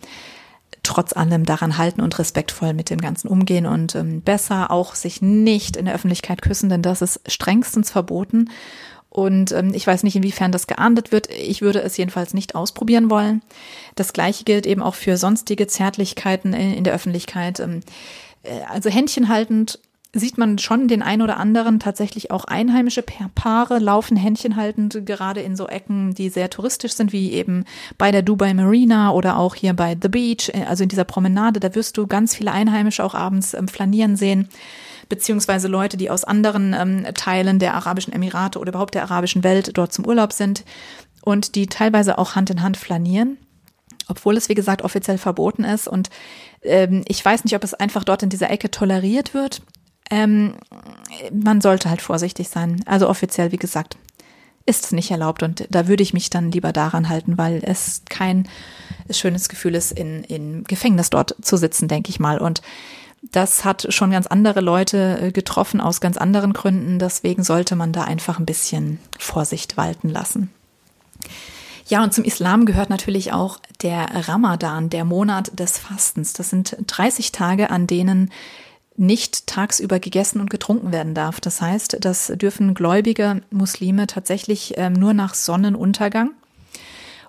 trotz 0.84 1.14
allem 1.14 1.46
daran 1.46 1.78
halten 1.78 2.02
und 2.02 2.18
respektvoll 2.18 2.74
mit 2.74 2.90
dem 2.90 3.00
Ganzen 3.00 3.28
umgehen 3.28 3.66
und 3.66 3.96
ähm, 3.96 4.22
besser 4.22 4.72
auch 4.72 4.96
sich 4.96 5.22
nicht 5.22 5.76
in 5.78 5.86
der 5.86 5.94
Öffentlichkeit 5.94 6.42
küssen, 6.42 6.70
denn 6.70 6.82
das 6.82 7.02
ist 7.02 7.22
strengstens 7.28 7.92
verboten. 7.92 8.50
Und 9.10 9.52
ähm, 9.52 9.74
ich 9.74 9.86
weiß 9.86 10.04
nicht, 10.04 10.16
inwiefern 10.16 10.54
das 10.54 10.68
geahndet 10.68 11.12
wird. 11.12 11.30
Ich 11.30 11.62
würde 11.62 11.82
es 11.82 11.98
jedenfalls 11.98 12.34
nicht 12.34 12.56
ausprobieren 12.56 13.10
wollen. 13.10 13.42
Das 13.96 14.14
gleiche 14.14 14.46
gilt 14.46 14.66
eben 14.66 14.82
auch 14.82 14.96
für 14.96 15.18
sonstige 15.18 15.68
Zärtlichkeiten 15.68 16.54
in, 16.54 16.74
in 16.74 16.84
der 16.86 16.94
Öffentlichkeit. 16.94 17.60
Ähm, 17.60 17.82
äh, 18.44 18.62
also 18.70 18.90
Händchen 18.90 19.28
haltend 19.28 19.80
sieht 20.14 20.38
man 20.38 20.58
schon 20.58 20.88
den 20.88 21.02
ein 21.02 21.22
oder 21.22 21.38
anderen 21.38 21.80
tatsächlich 21.80 22.32
auch 22.32 22.44
einheimische 22.44 23.02
Paare 23.02 23.80
laufen 23.80 24.18
Händchen 24.18 24.58
haltend 24.58 25.06
gerade 25.06 25.40
in 25.42 25.56
so 25.56 25.68
Ecken, 25.68 26.14
die 26.14 26.30
sehr 26.30 26.50
touristisch 26.50 26.94
sind, 26.94 27.14
wie 27.14 27.32
eben 27.32 27.64
bei 27.98 28.12
der 28.12 28.22
Dubai 28.22 28.54
Marina 28.54 29.12
oder 29.12 29.38
auch 29.38 29.56
hier 29.56 29.74
bei 29.74 29.96
The 30.00 30.10
Beach, 30.10 30.50
äh, 30.54 30.66
also 30.66 30.84
in 30.84 30.90
dieser 30.90 31.06
Promenade. 31.06 31.60
Da 31.60 31.74
wirst 31.76 31.98
du 31.98 32.08
ganz 32.08 32.36
viele 32.36 32.52
Einheimische 32.52 33.04
auch 33.04 33.16
abends 33.16 33.54
ähm, 33.54 33.68
flanieren 33.68 34.16
sehen 34.16 34.50
beziehungsweise 35.08 35.68
Leute, 35.68 35.98
die 35.98 36.10
aus 36.10 36.24
anderen 36.24 36.74
ähm, 36.74 37.06
Teilen 37.16 37.60
der 37.60 37.74
Arabischen 37.74 38.14
Emirate 38.14 38.58
oder 38.58 38.70
überhaupt 38.70 38.96
der 38.96 39.04
arabischen 39.04 39.44
Welt 39.44 39.78
dort 39.78 39.92
zum 39.92 40.06
Urlaub 40.06 40.32
sind 40.32 40.64
und 41.22 41.56
die 41.56 41.68
teilweise 41.68 42.18
auch 42.18 42.36
Hand 42.36 42.50
in 42.50 42.62
Hand 42.62 42.78
flanieren, 42.78 43.38
obwohl 44.08 44.38
es, 44.38 44.48
wie 44.48 44.54
gesagt, 44.54 44.84
offiziell 44.84 45.18
verboten 45.18 45.66
ist. 45.66 45.90
Und 45.90 46.10
ähm, 46.62 47.04
ich 47.10 47.24
weiß 47.24 47.44
nicht, 47.44 47.56
ob 47.56 47.64
es 47.66 47.74
einfach 47.74 48.06
dort 48.06 48.24
in 48.24 48.30
dieser 48.30 48.50
Ecke 48.50 48.72
toleriert 48.72 49.34
wird. 49.34 49.62
Ähm, 50.12 50.56
man 51.32 51.62
sollte 51.62 51.90
halt 51.90 52.02
vorsichtig 52.02 52.50
sein. 52.50 52.84
Also 52.86 53.10
offiziell, 53.10 53.52
wie 53.52 53.58
gesagt, 53.58 53.98
ist 54.66 54.86
es 54.86 54.92
nicht 54.92 55.10
erlaubt 55.10 55.42
und 55.42 55.66
da 55.72 55.88
würde 55.88 56.04
ich 56.04 56.14
mich 56.14 56.30
dann 56.30 56.52
lieber 56.52 56.72
daran 56.72 57.10
halten, 57.10 57.38
weil 57.38 57.62
es 57.64 58.04
kein 58.10 58.48
schönes 59.10 59.50
Gefühl 59.50 59.74
ist, 59.74 59.92
in, 59.92 60.24
in 60.26 60.64
Gefängnis 60.66 61.10
dort 61.10 61.36
zu 61.42 61.58
sitzen, 61.58 61.88
denke 61.88 62.10
ich 62.10 62.20
mal. 62.20 62.38
Und 62.38 62.62
das 63.24 63.66
hat 63.66 63.88
schon 63.90 64.12
ganz 64.12 64.28
andere 64.28 64.62
Leute 64.62 65.20
äh, 65.22 65.32
getroffen 65.32 65.82
aus 65.82 66.02
ganz 66.02 66.18
anderen 66.18 66.54
Gründen. 66.54 67.00
Deswegen 67.00 67.44
sollte 67.44 67.76
man 67.76 67.94
da 67.94 68.04
einfach 68.04 68.38
ein 68.38 68.46
bisschen 68.46 69.00
Vorsicht 69.18 69.78
walten 69.78 70.10
lassen. 70.10 70.52
Ja, 71.88 72.04
und 72.04 72.14
zum 72.14 72.24
Islam 72.24 72.66
gehört 72.66 72.90
natürlich 72.90 73.34
auch 73.34 73.60
der 73.82 74.28
Ramadan, 74.28 74.90
der 74.90 75.06
Monat 75.06 75.60
des 75.60 75.78
Fastens. 75.78 76.34
Das 76.34 76.50
sind 76.50 76.78
30 76.88 77.32
Tage, 77.32 77.70
an 77.70 77.86
denen 77.88 78.32
nicht 79.02 79.48
tagsüber 79.48 80.00
gegessen 80.00 80.40
und 80.40 80.52
getrunken 80.52 80.92
werden 80.92 81.16
darf. 81.16 81.42
Das 81.42 81.60
heißt, 81.60 81.98
das 82.02 82.32
dürfen 82.36 82.76
gläubige 82.76 83.42
Muslime 83.50 84.06
tatsächlich 84.06 84.76
ähm, 84.78 84.94
nur 84.94 85.14
nach 85.14 85.34
Sonnenuntergang 85.34 86.32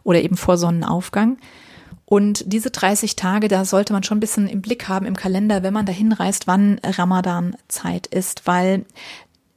oder 0.05 0.23
eben 0.23 0.37
vor 0.37 0.59
Sonnenaufgang. 0.59 1.39
Und 2.05 2.53
diese 2.53 2.71
30 2.71 3.17
Tage, 3.17 3.49
da 3.49 3.65
sollte 3.65 3.95
man 3.95 4.03
schon 4.03 4.19
ein 4.19 4.21
bisschen 4.21 4.49
im 4.49 4.61
Blick 4.61 4.87
haben 4.87 5.07
im 5.07 5.17
Kalender, 5.17 5.63
wenn 5.63 5.73
man 5.73 5.87
dahin 5.87 6.13
reist, 6.13 6.47
wann 6.47 6.79
Ramadan-Zeit 6.85 8.07
ist, 8.07 8.47
weil 8.47 8.85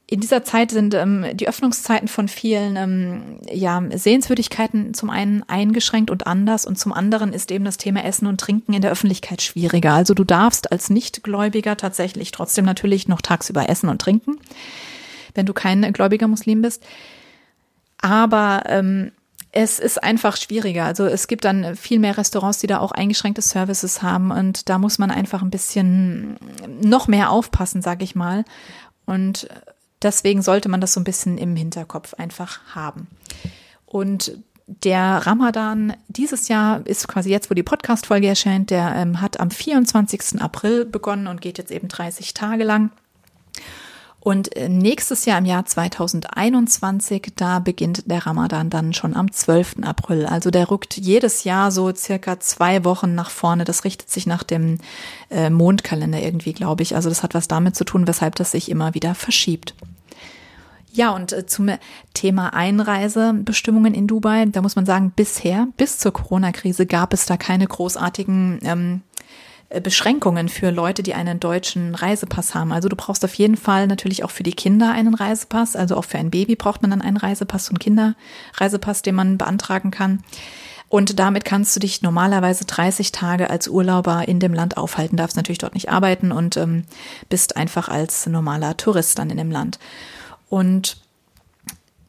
in 0.08 0.20
dieser 0.20 0.44
Zeit 0.44 0.70
sind 0.70 0.94
ähm, 0.94 1.26
die 1.34 1.48
Öffnungszeiten 1.48 2.06
von 2.06 2.28
vielen 2.28 2.76
ähm, 2.76 3.40
ja, 3.50 3.82
Sehenswürdigkeiten 3.92 4.94
zum 4.94 5.10
einen 5.10 5.42
eingeschränkt 5.48 6.12
und 6.12 6.28
anders 6.28 6.64
und 6.64 6.78
zum 6.78 6.92
anderen 6.92 7.32
ist 7.32 7.50
eben 7.50 7.64
das 7.64 7.76
Thema 7.76 8.04
Essen 8.04 8.28
und 8.28 8.40
Trinken 8.40 8.72
in 8.72 8.82
der 8.82 8.92
Öffentlichkeit 8.92 9.42
schwieriger. 9.42 9.94
Also 9.94 10.14
du 10.14 10.22
darfst 10.22 10.70
als 10.70 10.90
Nichtgläubiger 10.90 11.76
tatsächlich 11.76 12.30
trotzdem 12.30 12.64
natürlich 12.64 13.08
noch 13.08 13.20
tagsüber 13.20 13.68
essen 13.68 13.88
und 13.88 14.00
trinken, 14.00 14.38
wenn 15.34 15.46
du 15.46 15.52
kein 15.52 15.92
gläubiger 15.92 16.28
Muslim 16.28 16.62
bist. 16.62 16.84
Aber 17.98 18.62
ähm, 18.66 19.10
es 19.50 19.80
ist 19.80 20.04
einfach 20.04 20.36
schwieriger. 20.36 20.84
Also 20.84 21.06
es 21.06 21.26
gibt 21.26 21.44
dann 21.44 21.74
viel 21.74 21.98
mehr 21.98 22.16
Restaurants, 22.16 22.58
die 22.58 22.68
da 22.68 22.78
auch 22.78 22.92
eingeschränkte 22.92 23.42
Services 23.42 24.02
haben 24.02 24.30
und 24.30 24.68
da 24.68 24.78
muss 24.78 24.98
man 24.98 25.10
einfach 25.10 25.42
ein 25.42 25.50
bisschen 25.50 26.36
noch 26.80 27.08
mehr 27.08 27.30
aufpassen, 27.30 27.82
sag 27.82 28.04
ich 28.04 28.14
mal. 28.14 28.44
Und 29.04 29.48
Deswegen 30.02 30.42
sollte 30.42 30.68
man 30.68 30.80
das 30.80 30.92
so 30.92 31.00
ein 31.00 31.04
bisschen 31.04 31.38
im 31.38 31.56
Hinterkopf 31.56 32.14
einfach 32.14 32.60
haben. 32.74 33.08
Und 33.86 34.38
der 34.66 35.26
Ramadan 35.26 35.94
dieses 36.08 36.48
Jahr 36.48 36.84
ist 36.86 37.06
quasi 37.06 37.30
jetzt, 37.30 37.50
wo 37.50 37.54
die 37.54 37.62
Podcast-Folge 37.62 38.26
erscheint, 38.26 38.70
der 38.70 38.94
ähm, 38.96 39.20
hat 39.20 39.38
am 39.38 39.50
24. 39.50 40.40
April 40.40 40.84
begonnen 40.84 41.28
und 41.28 41.40
geht 41.40 41.58
jetzt 41.58 41.70
eben 41.70 41.88
30 41.88 42.34
Tage 42.34 42.64
lang. 42.64 42.90
Und 44.26 44.56
äh, 44.56 44.68
nächstes 44.68 45.24
Jahr 45.24 45.38
im 45.38 45.44
Jahr 45.44 45.64
2021, 45.66 47.34
da 47.36 47.60
beginnt 47.60 48.10
der 48.10 48.26
Ramadan 48.26 48.70
dann 48.70 48.92
schon 48.92 49.14
am 49.14 49.30
12. 49.30 49.76
April. 49.82 50.26
Also 50.26 50.50
der 50.50 50.68
rückt 50.68 50.96
jedes 50.96 51.44
Jahr 51.44 51.70
so 51.70 51.94
circa 51.94 52.40
zwei 52.40 52.84
Wochen 52.84 53.14
nach 53.14 53.30
vorne. 53.30 53.62
Das 53.62 53.84
richtet 53.84 54.10
sich 54.10 54.26
nach 54.26 54.42
dem 54.42 54.78
äh, 55.30 55.48
Mondkalender 55.48 56.20
irgendwie, 56.20 56.54
glaube 56.54 56.82
ich. 56.82 56.96
Also 56.96 57.08
das 57.08 57.22
hat 57.22 57.34
was 57.34 57.46
damit 57.46 57.76
zu 57.76 57.84
tun, 57.84 58.08
weshalb 58.08 58.34
das 58.34 58.50
sich 58.50 58.68
immer 58.68 58.94
wieder 58.94 59.14
verschiebt. 59.14 59.76
Ja, 60.90 61.10
und 61.10 61.32
äh, 61.32 61.46
zum 61.46 61.70
Thema 62.12 62.52
Einreisebestimmungen 62.52 63.94
in 63.94 64.08
Dubai, 64.08 64.46
da 64.46 64.60
muss 64.60 64.74
man 64.74 64.86
sagen, 64.86 65.12
bisher, 65.14 65.68
bis 65.76 65.98
zur 65.98 66.12
Corona-Krise, 66.12 66.86
gab 66.86 67.12
es 67.12 67.26
da 67.26 67.36
keine 67.36 67.68
großartigen 67.68 68.58
ähm, 68.64 69.02
äh, 69.04 69.16
Beschränkungen 69.82 70.48
für 70.48 70.70
Leute, 70.70 71.02
die 71.02 71.14
einen 71.14 71.40
deutschen 71.40 71.94
Reisepass 71.94 72.54
haben. 72.54 72.72
Also 72.72 72.88
du 72.88 72.96
brauchst 72.96 73.24
auf 73.24 73.34
jeden 73.34 73.56
Fall 73.56 73.86
natürlich 73.86 74.22
auch 74.22 74.30
für 74.30 74.44
die 74.44 74.52
Kinder 74.52 74.92
einen 74.92 75.14
Reisepass. 75.14 75.74
Also 75.74 75.96
auch 75.96 76.04
für 76.04 76.18
ein 76.18 76.30
Baby 76.30 76.54
braucht 76.54 76.82
man 76.82 76.90
dann 76.92 77.02
einen 77.02 77.16
Reisepass, 77.16 77.68
und 77.70 77.80
Kinderreisepass, 77.80 79.02
den 79.02 79.16
man 79.16 79.38
beantragen 79.38 79.90
kann. 79.90 80.22
Und 80.88 81.18
damit 81.18 81.44
kannst 81.44 81.74
du 81.74 81.80
dich 81.80 82.02
normalerweise 82.02 82.64
30 82.64 83.10
Tage 83.10 83.50
als 83.50 83.66
Urlauber 83.66 84.28
in 84.28 84.38
dem 84.38 84.54
Land 84.54 84.76
aufhalten, 84.76 85.16
darfst 85.16 85.36
natürlich 85.36 85.58
dort 85.58 85.74
nicht 85.74 85.90
arbeiten 85.90 86.30
und 86.30 86.56
ähm, 86.56 86.84
bist 87.28 87.56
einfach 87.56 87.88
als 87.88 88.26
normaler 88.26 88.76
Tourist 88.76 89.18
dann 89.18 89.30
in 89.30 89.36
dem 89.36 89.50
Land. 89.50 89.80
Und 90.48 90.98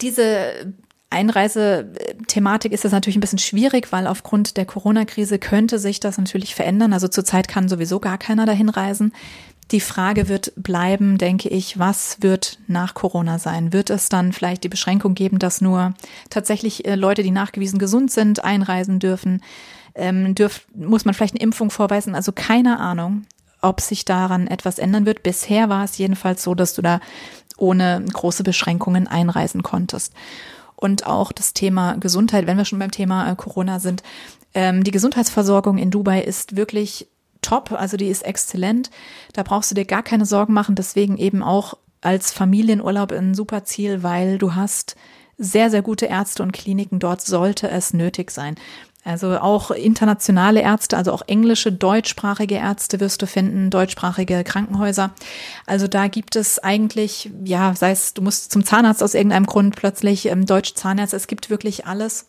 diese 0.02 0.74
Einreisethematik 1.10 2.74
ist 2.74 2.84
das 2.84 2.92
natürlich 2.92 3.16
ein 3.16 3.22
bisschen 3.22 3.40
schwierig, 3.40 3.92
weil 3.92 4.08
aufgrund 4.08 4.58
der 4.58 4.66
Corona-Krise 4.66 5.40
könnte 5.40 5.80
sich 5.80 6.02
das 6.02 6.18
natürlich 6.18 6.54
verändern. 6.54 6.92
Also 6.92 7.08
zurzeit 7.08 7.48
kann 7.48 7.70
sowieso 7.70 8.00
gar 8.00 8.18
keiner 8.18 8.46
dahin 8.46 8.68
reisen. 8.68 9.14
Die 9.72 9.80
Frage 9.80 10.28
wird 10.28 10.54
bleiben, 10.56 11.18
denke 11.18 11.50
ich, 11.50 11.80
was 11.80 12.18
wird 12.22 12.60
nach 12.68 12.94
Corona 12.94 13.40
sein? 13.40 13.74
Wird 13.74 13.90
es 13.90 14.10
dann 14.10 14.34
vielleicht 14.34 14.64
die 14.64 14.70
Beschränkung 14.70 15.14
geben, 15.14 15.40
dass 15.40 15.62
nur 15.62 15.94
tatsächlich 16.30 16.86
äh, 16.86 16.96
Leute, 16.96 17.24
die 17.24 17.32
nachgewiesen 17.32 17.80
gesund 17.80 18.12
sind, 18.12 18.44
einreisen 18.44 19.00
dürfen? 19.00 19.42
Ähm, 19.96 20.36
dürf, 20.36 20.68
muss 20.76 21.06
man 21.06 21.14
vielleicht 21.14 21.36
eine 21.36 21.44
Impfung 21.44 21.70
vorweisen? 21.70 22.16
Also 22.16 22.32
keine 22.34 22.80
Ahnung, 22.80 23.26
ob 23.62 23.82
sich 23.82 24.06
daran 24.06 24.48
etwas 24.48 24.78
ändern 24.78 25.06
wird. 25.06 25.24
Bisher 25.24 25.70
war 25.70 25.84
es 25.84 25.98
jedenfalls 25.98 26.44
so, 26.44 26.54
dass 26.54 26.74
du 26.74 26.82
da 26.82 27.00
ohne 27.58 28.06
große 28.14 28.44
Beschränkungen 28.44 29.08
einreisen 29.08 29.64
konntest 29.64 30.14
und 30.78 31.06
auch 31.06 31.34
das 31.34 31.54
Thema 31.54 31.96
Gesundheit, 31.96 32.48
wenn 32.48 32.58
wir 32.58 32.66
schon 32.66 32.80
beim 32.80 32.92
Thema 32.92 33.30
äh, 33.30 33.36
Corona 33.36 33.80
sind. 33.80 34.04
Ähm, 34.54 34.84
die 34.84 34.92
Gesundheitsversorgung 34.92 35.78
in 35.78 35.92
Dubai 35.92 36.22
ist 36.22 36.56
wirklich 36.56 37.08
top, 37.42 37.74
also 37.74 37.98
die 37.98 38.08
ist 38.08 38.24
exzellent. 38.24 38.90
Da 39.34 39.44
brauchst 39.44 39.72
du 39.72 39.76
dir 39.76 39.86
gar 39.86 40.04
keine 40.04 40.26
Sorgen 40.26 40.54
machen. 40.54 40.76
Deswegen 40.76 41.18
eben 41.18 41.44
auch 41.44 41.76
als 42.02 42.32
Familienurlaub 42.32 43.12
ein 43.12 43.34
super 43.34 43.66
Ziel, 43.66 44.04
weil 44.04 44.38
du 44.38 44.56
hast 44.56 44.96
sehr, 45.38 45.70
sehr 45.70 45.82
gute 45.82 46.06
Ärzte 46.06 46.44
und 46.44 46.54
Kliniken. 46.54 47.00
Dort 47.00 47.22
sollte 47.22 47.70
es 47.70 47.94
nötig 47.94 48.32
sein. 48.32 48.56
Also 49.08 49.40
auch 49.40 49.72
internationale 49.72 50.60
Ärzte, 50.60 50.98
also 50.98 51.14
auch 51.14 51.22
englische, 51.28 51.72
deutschsprachige 51.72 52.56
Ärzte 52.56 53.00
wirst 53.00 53.22
du 53.22 53.26
finden, 53.26 53.70
deutschsprachige 53.70 54.44
Krankenhäuser. 54.44 55.12
Also 55.66 55.88
da 55.88 56.10
gibt 56.10 56.36
es 56.36 56.60
eigentlich, 56.60 57.32
ja, 57.46 57.74
sei 57.74 57.92
es, 57.92 58.14
du 58.14 58.22
musst 58.22 58.52
zum 58.52 58.66
Zahnarzt 58.66 59.02
aus 59.02 59.14
irgendeinem 59.14 59.46
Grund 59.46 59.78
plötzlich, 59.78 60.26
ähm, 60.26 60.46
Deutsch 60.46 60.74
Zahnarzt, 60.74 61.14
es 61.14 61.28
gibt 61.28 61.50
wirklich 61.50 61.86
alles 61.86 62.28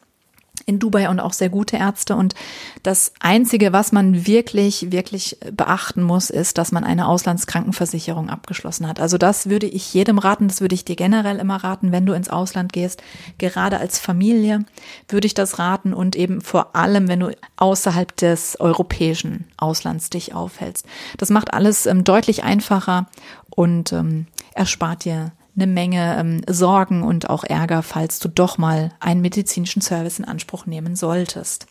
in 0.66 0.78
Dubai 0.78 1.08
und 1.08 1.20
auch 1.20 1.32
sehr 1.32 1.48
gute 1.48 1.76
Ärzte. 1.76 2.16
Und 2.16 2.34
das 2.82 3.12
Einzige, 3.20 3.72
was 3.72 3.92
man 3.92 4.26
wirklich, 4.26 4.92
wirklich 4.92 5.38
beachten 5.52 6.02
muss, 6.02 6.30
ist, 6.30 6.58
dass 6.58 6.72
man 6.72 6.84
eine 6.84 7.08
Auslandskrankenversicherung 7.08 8.30
abgeschlossen 8.30 8.86
hat. 8.86 9.00
Also 9.00 9.18
das 9.18 9.48
würde 9.48 9.66
ich 9.66 9.94
jedem 9.94 10.18
raten, 10.18 10.48
das 10.48 10.60
würde 10.60 10.74
ich 10.74 10.84
dir 10.84 10.96
generell 10.96 11.38
immer 11.38 11.56
raten, 11.56 11.92
wenn 11.92 12.06
du 12.06 12.12
ins 12.12 12.28
Ausland 12.28 12.72
gehst. 12.72 13.02
Gerade 13.38 13.78
als 13.78 13.98
Familie 13.98 14.64
würde 15.08 15.26
ich 15.26 15.34
das 15.34 15.58
raten 15.58 15.94
und 15.94 16.16
eben 16.16 16.40
vor 16.40 16.76
allem, 16.76 17.08
wenn 17.08 17.20
du 17.20 17.30
außerhalb 17.56 18.16
des 18.16 18.60
europäischen 18.60 19.46
Auslands 19.56 20.10
dich 20.10 20.34
aufhältst. 20.34 20.86
Das 21.16 21.30
macht 21.30 21.52
alles 21.52 21.86
ähm, 21.86 22.04
deutlich 22.04 22.44
einfacher 22.44 23.06
und 23.50 23.92
ähm, 23.92 24.26
erspart 24.54 25.04
dir 25.04 25.32
eine 25.58 25.70
Menge 25.70 26.16
ähm, 26.18 26.42
Sorgen 26.48 27.02
und 27.02 27.28
auch 27.30 27.44
Ärger, 27.44 27.82
falls 27.82 28.18
du 28.18 28.28
doch 28.28 28.58
mal 28.58 28.92
einen 29.00 29.20
medizinischen 29.20 29.82
Service 29.82 30.18
in 30.18 30.24
Anspruch 30.24 30.66
nehmen 30.66 30.96
solltest. 30.96 31.66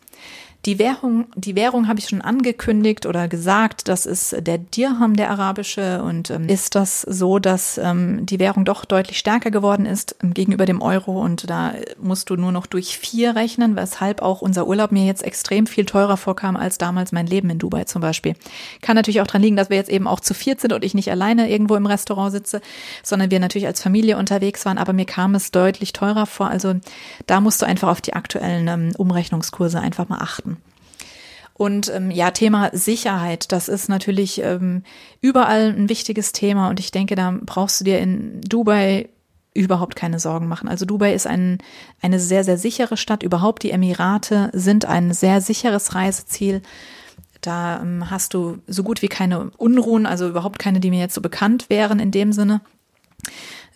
Die 0.66 0.80
Währung, 0.80 1.26
die 1.36 1.54
Währung 1.54 1.86
habe 1.86 2.00
ich 2.00 2.08
schon 2.08 2.20
angekündigt 2.20 3.06
oder 3.06 3.28
gesagt, 3.28 3.86
das 3.86 4.06
ist 4.06 4.34
der 4.40 4.58
Dirham, 4.58 5.14
der 5.14 5.30
arabische. 5.30 6.02
Und 6.02 6.30
ähm, 6.30 6.48
ist 6.48 6.74
das 6.74 7.02
so, 7.02 7.38
dass 7.38 7.78
ähm, 7.78 8.26
die 8.26 8.40
Währung 8.40 8.64
doch 8.64 8.84
deutlich 8.84 9.18
stärker 9.18 9.52
geworden 9.52 9.86
ist 9.86 10.16
ähm, 10.22 10.34
gegenüber 10.34 10.66
dem 10.66 10.82
Euro 10.82 11.22
und 11.24 11.48
da 11.48 11.74
musst 12.02 12.28
du 12.28 12.34
nur 12.34 12.50
noch 12.50 12.66
durch 12.66 12.98
vier 12.98 13.36
rechnen, 13.36 13.76
weshalb 13.76 14.20
auch 14.20 14.42
unser 14.42 14.66
Urlaub 14.66 14.90
mir 14.90 15.06
jetzt 15.06 15.22
extrem 15.22 15.66
viel 15.66 15.84
teurer 15.84 16.16
vorkam 16.16 16.56
als 16.56 16.76
damals 16.76 17.12
mein 17.12 17.28
Leben 17.28 17.48
in 17.50 17.58
Dubai 17.58 17.84
zum 17.84 18.02
Beispiel. 18.02 18.34
Kann 18.82 18.96
natürlich 18.96 19.20
auch 19.20 19.28
dran 19.28 19.42
liegen, 19.42 19.56
dass 19.56 19.70
wir 19.70 19.76
jetzt 19.76 19.90
eben 19.90 20.08
auch 20.08 20.20
zu 20.20 20.34
viert 20.34 20.60
sind 20.60 20.72
und 20.72 20.84
ich 20.84 20.92
nicht 20.92 21.10
alleine 21.10 21.48
irgendwo 21.50 21.76
im 21.76 21.86
Restaurant 21.86 22.32
sitze, 22.32 22.60
sondern 23.04 23.30
wir 23.30 23.38
natürlich 23.38 23.68
als 23.68 23.80
Familie 23.80 24.18
unterwegs 24.18 24.66
waren, 24.66 24.76
aber 24.76 24.92
mir 24.92 25.06
kam 25.06 25.36
es 25.36 25.52
deutlich 25.52 25.92
teurer 25.92 26.26
vor. 26.26 26.48
Also 26.48 26.74
da 27.26 27.40
musst 27.40 27.62
du 27.62 27.66
einfach 27.66 27.88
auf 27.88 28.00
die 28.00 28.14
aktuellen 28.14 28.66
ähm, 28.66 28.92
Umrechnungskurse 28.98 29.80
einfach 29.80 30.08
mal 30.08 30.18
achten. 30.18 30.57
Und 31.58 31.92
ähm, 31.92 32.12
ja, 32.12 32.30
Thema 32.30 32.70
Sicherheit, 32.72 33.50
das 33.50 33.68
ist 33.68 33.88
natürlich 33.88 34.40
ähm, 34.42 34.84
überall 35.20 35.74
ein 35.76 35.88
wichtiges 35.88 36.30
Thema 36.30 36.68
und 36.68 36.78
ich 36.78 36.92
denke, 36.92 37.16
da 37.16 37.36
brauchst 37.42 37.80
du 37.80 37.84
dir 37.84 37.98
in 37.98 38.40
Dubai 38.42 39.08
überhaupt 39.54 39.96
keine 39.96 40.20
Sorgen 40.20 40.46
machen. 40.46 40.68
Also 40.68 40.86
Dubai 40.86 41.12
ist 41.12 41.26
ein, 41.26 41.58
eine 42.00 42.20
sehr, 42.20 42.44
sehr 42.44 42.58
sichere 42.58 42.96
Stadt. 42.96 43.24
Überhaupt 43.24 43.64
die 43.64 43.72
Emirate 43.72 44.50
sind 44.52 44.84
ein 44.84 45.12
sehr 45.12 45.40
sicheres 45.40 45.96
Reiseziel. 45.96 46.62
Da 47.40 47.80
ähm, 47.82 48.08
hast 48.08 48.34
du 48.34 48.58
so 48.68 48.84
gut 48.84 49.02
wie 49.02 49.08
keine 49.08 49.50
Unruhen, 49.56 50.06
also 50.06 50.28
überhaupt 50.28 50.60
keine, 50.60 50.78
die 50.78 50.90
mir 50.90 51.00
jetzt 51.00 51.14
so 51.14 51.20
bekannt 51.20 51.68
wären 51.70 51.98
in 51.98 52.12
dem 52.12 52.32
Sinne. 52.32 52.60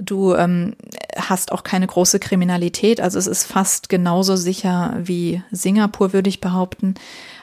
Du 0.05 0.35
ähm, 0.35 0.75
hast 1.17 1.53
auch 1.53 1.63
keine 1.63 1.87
große 1.87 2.19
Kriminalität, 2.19 3.01
also 3.01 3.19
es 3.19 3.27
ist 3.27 3.45
fast 3.45 3.89
genauso 3.89 4.37
sicher 4.37 4.97
wie 4.99 5.43
Singapur, 5.53 6.13
würde 6.13 6.29
ich 6.29 6.41
behaupten. 6.41 6.95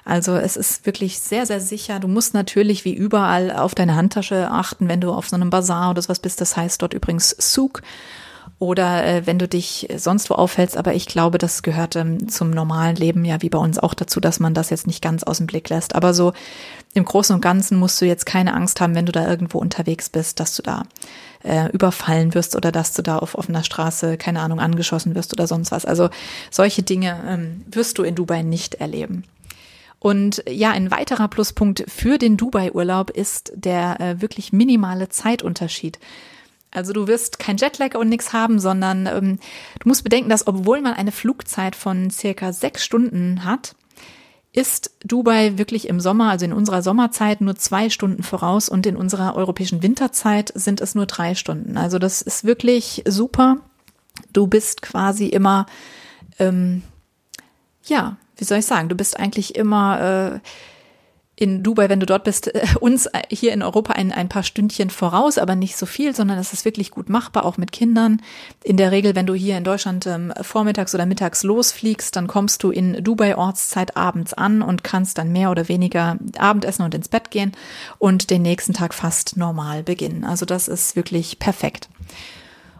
Also 0.03 0.35
es 0.35 0.57
ist 0.57 0.85
wirklich 0.85 1.19
sehr, 1.19 1.45
sehr 1.45 1.61
sicher. 1.61 1.99
Du 1.99 2.07
musst 2.07 2.33
natürlich 2.33 2.83
wie 2.83 2.93
überall 2.93 3.51
auf 3.51 3.75
deine 3.75 3.95
Handtasche 3.95 4.49
achten, 4.49 4.87
wenn 4.89 5.01
du 5.01 5.11
auf 5.11 5.29
so 5.29 5.35
einem 5.35 5.51
Bazar 5.51 5.91
oder 5.91 6.01
sowas 6.01 6.19
bist. 6.19 6.41
Das 6.41 6.57
heißt 6.57 6.81
dort 6.81 6.93
übrigens 6.93 7.29
Souk 7.39 7.81
oder 8.59 9.05
äh, 9.05 9.25
wenn 9.25 9.39
du 9.39 9.47
dich 9.47 9.87
sonst 9.95 10.29
wo 10.29 10.35
aufhältst. 10.35 10.77
Aber 10.77 10.93
ich 10.93 11.05
glaube, 11.05 11.37
das 11.37 11.63
gehört 11.63 11.95
ähm, 11.95 12.27
zum 12.27 12.49
normalen 12.49 12.97
Leben 12.97 13.23
ja 13.23 13.41
wie 13.41 13.49
bei 13.49 13.57
uns 13.57 13.79
auch 13.79 13.93
dazu, 13.93 14.19
dass 14.19 14.41
man 14.41 14.53
das 14.53 14.69
jetzt 14.69 14.85
nicht 14.85 15.01
ganz 15.01 15.23
aus 15.23 15.37
dem 15.37 15.47
Blick 15.47 15.69
lässt. 15.69 15.95
Aber 15.95 16.13
so 16.13 16.33
im 16.93 17.05
Großen 17.05 17.33
und 17.33 17.41
Ganzen 17.41 17.77
musst 17.77 18.01
du 18.01 18.05
jetzt 18.05 18.25
keine 18.25 18.53
Angst 18.53 18.81
haben, 18.81 18.95
wenn 18.95 19.05
du 19.05 19.13
da 19.13 19.27
irgendwo 19.27 19.59
unterwegs 19.59 20.09
bist, 20.09 20.41
dass 20.41 20.55
du 20.55 20.61
da 20.61 20.83
äh, 21.43 21.71
überfallen 21.71 22.33
wirst 22.33 22.57
oder 22.57 22.73
dass 22.73 22.93
du 22.93 23.01
da 23.01 23.17
auf 23.19 23.35
offener 23.35 23.63
Straße, 23.63 24.17
keine 24.17 24.41
Ahnung, 24.41 24.59
angeschossen 24.59 25.15
wirst 25.15 25.31
oder 25.31 25.47
sonst 25.47 25.71
was. 25.71 25.85
Also 25.85 26.09
solche 26.51 26.83
Dinge 26.83 27.17
ähm, 27.27 27.63
wirst 27.71 27.97
du 27.97 28.03
in 28.03 28.15
Dubai 28.15 28.41
nicht 28.41 28.75
erleben. 28.75 29.23
Und 29.99 30.43
ja, 30.49 30.71
ein 30.71 30.91
weiterer 30.91 31.27
Pluspunkt 31.27 31.83
für 31.87 32.17
den 32.17 32.35
Dubai-Urlaub 32.37 33.09
ist 33.09 33.51
der 33.55 33.99
äh, 33.99 34.21
wirklich 34.21 34.51
minimale 34.51 35.09
Zeitunterschied. 35.09 35.99
Also 36.71 36.93
du 36.93 37.07
wirst 37.07 37.39
kein 37.39 37.57
Jetlag 37.57 37.95
und 37.95 38.09
nichts 38.09 38.31
haben, 38.33 38.59
sondern 38.59 39.07
ähm, 39.07 39.39
du 39.79 39.89
musst 39.89 40.03
bedenken, 40.03 40.29
dass 40.29 40.47
obwohl 40.47 40.81
man 40.81 40.93
eine 40.93 41.11
Flugzeit 41.11 41.75
von 41.75 42.11
circa 42.11 42.53
sechs 42.53 42.85
Stunden 42.85 43.43
hat, 43.43 43.75
ist 44.51 44.91
Dubai 45.03 45.57
wirklich 45.57 45.87
im 45.87 45.99
Sommer, 45.99 46.31
also 46.31 46.45
in 46.45 46.53
unserer 46.53 46.81
Sommerzeit, 46.81 47.41
nur 47.41 47.55
zwei 47.55 47.89
Stunden 47.89 48.23
voraus 48.23 48.67
und 48.67 48.85
in 48.85 48.95
unserer 48.95 49.35
europäischen 49.35 49.83
Winterzeit 49.83 50.51
sind 50.55 50.81
es 50.81 50.95
nur 50.95 51.05
drei 51.05 51.35
Stunden. 51.35 51.77
Also 51.77 51.99
das 51.99 52.21
ist 52.21 52.43
wirklich 52.43 53.03
super. 53.07 53.57
Du 54.33 54.47
bist 54.47 54.81
quasi 54.81 55.27
immer, 55.27 55.67
ähm, 56.39 56.81
ja, 57.85 58.17
wie 58.37 58.43
soll 58.43 58.59
ich 58.59 58.65
sagen, 58.65 58.89
du 58.89 58.95
bist 58.95 59.19
eigentlich 59.19 59.55
immer 59.55 60.01
äh, 60.33 60.39
in 61.39 61.63
Dubai, 61.63 61.87
wenn 61.87 62.01
du 62.01 62.05
dort 62.05 62.25
bist, 62.25 62.53
äh, 62.53 62.65
uns 62.81 63.05
äh, 63.05 63.21
hier 63.29 63.53
in 63.53 63.63
Europa 63.63 63.93
ein, 63.93 64.11
ein 64.11 64.27
paar 64.27 64.43
Stündchen 64.43 64.89
voraus, 64.89 65.37
aber 65.37 65.55
nicht 65.55 65.77
so 65.77 65.85
viel, 65.85 66.13
sondern 66.13 66.37
es 66.37 66.51
ist 66.51 66.65
wirklich 66.65 66.91
gut 66.91 67.07
machbar, 67.07 67.45
auch 67.45 67.57
mit 67.57 67.71
Kindern. 67.71 68.21
In 68.61 68.75
der 68.75 68.91
Regel, 68.91 69.15
wenn 69.15 69.25
du 69.25 69.33
hier 69.33 69.57
in 69.57 69.63
Deutschland 69.63 70.05
ähm, 70.05 70.33
vormittags 70.41 70.93
oder 70.93 71.05
mittags 71.05 71.43
losfliegst, 71.43 72.13
dann 72.15 72.27
kommst 72.27 72.61
du 72.63 72.71
in 72.71 73.01
Dubai 73.05 73.37
Ortszeit 73.37 73.95
abends 73.95 74.33
an 74.33 74.61
und 74.61 74.83
kannst 74.83 75.17
dann 75.17 75.31
mehr 75.31 75.49
oder 75.49 75.69
weniger 75.69 76.17
Abendessen 76.37 76.83
und 76.83 76.93
ins 76.93 77.07
Bett 77.07 77.31
gehen 77.31 77.53
und 77.99 78.29
den 78.31 78.41
nächsten 78.41 78.73
Tag 78.73 78.93
fast 78.93 79.37
normal 79.37 79.83
beginnen. 79.83 80.25
Also 80.25 80.45
das 80.45 80.67
ist 80.67 80.97
wirklich 80.97 81.39
perfekt. 81.39 81.87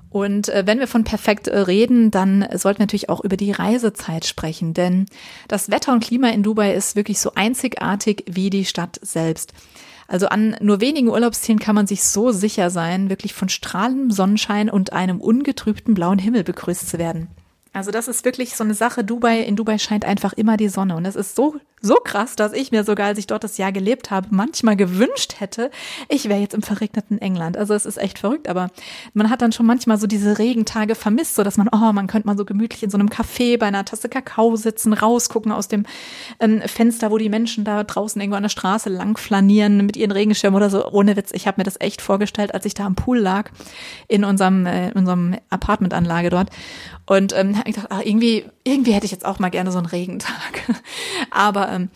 Und 0.10 0.50
äh, 0.50 0.64
wenn 0.66 0.80
wir 0.80 0.88
von 0.88 1.04
perfekt 1.04 1.48
äh, 1.48 1.58
reden, 1.58 2.10
dann 2.10 2.48
sollten 2.56 2.80
wir 2.80 2.84
natürlich 2.84 3.10
auch 3.10 3.24
über 3.24 3.38
die 3.38 3.52
Reisezeit 3.52 4.26
sprechen, 4.26 4.74
denn 4.74 5.06
das 5.48 5.70
Wetter 5.70 5.94
und 5.94 6.04
Klima 6.04 6.30
in 6.30 6.44
Dubai 6.44 6.74
ist 6.74 6.96
wirklich 6.96 7.20
so 7.20 7.34
einzigartig 7.36 8.24
wie 8.28 8.50
die 8.50 8.66
Stadt 8.66 9.00
selbst. 9.04 9.54
Also 10.08 10.28
an 10.28 10.56
nur 10.60 10.82
wenigen 10.82 11.10
Urlaubszielen 11.10 11.60
kann 11.60 11.76
man 11.76 11.86
sich 11.86 12.04
so 12.04 12.32
sicher 12.32 12.72
sein, 12.72 13.10
wirklich 13.12 13.36
von 13.36 13.48
strahlendem 13.48 14.10
Sonnenschein 14.10 14.70
und 14.70 14.92
einem 14.92 15.22
ungetrübten 15.22 15.94
blauen 15.94 16.18
Himmel 16.18 16.44
begrüßt 16.44 16.90
zu 16.90 16.98
werden. 16.98 17.28
Also 17.74 17.92
das 17.92 18.08
ist 18.08 18.26
wirklich 18.26 18.56
so 18.56 18.64
eine 18.64 18.74
Sache. 18.74 19.04
Dubai, 19.04 19.42
in 19.42 19.56
Dubai 19.56 19.78
scheint 19.78 20.06
einfach 20.06 20.34
immer 20.34 20.58
die 20.58 20.70
Sonne. 20.70 20.96
Und 20.96 21.06
es 21.06 21.16
ist 21.16 21.36
so, 21.36 21.56
so 21.82 21.96
krass, 21.96 22.36
dass 22.36 22.54
ich 22.54 22.72
mir 22.72 22.84
sogar, 22.84 23.08
als 23.08 23.20
ich 23.20 23.28
dort 23.28 23.44
das 23.44 23.58
Jahr 23.58 23.72
gelebt 23.72 24.12
habe, 24.12 24.28
manchmal 24.32 24.76
gewünscht 24.76 25.36
hätte, 25.40 25.72
ich 26.08 26.28
wäre 26.28 26.40
jetzt 26.40 26.54
im 26.54 26.62
verregneten 26.62 27.20
England. 27.20 27.58
Also 27.58 27.74
es 27.74 27.86
ist 27.86 27.98
echt 27.98 28.20
verrückt, 28.20 28.48
aber 28.48 28.70
man 29.14 29.30
hat 29.30 29.42
dann 29.42 29.52
schon 29.52 29.66
manchmal 29.66 29.98
so 29.98 30.08
diese 30.08 30.40
Regentage 30.40 30.96
vermisst, 30.96 31.36
so 31.36 31.44
dass 31.44 31.58
man, 31.58 31.70
oh, 31.72 31.94
man 31.94 32.08
könnte 32.08 32.28
mal 32.28 32.38
so 32.38 32.46
gemütlich 32.46 32.84
in 32.84 32.90
so 32.90 32.98
einem 32.98 33.10
Café 33.10 33.58
bei 33.58 33.68
einer 33.68 33.86
Tasse 33.86 34.10
Kakao 34.10 34.56
sitzen, 34.56 34.94
rausgucken 34.94 35.52
aus 35.52 35.68
dem 35.68 35.86
ähm, 36.40 36.62
Fenster, 36.66 37.12
wo 37.12 37.18
die 37.18 37.30
Menschen 37.30 37.64
da 37.64 37.84
draußen 37.84 38.22
irgendwo 38.22 38.38
an 38.38 38.44
der 38.44 38.50
Straße 38.50 38.90
lang 38.90 39.18
flanieren 39.18 39.86
mit 39.86 39.98
ihren 39.98 40.12
Regenschirmen 40.12 40.58
oder 40.58 40.70
so. 40.70 40.86
Ohne 40.92 41.16
Witz, 41.16 41.32
ich 41.34 41.48
habe 41.48 41.60
mir 41.60 41.64
das 41.66 41.80
echt 41.80 42.02
vorgestellt, 42.02 42.54
als 42.54 42.66
ich 42.66 42.74
da 42.74 42.86
am 42.86 42.96
Pool 42.96 43.20
lag 43.20 43.52
in 44.08 44.24
unserem, 44.24 44.66
äh, 44.66 44.90
in 44.90 44.98
unserem 44.98 45.36
Apartmentanlage 45.50 46.30
dort. 46.30 46.50
Und 47.06 47.36
ähm, 47.36 47.56
ich 47.66 47.76
dachte, 47.76 47.90
ach, 47.90 48.02
irgendwie, 48.04 48.46
irgendwie 48.64 48.92
hätte 48.92 49.06
ich 49.06 49.12
jetzt 49.12 49.26
auch 49.26 49.40
mal 49.40 49.50
gerne 49.50 49.72
so 49.72 49.78
einen 49.78 49.88
Regentag. 49.88 50.64
Aber 51.32 51.69
ähm, 51.74 51.90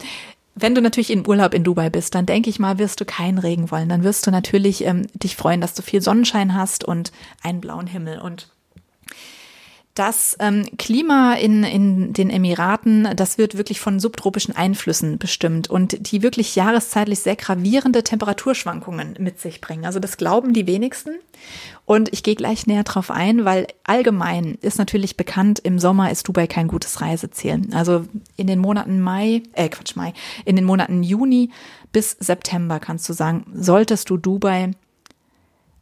wenn 0.55 0.75
du 0.75 0.81
natürlich 0.81 1.09
in 1.09 1.27
Urlaub 1.27 1.53
in 1.53 1.63
Dubai 1.63 1.89
bist, 1.89 2.13
dann 2.13 2.25
denke 2.25 2.49
ich 2.49 2.59
mal, 2.59 2.77
wirst 2.77 3.01
du 3.01 3.05
keinen 3.05 3.39
Regen 3.39 3.71
wollen. 3.71 3.89
Dann 3.89 4.03
wirst 4.03 4.27
du 4.27 4.31
natürlich 4.31 4.85
ähm, 4.85 5.07
dich 5.13 5.35
freuen, 5.35 5.61
dass 5.61 5.73
du 5.73 5.81
viel 5.81 6.01
Sonnenschein 6.01 6.53
hast 6.53 6.83
und 6.83 7.11
einen 7.41 7.59
blauen 7.59 7.87
Himmel. 7.87 8.19
Und 8.19 8.52
das 9.95 10.35
ähm, 10.39 10.65
Klima 10.79 11.33
in, 11.35 11.63
in 11.63 12.13
den 12.13 12.31
Emiraten, 12.31 13.09
das 13.15 13.37
wird 13.37 13.57
wirklich 13.57 13.79
von 13.79 13.99
subtropischen 13.99 14.55
Einflüssen 14.55 15.19
bestimmt 15.19 15.69
und 15.69 16.11
die 16.11 16.23
wirklich 16.23 16.55
jahreszeitlich 16.55 17.19
sehr 17.19 17.35
gravierende 17.35 18.03
Temperaturschwankungen 18.03 19.15
mit 19.19 19.39
sich 19.39 19.61
bringen. 19.61 19.85
Also 19.85 19.99
das 19.99 20.17
glauben 20.17 20.53
die 20.53 20.65
wenigsten. 20.65 21.11
Und 21.85 22.11
ich 22.11 22.23
gehe 22.23 22.35
gleich 22.35 22.65
näher 22.65 22.83
drauf 22.83 23.11
ein, 23.11 23.45
weil 23.45 23.67
allgemein 23.83 24.57
ist 24.61 24.79
natürlich 24.79 25.15
bekannt, 25.15 25.59
im 25.59 25.77
Sommer 25.77 26.09
ist 26.09 26.27
Dubai 26.27 26.47
kein 26.47 26.67
gutes 26.69 27.01
Reiseziel. 27.01 27.61
Also 27.73 28.05
in 28.35 28.47
den 28.47 28.59
Monaten 28.59 28.99
Mai, 28.99 29.43
äh 29.53 29.69
Quatsch, 29.69 29.95
Mai, 29.95 30.13
in 30.45 30.55
den 30.55 30.65
Monaten 30.65 31.03
Juni 31.03 31.51
bis 31.91 32.17
September 32.19 32.79
kannst 32.79 33.07
du 33.09 33.13
sagen, 33.13 33.45
solltest 33.53 34.09
du 34.09 34.17
Dubai 34.17 34.71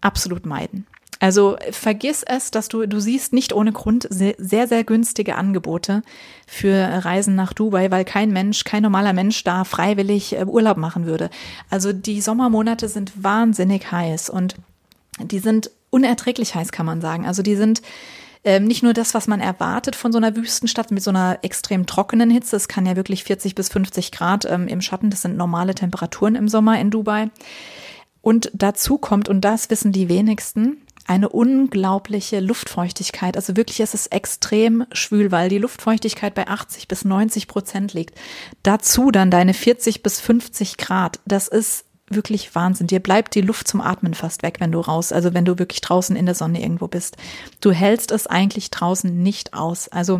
absolut 0.02 0.46
meiden. 0.46 0.86
Also 1.22 1.56
vergiss 1.70 2.24
es, 2.24 2.50
dass 2.50 2.68
du, 2.68 2.88
du 2.88 3.00
siehst 3.00 3.32
nicht 3.32 3.54
ohne 3.54 3.72
Grund 3.72 4.08
sehr, 4.10 4.68
sehr 4.68 4.84
günstige 4.84 5.36
Angebote 5.36 6.02
für 6.48 6.74
Reisen 7.06 7.36
nach 7.36 7.54
Dubai, 7.54 7.92
weil 7.92 8.06
kein 8.06 8.32
Mensch, 8.32 8.64
kein 8.64 8.82
normaler 8.82 9.14
Mensch 9.14 9.44
da 9.44 9.64
freiwillig 9.64 10.36
äh, 10.36 10.46
Urlaub 10.46 10.78
machen 10.78 11.06
würde. 11.06 11.30
Also 11.70 11.94
die 11.94 12.22
Sommermonate 12.22 12.90
sind 12.90 13.24
wahnsinnig 13.24 13.92
heiß 13.92 14.32
und 14.32 14.56
die 15.22 15.38
sind 15.38 15.70
unerträglich 15.92 16.56
heiß, 16.56 16.72
kann 16.72 16.88
man 16.88 17.02
sagen. 17.02 17.28
Also 17.28 17.44
die 17.44 17.56
sind 17.56 17.84
ähm, 18.44 18.66
nicht 18.66 18.82
nur 18.82 18.94
das, 18.94 19.14
was 19.14 19.28
man 19.28 19.42
erwartet 19.42 19.96
von 19.96 20.12
so 20.12 20.18
einer 20.18 20.36
Wüstenstadt 20.36 20.90
mit 20.90 21.04
so 21.04 21.12
einer 21.12 21.38
extrem 21.44 21.86
trockenen 21.86 22.32
Hitze. 22.32 22.56
Es 22.56 22.68
kann 22.68 22.88
ja 22.88 22.96
wirklich 22.96 23.26
40 23.26 23.54
bis 23.54 23.70
50 23.70 24.12
Grad 24.12 24.46
ähm, 24.46 24.68
im 24.68 24.82
Schatten. 24.82 25.12
Das 25.12 25.22
sind 25.22 25.38
normale 25.38 25.76
Temperaturen 25.76 26.34
im 26.34 26.48
Sommer 26.48 26.80
in 26.80 26.90
Dubai. 26.90 27.30
Und 28.22 28.50
dazu 28.56 28.98
kommt, 28.98 29.30
und 29.30 29.42
das 29.42 29.70
wissen 29.70 29.92
die 29.92 30.10
wenigsten, 30.10 30.82
eine 31.08 31.30
unglaubliche 31.30 32.40
Luftfeuchtigkeit. 32.40 33.36
Also 33.36 33.56
wirklich 33.58 33.80
ist 33.80 33.94
es 33.94 34.08
extrem 34.08 34.86
schwül, 34.92 35.32
weil 35.32 35.50
die 35.50 35.58
Luftfeuchtigkeit 35.58 36.34
bei 36.34 36.48
80 36.48 36.88
bis 36.88 37.06
90 37.06 37.48
Prozent 37.48 37.94
liegt. 37.94 38.18
Dazu 38.64 39.12
dann 39.12 39.32
deine 39.32 39.54
40 39.54 40.04
bis 40.04 40.20
50 40.20 40.78
Grad. 40.78 41.20
Das 41.26 41.48
ist 41.48 41.86
wirklich 42.14 42.54
Wahnsinn. 42.56 42.88
Dir 42.88 43.00
bleibt 43.00 43.36
die 43.36 43.42
Luft 43.42 43.68
zum 43.68 43.82
Atmen 43.82 44.14
fast 44.14 44.44
weg, 44.44 44.58
wenn 44.60 44.72
du 44.72 44.80
raus, 44.80 45.12
also 45.12 45.34
wenn 45.34 45.46
du 45.46 45.60
wirklich 45.60 45.82
draußen 45.82 46.16
in 46.16 46.26
der 46.26 46.36
Sonne 46.36 46.62
irgendwo 46.62 46.88
bist. 46.88 47.18
Du 47.62 47.72
hältst 47.72 48.12
es 48.12 48.28
eigentlich 48.28 48.72
draußen 48.72 49.22
nicht 49.22 49.54
aus. 49.54 49.88
Also 49.88 50.20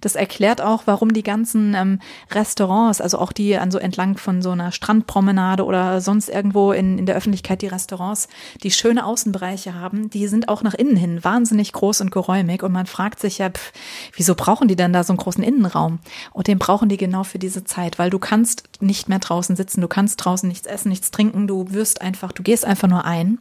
das 0.00 0.16
erklärt 0.16 0.60
auch, 0.60 0.82
warum 0.86 1.12
die 1.12 1.22
ganzen 1.22 1.74
ähm, 1.74 2.00
Restaurants, 2.30 3.00
also 3.00 3.18
auch 3.18 3.32
die 3.32 3.56
an 3.56 3.70
so 3.70 3.78
entlang 3.78 4.16
von 4.18 4.42
so 4.42 4.50
einer 4.50 4.72
Strandpromenade 4.72 5.64
oder 5.64 6.00
sonst 6.00 6.28
irgendwo 6.28 6.72
in, 6.72 6.98
in 6.98 7.06
der 7.06 7.16
Öffentlichkeit 7.16 7.62
die 7.62 7.66
Restaurants, 7.66 8.28
die 8.62 8.70
schöne 8.70 9.06
Außenbereiche 9.06 9.74
haben, 9.74 10.10
die 10.10 10.26
sind 10.28 10.48
auch 10.48 10.62
nach 10.62 10.74
innen 10.74 10.96
hin 10.96 11.24
wahnsinnig 11.24 11.72
groß 11.72 12.02
und 12.02 12.10
geräumig 12.10 12.62
und 12.62 12.72
man 12.72 12.86
fragt 12.86 13.20
sich 13.20 13.38
ja, 13.38 13.50
pff, 13.50 13.72
wieso 14.14 14.34
brauchen 14.34 14.68
die 14.68 14.76
denn 14.76 14.92
da 14.92 15.04
so 15.04 15.12
einen 15.12 15.18
großen 15.18 15.42
Innenraum? 15.42 15.98
Und 16.32 16.48
den 16.48 16.58
brauchen 16.58 16.88
die 16.88 16.96
genau 16.96 17.24
für 17.24 17.38
diese 17.38 17.64
Zeit, 17.64 17.98
weil 17.98 18.10
du 18.10 18.18
kannst 18.18 18.64
nicht 18.80 19.08
mehr 19.08 19.18
draußen 19.18 19.56
sitzen, 19.56 19.80
du 19.80 19.88
kannst 19.88 20.24
draußen 20.24 20.48
nichts 20.48 20.66
essen, 20.66 20.88
nichts 20.90 21.10
trinken 21.10 21.23
trinken, 21.24 21.46
du 21.46 21.72
wirst 21.72 22.02
einfach, 22.02 22.32
du 22.32 22.42
gehst 22.42 22.64
einfach 22.64 22.88
nur 22.88 23.04
ein. 23.04 23.38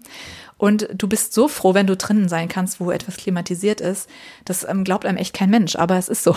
Und 0.58 0.88
du 0.94 1.10
bist 1.10 1.34
so 1.34 1.50
froh, 1.50 1.74
wenn 1.74 1.88
du 1.88 1.98
drinnen 1.98 2.30
sein 2.30 2.48
kannst, 2.48 2.80
wo 2.80 2.90
etwas 2.90 3.18
klimatisiert 3.18 3.82
ist. 3.82 4.10
Das 4.46 4.66
ähm, 4.68 4.86
glaubt 4.86 5.06
einem 5.06 5.18
echt 5.18 5.34
kein 5.34 5.50
Mensch, 5.50 5.76
aber 5.76 5.98
es 5.98 6.08
ist 6.08 6.24
so. 6.24 6.36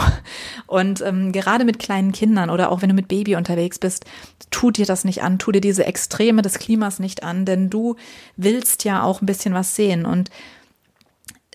Und 0.67 1.01
ähm, 1.03 1.31
gerade 1.31 1.65
mit 1.65 1.79
kleinen 1.79 2.11
Kindern 2.11 2.51
oder 2.51 2.73
auch 2.73 2.83
wenn 2.83 2.89
du 2.89 2.95
mit 2.95 3.07
Baby 3.07 3.37
unterwegs 3.37 3.79
bist, 3.79 4.05
tu 4.51 4.73
dir 4.73 4.87
das 4.87 5.05
nicht 5.05 5.23
an, 5.23 5.39
tu 5.39 5.53
dir 5.53 5.61
diese 5.61 5.85
Extreme 5.85 6.43
des 6.43 6.59
Klimas 6.59 6.99
nicht 6.99 7.23
an, 7.23 7.45
denn 7.45 7.71
du 7.71 7.95
willst 8.37 8.83
ja 8.83 9.03
auch 9.03 9.23
ein 9.23 9.27
bisschen 9.27 9.55
was 9.55 9.77
sehen. 9.77 10.05
Und 10.05 10.31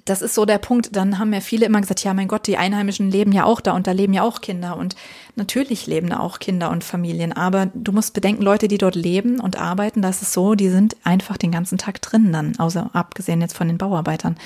das 0.06 0.22
ist 0.22 0.36
so 0.36 0.45
der 0.45 0.58
Punkt. 0.58 0.95
Dann 0.95 1.20
haben 1.20 1.34
ja 1.34 1.41
viele 1.41 1.66
immer 1.66 1.82
gesagt, 1.82 2.04
ja, 2.04 2.14
mein 2.14 2.28
Gott, 2.28 2.47
die 2.47 2.58
Einheimischen 2.58 3.12
leben 3.12 3.32
ja 3.32 3.45
auch 3.45 3.62
da 3.62 3.74
und 3.74 3.88
da 3.88 3.91
leben 3.91 4.14
ja 4.14 4.24
auch 4.24 4.41
Kinder. 4.41 4.78
Und 4.78 4.95
natürlich 5.36 5.88
leben 5.88 6.10
da 6.10 6.20
auch 6.20 6.39
Kinder 6.39 6.70
und 6.72 6.84
Familien. 6.84 7.34
Aber 7.34 7.68
du 7.74 7.91
musst 7.91 8.14
bedenken, 8.14 8.41
Leute, 8.41 8.68
die 8.68 8.78
dort 8.78 8.95
leben 8.95 9.39
und 9.39 9.60
arbeiten, 9.60 10.02
das 10.02 10.22
ist 10.22 10.34
so, 10.34 10.56
die 10.56 10.70
sind 10.70 10.95
einfach 11.04 11.38
den 11.38 11.52
ganzen 11.52 11.78
Tag 11.78 12.02
drin 12.02 12.32
dann, 12.32 12.58
außer 12.58 12.89
abgesehen 12.93 13.41
jetzt 13.41 13.56
von 13.56 13.68
den 13.68 13.78
Bauarbeitern. 13.78 14.38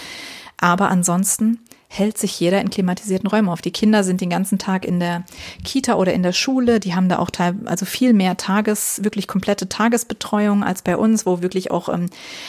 Aber 0.58 0.90
ansonsten 0.90 1.60
hält 1.98 2.18
sich 2.18 2.40
jeder 2.40 2.60
in 2.60 2.70
klimatisierten 2.70 3.28
Räumen 3.30 3.50
auf. 3.50 3.62
Die 3.62 3.72
Kinder 3.72 4.04
sind 4.04 4.22
den 4.22 4.30
ganzen 4.30 4.58
Tag 4.58 4.86
in 4.86 5.00
der 5.00 5.24
Kita 5.64 5.96
oder 5.96 6.14
in 6.14 6.24
der 6.24 6.34
Schule. 6.34 6.80
Die 6.80 6.94
haben 6.94 7.10
da 7.10 7.20
auch 7.20 7.30
teil, 7.30 7.56
also 7.66 7.86
viel 7.86 8.14
mehr 8.14 8.38
Tages, 8.38 9.04
wirklich 9.04 9.28
komplette 9.28 9.70
Tagesbetreuung 9.70 10.64
als 10.64 10.82
bei 10.82 10.98
uns, 10.98 11.26
wo 11.26 11.42
wirklich 11.42 11.72
auch 11.72 11.88
ähm, 11.90 12.08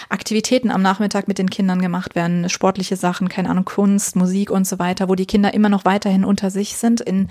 Aktivitäten 0.08 0.70
am 0.70 0.82
Nachmittag 0.82 1.28
mit 1.28 1.38
den 1.38 1.50
Kindern 1.50 1.80
gemacht 1.80 2.14
werden, 2.14 2.48
sportliche 2.48 2.96
Sachen, 2.96 3.28
keine 3.28 3.50
Ahnung, 3.50 3.64
Kunst, 3.64 4.16
Musik 4.16 4.50
und 4.50 4.66
so 4.66 4.78
weiter, 4.78 5.08
wo 5.08 5.14
die 5.14 5.26
Kinder 5.26 5.54
immer 5.54 5.68
noch 5.68 5.84
weiterhin 5.84 6.24
unter 6.24 6.50
sich 6.50 6.76
sind 6.76 7.00
in, 7.00 7.28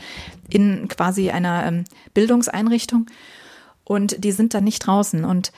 in 0.49 0.87
quasi 0.87 1.31
einer 1.31 1.65
ähm, 1.65 1.83
Bildungseinrichtung. 2.13 3.07
Und 3.83 4.23
die 4.23 4.31
sind 4.31 4.53
dann 4.53 4.63
nicht 4.63 4.79
draußen. 4.79 5.25
Und 5.25 5.51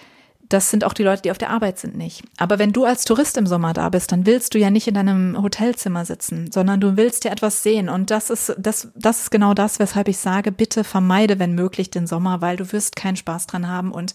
das 0.50 0.70
sind 0.70 0.84
auch 0.84 0.94
die 0.94 1.04
Leute, 1.04 1.24
die 1.24 1.32
auf 1.32 1.38
der 1.38 1.50
Arbeit 1.50 1.78
sind, 1.78 1.98
nicht. 1.98 2.24
Aber 2.38 2.58
wenn 2.58 2.72
du 2.72 2.86
als 2.86 3.04
Tourist 3.04 3.38
im 3.38 3.48
Sommer 3.48 3.74
da 3.74 3.90
bist, 3.90 4.12
dann 4.12 4.26
willst 4.26 4.54
du 4.54 4.60
ja 4.60 4.70
nicht 4.70 4.88
in 4.88 4.94
deinem 4.94 5.42
Hotelzimmer 5.42 6.06
sitzen, 6.06 6.52
sondern 6.52 6.80
du 6.80 6.96
willst 6.96 7.26
ja 7.26 7.32
etwas 7.32 7.64
sehen. 7.64 7.90
Und 7.90 8.12
das 8.12 8.30
ist, 8.30 8.56
das, 8.58 8.90
das 8.96 9.24
ist 9.24 9.32
genau 9.32 9.54
das, 9.54 9.80
weshalb 9.80 10.08
ich 10.08 10.18
sage, 10.18 10.52
bitte 10.52 10.84
vermeide, 10.84 11.40
wenn 11.40 11.54
möglich, 11.54 11.92
den 11.92 12.08
Sommer, 12.08 12.40
weil 12.42 12.56
du 12.56 12.72
wirst 12.72 12.96
keinen 12.96 13.18
Spaß 13.18 13.48
dran 13.48 13.68
haben 13.68 13.92
und 13.92 14.14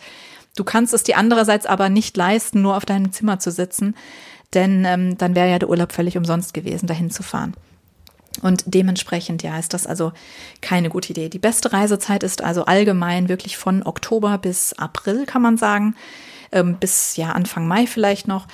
du 0.56 0.64
kannst 0.64 0.94
es 0.94 1.02
dir 1.02 1.18
andererseits 1.18 1.66
aber 1.66 1.88
nicht 1.88 2.16
leisten, 2.16 2.62
nur 2.62 2.76
auf 2.76 2.86
deinem 2.86 3.12
Zimmer 3.12 3.38
zu 3.38 3.50
sitzen, 3.50 3.94
denn 4.54 4.84
ähm, 4.84 5.18
dann 5.18 5.34
wäre 5.34 5.50
ja 5.50 5.58
der 5.58 5.68
Urlaub 5.68 5.92
völlig 5.92 6.16
umsonst 6.16 6.54
gewesen, 6.54 6.86
dahin 6.86 7.10
zu 7.10 7.22
fahren. 7.22 7.54
Und 8.40 8.62
dementsprechend, 8.66 9.42
ja, 9.42 9.58
ist 9.58 9.74
das 9.74 9.86
also 9.86 10.12
keine 10.60 10.88
gute 10.88 11.10
Idee. 11.10 11.28
Die 11.28 11.38
beste 11.38 11.72
Reisezeit 11.72 12.22
ist 12.22 12.42
also 12.42 12.64
allgemein 12.64 13.28
wirklich 13.28 13.56
von 13.56 13.82
Oktober 13.82 14.38
bis 14.38 14.72
April, 14.72 15.26
kann 15.26 15.42
man 15.42 15.58
sagen, 15.58 15.94
ähm, 16.50 16.78
bis 16.78 17.16
ja 17.16 17.32
Anfang 17.32 17.68
Mai 17.68 17.86
vielleicht 17.86 18.28
noch. 18.28 18.46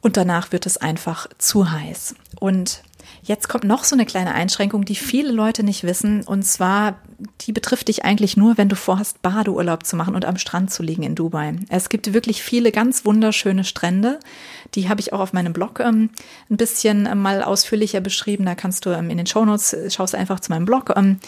Und 0.00 0.16
danach 0.16 0.52
wird 0.52 0.66
es 0.66 0.76
einfach 0.76 1.28
zu 1.38 1.70
heiß. 1.70 2.14
Und 2.40 2.82
Jetzt 3.26 3.48
kommt 3.48 3.64
noch 3.64 3.82
so 3.82 3.96
eine 3.96 4.06
kleine 4.06 4.36
Einschränkung, 4.36 4.84
die 4.84 4.94
viele 4.94 5.32
Leute 5.32 5.64
nicht 5.64 5.82
wissen. 5.82 6.22
Und 6.22 6.44
zwar, 6.44 7.00
die 7.40 7.50
betrifft 7.50 7.88
dich 7.88 8.04
eigentlich 8.04 8.36
nur, 8.36 8.56
wenn 8.56 8.68
du 8.68 8.76
vorhast, 8.76 9.20
Badeurlaub 9.20 9.84
zu 9.84 9.96
machen 9.96 10.14
und 10.14 10.24
am 10.24 10.38
Strand 10.38 10.70
zu 10.70 10.84
liegen 10.84 11.02
in 11.02 11.16
Dubai. 11.16 11.56
Es 11.68 11.88
gibt 11.88 12.14
wirklich 12.14 12.44
viele 12.44 12.70
ganz 12.70 13.04
wunderschöne 13.04 13.64
Strände. 13.64 14.20
Die 14.76 14.88
habe 14.88 15.00
ich 15.00 15.12
auch 15.12 15.18
auf 15.18 15.32
meinem 15.32 15.52
Blog 15.52 15.80
ähm, 15.80 16.10
ein 16.48 16.56
bisschen 16.56 17.06
ähm, 17.06 17.20
mal 17.20 17.42
ausführlicher 17.42 18.00
beschrieben. 18.00 18.46
Da 18.46 18.54
kannst 18.54 18.86
du 18.86 18.90
ähm, 18.90 19.10
in 19.10 19.16
den 19.16 19.26
Shownotes, 19.26 19.72
äh, 19.72 19.90
schaust 19.90 20.14
einfach 20.14 20.38
zu 20.38 20.52
meinem 20.52 20.64
Blog 20.64 20.92
ähm, 20.94 21.18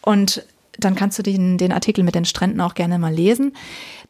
und 0.00 0.44
dann 0.78 0.94
kannst 0.94 1.18
du 1.18 1.24
den, 1.24 1.58
den 1.58 1.72
Artikel 1.72 2.04
mit 2.04 2.14
den 2.14 2.24
Stränden 2.24 2.60
auch 2.60 2.74
gerne 2.74 3.00
mal 3.00 3.12
lesen. 3.12 3.52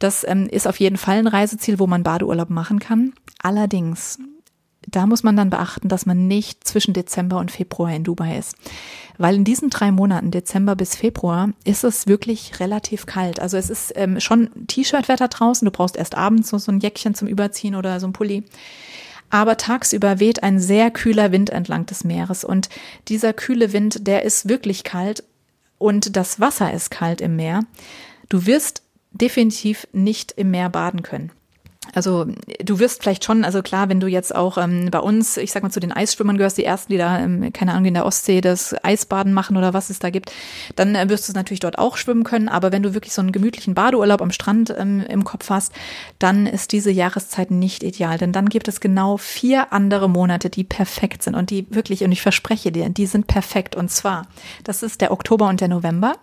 Das 0.00 0.22
ähm, 0.28 0.50
ist 0.50 0.68
auf 0.68 0.78
jeden 0.78 0.98
Fall 0.98 1.16
ein 1.16 1.26
Reiseziel, 1.26 1.78
wo 1.78 1.86
man 1.86 2.02
Badeurlaub 2.02 2.50
machen 2.50 2.78
kann. 2.78 3.14
Allerdings 3.42 4.18
da 4.90 5.06
muss 5.06 5.22
man 5.22 5.36
dann 5.36 5.50
beachten, 5.50 5.88
dass 5.88 6.06
man 6.06 6.26
nicht 6.28 6.66
zwischen 6.66 6.94
Dezember 6.94 7.38
und 7.38 7.50
Februar 7.50 7.92
in 7.92 8.04
Dubai 8.04 8.38
ist. 8.38 8.56
Weil 9.18 9.34
in 9.34 9.44
diesen 9.44 9.70
drei 9.70 9.90
Monaten, 9.90 10.30
Dezember 10.30 10.76
bis 10.76 10.94
Februar, 10.94 11.50
ist 11.64 11.84
es 11.84 12.06
wirklich 12.06 12.60
relativ 12.60 13.06
kalt. 13.06 13.40
Also 13.40 13.56
es 13.56 13.68
ist 13.68 13.92
ähm, 13.96 14.20
schon 14.20 14.50
T-Shirt-Wetter 14.68 15.28
draußen. 15.28 15.66
Du 15.66 15.72
brauchst 15.72 15.96
erst 15.96 16.16
abends 16.16 16.48
so, 16.48 16.58
so 16.58 16.70
ein 16.70 16.80
Jäckchen 16.80 17.14
zum 17.14 17.28
Überziehen 17.28 17.74
oder 17.74 17.98
so 18.00 18.06
ein 18.06 18.12
Pulli. 18.12 18.44
Aber 19.30 19.56
tagsüber 19.56 20.20
weht 20.20 20.42
ein 20.42 20.58
sehr 20.58 20.90
kühler 20.90 21.32
Wind 21.32 21.50
entlang 21.50 21.84
des 21.86 22.04
Meeres. 22.04 22.44
Und 22.44 22.68
dieser 23.08 23.32
kühle 23.32 23.72
Wind, 23.72 24.06
der 24.06 24.22
ist 24.22 24.48
wirklich 24.48 24.84
kalt. 24.84 25.24
Und 25.76 26.16
das 26.16 26.40
Wasser 26.40 26.72
ist 26.72 26.90
kalt 26.90 27.20
im 27.20 27.36
Meer. 27.36 27.64
Du 28.28 28.46
wirst 28.46 28.82
definitiv 29.10 29.86
nicht 29.92 30.32
im 30.32 30.50
Meer 30.50 30.70
baden 30.70 31.02
können. 31.02 31.32
Also 31.94 32.26
du 32.62 32.78
wirst 32.78 33.02
vielleicht 33.02 33.24
schon, 33.24 33.44
also 33.44 33.62
klar, 33.62 33.88
wenn 33.88 34.00
du 34.00 34.06
jetzt 34.06 34.34
auch 34.34 34.58
ähm, 34.58 34.88
bei 34.90 35.00
uns, 35.00 35.36
ich 35.36 35.52
sag 35.52 35.62
mal 35.62 35.70
zu 35.70 35.80
den 35.80 35.92
Eisschwimmern 35.92 36.36
gehörst, 36.36 36.58
die 36.58 36.64
ersten, 36.64 36.92
die 36.92 36.98
da, 36.98 37.18
ähm, 37.18 37.52
keine 37.52 37.72
Ahnung, 37.72 37.86
in 37.86 37.94
der 37.94 38.06
Ostsee 38.06 38.40
das 38.40 38.74
Eisbaden 38.84 39.32
machen 39.32 39.56
oder 39.56 39.74
was 39.74 39.90
es 39.90 39.98
da 39.98 40.10
gibt, 40.10 40.32
dann 40.76 40.94
äh, 40.94 41.08
wirst 41.08 41.28
du 41.28 41.32
natürlich 41.32 41.60
dort 41.60 41.78
auch 41.78 41.96
schwimmen 41.96 42.24
können. 42.24 42.48
Aber 42.48 42.72
wenn 42.72 42.82
du 42.82 42.94
wirklich 42.94 43.14
so 43.14 43.22
einen 43.22 43.32
gemütlichen 43.32 43.74
Badeurlaub 43.74 44.22
am 44.22 44.32
Strand 44.32 44.74
ähm, 44.76 45.04
im 45.08 45.24
Kopf 45.24 45.50
hast, 45.50 45.72
dann 46.18 46.46
ist 46.46 46.72
diese 46.72 46.90
Jahreszeit 46.90 47.50
nicht 47.50 47.82
ideal. 47.82 48.18
Denn 48.18 48.32
dann 48.32 48.48
gibt 48.48 48.68
es 48.68 48.80
genau 48.80 49.16
vier 49.16 49.72
andere 49.72 50.08
Monate, 50.08 50.50
die 50.50 50.64
perfekt 50.64 51.22
sind 51.22 51.34
und 51.34 51.50
die 51.50 51.66
wirklich, 51.70 52.04
und 52.04 52.12
ich 52.12 52.22
verspreche 52.22 52.72
dir, 52.72 52.88
die 52.88 53.06
sind 53.06 53.26
perfekt. 53.26 53.76
Und 53.76 53.90
zwar, 53.90 54.26
das 54.64 54.82
ist 54.82 55.00
der 55.00 55.12
Oktober 55.12 55.48
und 55.48 55.60
der 55.60 55.68
November. 55.68 56.14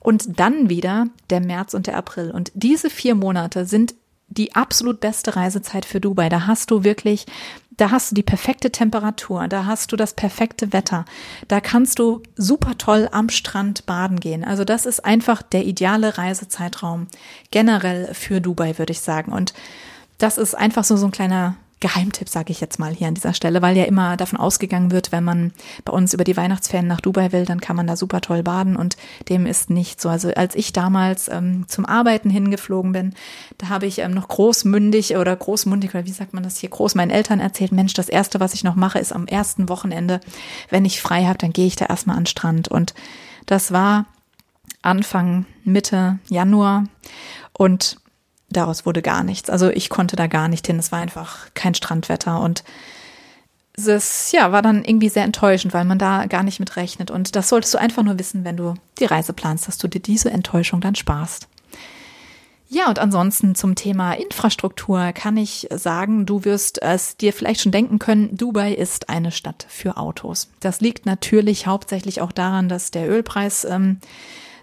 Und 0.00 0.40
dann 0.40 0.68
wieder 0.68 1.06
der 1.30 1.40
März 1.40 1.74
und 1.74 1.86
der 1.86 1.96
April. 1.96 2.32
Und 2.32 2.50
diese 2.54 2.90
vier 2.90 3.14
Monate 3.14 3.66
sind 3.66 3.94
die 4.32 4.54
absolut 4.54 5.00
beste 5.00 5.36
Reisezeit 5.36 5.84
für 5.84 6.00
Dubai. 6.00 6.28
Da 6.28 6.46
hast 6.46 6.70
du 6.70 6.84
wirklich, 6.84 7.26
da 7.70 7.90
hast 7.90 8.10
du 8.10 8.14
die 8.14 8.22
perfekte 8.22 8.70
Temperatur, 8.70 9.48
da 9.48 9.66
hast 9.66 9.92
du 9.92 9.96
das 9.96 10.14
perfekte 10.14 10.72
Wetter. 10.72 11.04
Da 11.48 11.60
kannst 11.60 11.98
du 11.98 12.22
super 12.36 12.78
toll 12.78 13.08
am 13.12 13.28
Strand 13.28 13.86
baden 13.86 14.20
gehen. 14.20 14.44
Also 14.44 14.64
das 14.64 14.86
ist 14.86 15.04
einfach 15.04 15.42
der 15.42 15.64
ideale 15.64 16.18
Reisezeitraum 16.18 17.06
generell 17.50 18.14
für 18.14 18.40
Dubai, 18.40 18.78
würde 18.78 18.92
ich 18.92 19.00
sagen. 19.00 19.32
Und 19.32 19.54
das 20.18 20.38
ist 20.38 20.54
einfach 20.54 20.84
so, 20.84 20.96
so 20.96 21.06
ein 21.06 21.12
kleiner 21.12 21.56
Geheimtipp, 21.82 22.28
sage 22.28 22.52
ich 22.52 22.60
jetzt 22.60 22.78
mal 22.78 22.94
hier 22.94 23.08
an 23.08 23.14
dieser 23.14 23.34
Stelle, 23.34 23.60
weil 23.60 23.76
ja 23.76 23.84
immer 23.84 24.16
davon 24.16 24.38
ausgegangen 24.38 24.90
wird, 24.92 25.12
wenn 25.12 25.24
man 25.24 25.52
bei 25.84 25.92
uns 25.92 26.14
über 26.14 26.24
die 26.24 26.36
Weihnachtsferien 26.36 26.86
nach 26.86 27.00
Dubai 27.00 27.32
will, 27.32 27.44
dann 27.44 27.60
kann 27.60 27.76
man 27.76 27.86
da 27.86 27.96
super 27.96 28.20
toll 28.20 28.42
baden 28.42 28.76
und 28.76 28.96
dem 29.28 29.44
ist 29.44 29.68
nicht 29.68 30.00
so. 30.00 30.08
Also 30.08 30.30
als 30.30 30.54
ich 30.54 30.72
damals 30.72 31.28
ähm, 31.28 31.64
zum 31.68 31.84
Arbeiten 31.84 32.30
hingeflogen 32.30 32.92
bin, 32.92 33.14
da 33.58 33.68
habe 33.68 33.86
ich 33.86 33.98
ähm, 33.98 34.12
noch 34.12 34.28
großmündig 34.28 35.16
oder 35.16 35.34
großmundig 35.34 35.90
oder 35.90 36.06
wie 36.06 36.12
sagt 36.12 36.32
man 36.32 36.44
das 36.44 36.56
hier, 36.56 36.70
groß 36.70 36.94
meinen 36.94 37.10
Eltern 37.10 37.40
erzählt, 37.40 37.72
Mensch, 37.72 37.92
das 37.94 38.08
erste, 38.08 38.40
was 38.40 38.54
ich 38.54 38.64
noch 38.64 38.76
mache, 38.76 39.00
ist 39.00 39.12
am 39.12 39.26
ersten 39.26 39.68
Wochenende, 39.68 40.20
wenn 40.70 40.84
ich 40.84 41.02
frei 41.02 41.24
habe, 41.24 41.38
dann 41.38 41.52
gehe 41.52 41.66
ich 41.66 41.76
da 41.76 41.86
erstmal 41.86 42.16
an 42.16 42.22
den 42.22 42.26
Strand 42.26 42.68
und 42.68 42.94
das 43.46 43.72
war 43.72 44.06
Anfang, 44.82 45.46
Mitte 45.64 46.20
Januar 46.28 46.84
und 47.52 47.96
daraus 48.52 48.86
wurde 48.86 49.02
gar 49.02 49.24
nichts. 49.24 49.50
Also 49.50 49.70
ich 49.70 49.88
konnte 49.88 50.16
da 50.16 50.26
gar 50.26 50.48
nicht 50.48 50.66
hin. 50.66 50.78
Es 50.78 50.92
war 50.92 51.00
einfach 51.00 51.48
kein 51.54 51.74
Strandwetter 51.74 52.40
und 52.40 52.64
es 53.74 54.32
ja, 54.32 54.52
war 54.52 54.62
dann 54.62 54.84
irgendwie 54.84 55.08
sehr 55.08 55.24
enttäuschend, 55.24 55.72
weil 55.72 55.84
man 55.84 55.98
da 55.98 56.26
gar 56.26 56.42
nicht 56.42 56.60
mit 56.60 56.76
rechnet. 56.76 57.10
Und 57.10 57.34
das 57.36 57.48
solltest 57.48 57.74
du 57.74 57.78
einfach 57.78 58.02
nur 58.02 58.18
wissen, 58.18 58.44
wenn 58.44 58.56
du 58.56 58.74
die 58.98 59.06
Reise 59.06 59.32
planst, 59.32 59.66
dass 59.66 59.78
du 59.78 59.88
dir 59.88 60.00
diese 60.00 60.30
Enttäuschung 60.30 60.80
dann 60.80 60.94
sparst. 60.94 61.48
Ja, 62.68 62.88
und 62.88 62.98
ansonsten 62.98 63.54
zum 63.54 63.74
Thema 63.74 64.14
Infrastruktur 64.14 65.12
kann 65.12 65.36
ich 65.36 65.68
sagen, 65.70 66.24
du 66.24 66.46
wirst 66.46 66.80
es 66.80 67.18
dir 67.18 67.34
vielleicht 67.34 67.60
schon 67.60 67.72
denken 67.72 67.98
können, 67.98 68.34
Dubai 68.34 68.72
ist 68.72 69.10
eine 69.10 69.30
Stadt 69.30 69.66
für 69.68 69.98
Autos. 69.98 70.48
Das 70.60 70.80
liegt 70.80 71.04
natürlich 71.04 71.66
hauptsächlich 71.66 72.22
auch 72.22 72.32
daran, 72.32 72.70
dass 72.70 72.90
der 72.90 73.10
Ölpreis 73.10 73.66
ähm, 73.66 73.98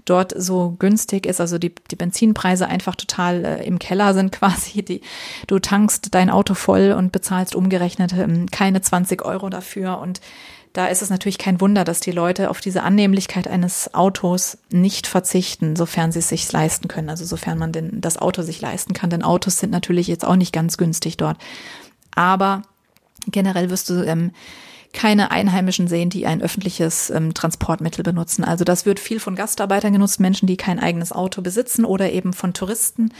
dort 0.09 0.33
so 0.35 0.75
günstig 0.79 1.25
ist, 1.25 1.39
also 1.41 1.57
die, 1.57 1.73
die 1.91 1.95
Benzinpreise 1.95 2.67
einfach 2.67 2.95
total 2.95 3.45
äh, 3.45 3.65
im 3.65 3.79
Keller 3.79 4.13
sind 4.13 4.31
quasi. 4.33 4.83
Die, 4.83 5.01
du 5.47 5.59
tankst 5.59 6.13
dein 6.13 6.29
Auto 6.29 6.53
voll 6.53 6.91
und 6.97 7.11
bezahlst 7.11 7.55
umgerechnet 7.55 8.13
ähm, 8.13 8.47
keine 8.51 8.81
20 8.81 9.23
Euro 9.23 9.49
dafür 9.49 9.99
und 9.99 10.21
da 10.73 10.85
ist 10.85 11.01
es 11.01 11.09
natürlich 11.09 11.39
kein 11.39 11.59
Wunder, 11.61 11.83
dass 11.83 11.99
die 11.99 12.11
Leute 12.11 12.49
auf 12.49 12.61
diese 12.61 12.83
Annehmlichkeit 12.83 13.47
eines 13.47 13.93
Autos 13.95 14.59
nicht 14.71 15.07
verzichten, 15.07 15.75
sofern 15.75 16.11
sie 16.11 16.19
es 16.19 16.29
sich 16.29 16.51
leisten 16.51 16.87
können. 16.87 17.09
Also 17.09 17.25
sofern 17.25 17.57
man 17.57 17.71
denn 17.71 18.01
das 18.01 18.17
Auto 18.17 18.43
sich 18.43 18.61
leisten 18.61 18.93
kann. 18.93 19.09
Denn 19.09 19.23
Autos 19.23 19.57
sind 19.57 19.71
natürlich 19.71 20.07
jetzt 20.07 20.25
auch 20.25 20.35
nicht 20.35 20.53
ganz 20.53 20.77
günstig 20.77 21.17
dort. 21.17 21.37
Aber 22.13 22.61
generell 23.27 23.71
wirst 23.71 23.89
du 23.89 24.03
ähm, 24.05 24.31
keine 24.93 25.31
Einheimischen 25.31 25.87
sehen, 25.87 26.09
die 26.09 26.25
ein 26.25 26.41
öffentliches 26.41 27.09
ähm, 27.09 27.33
Transportmittel 27.33 28.03
benutzen. 28.03 28.43
Also 28.43 28.63
das 28.63 28.85
wird 28.85 28.99
viel 28.99 29.19
von 29.19 29.35
Gastarbeitern 29.35 29.93
genutzt, 29.93 30.19
Menschen, 30.19 30.47
die 30.47 30.57
kein 30.57 30.79
eigenes 30.79 31.11
Auto 31.11 31.41
besitzen 31.41 31.85
oder 31.85 32.11
eben 32.11 32.33
von 32.33 32.53
Touristen. 32.53 33.13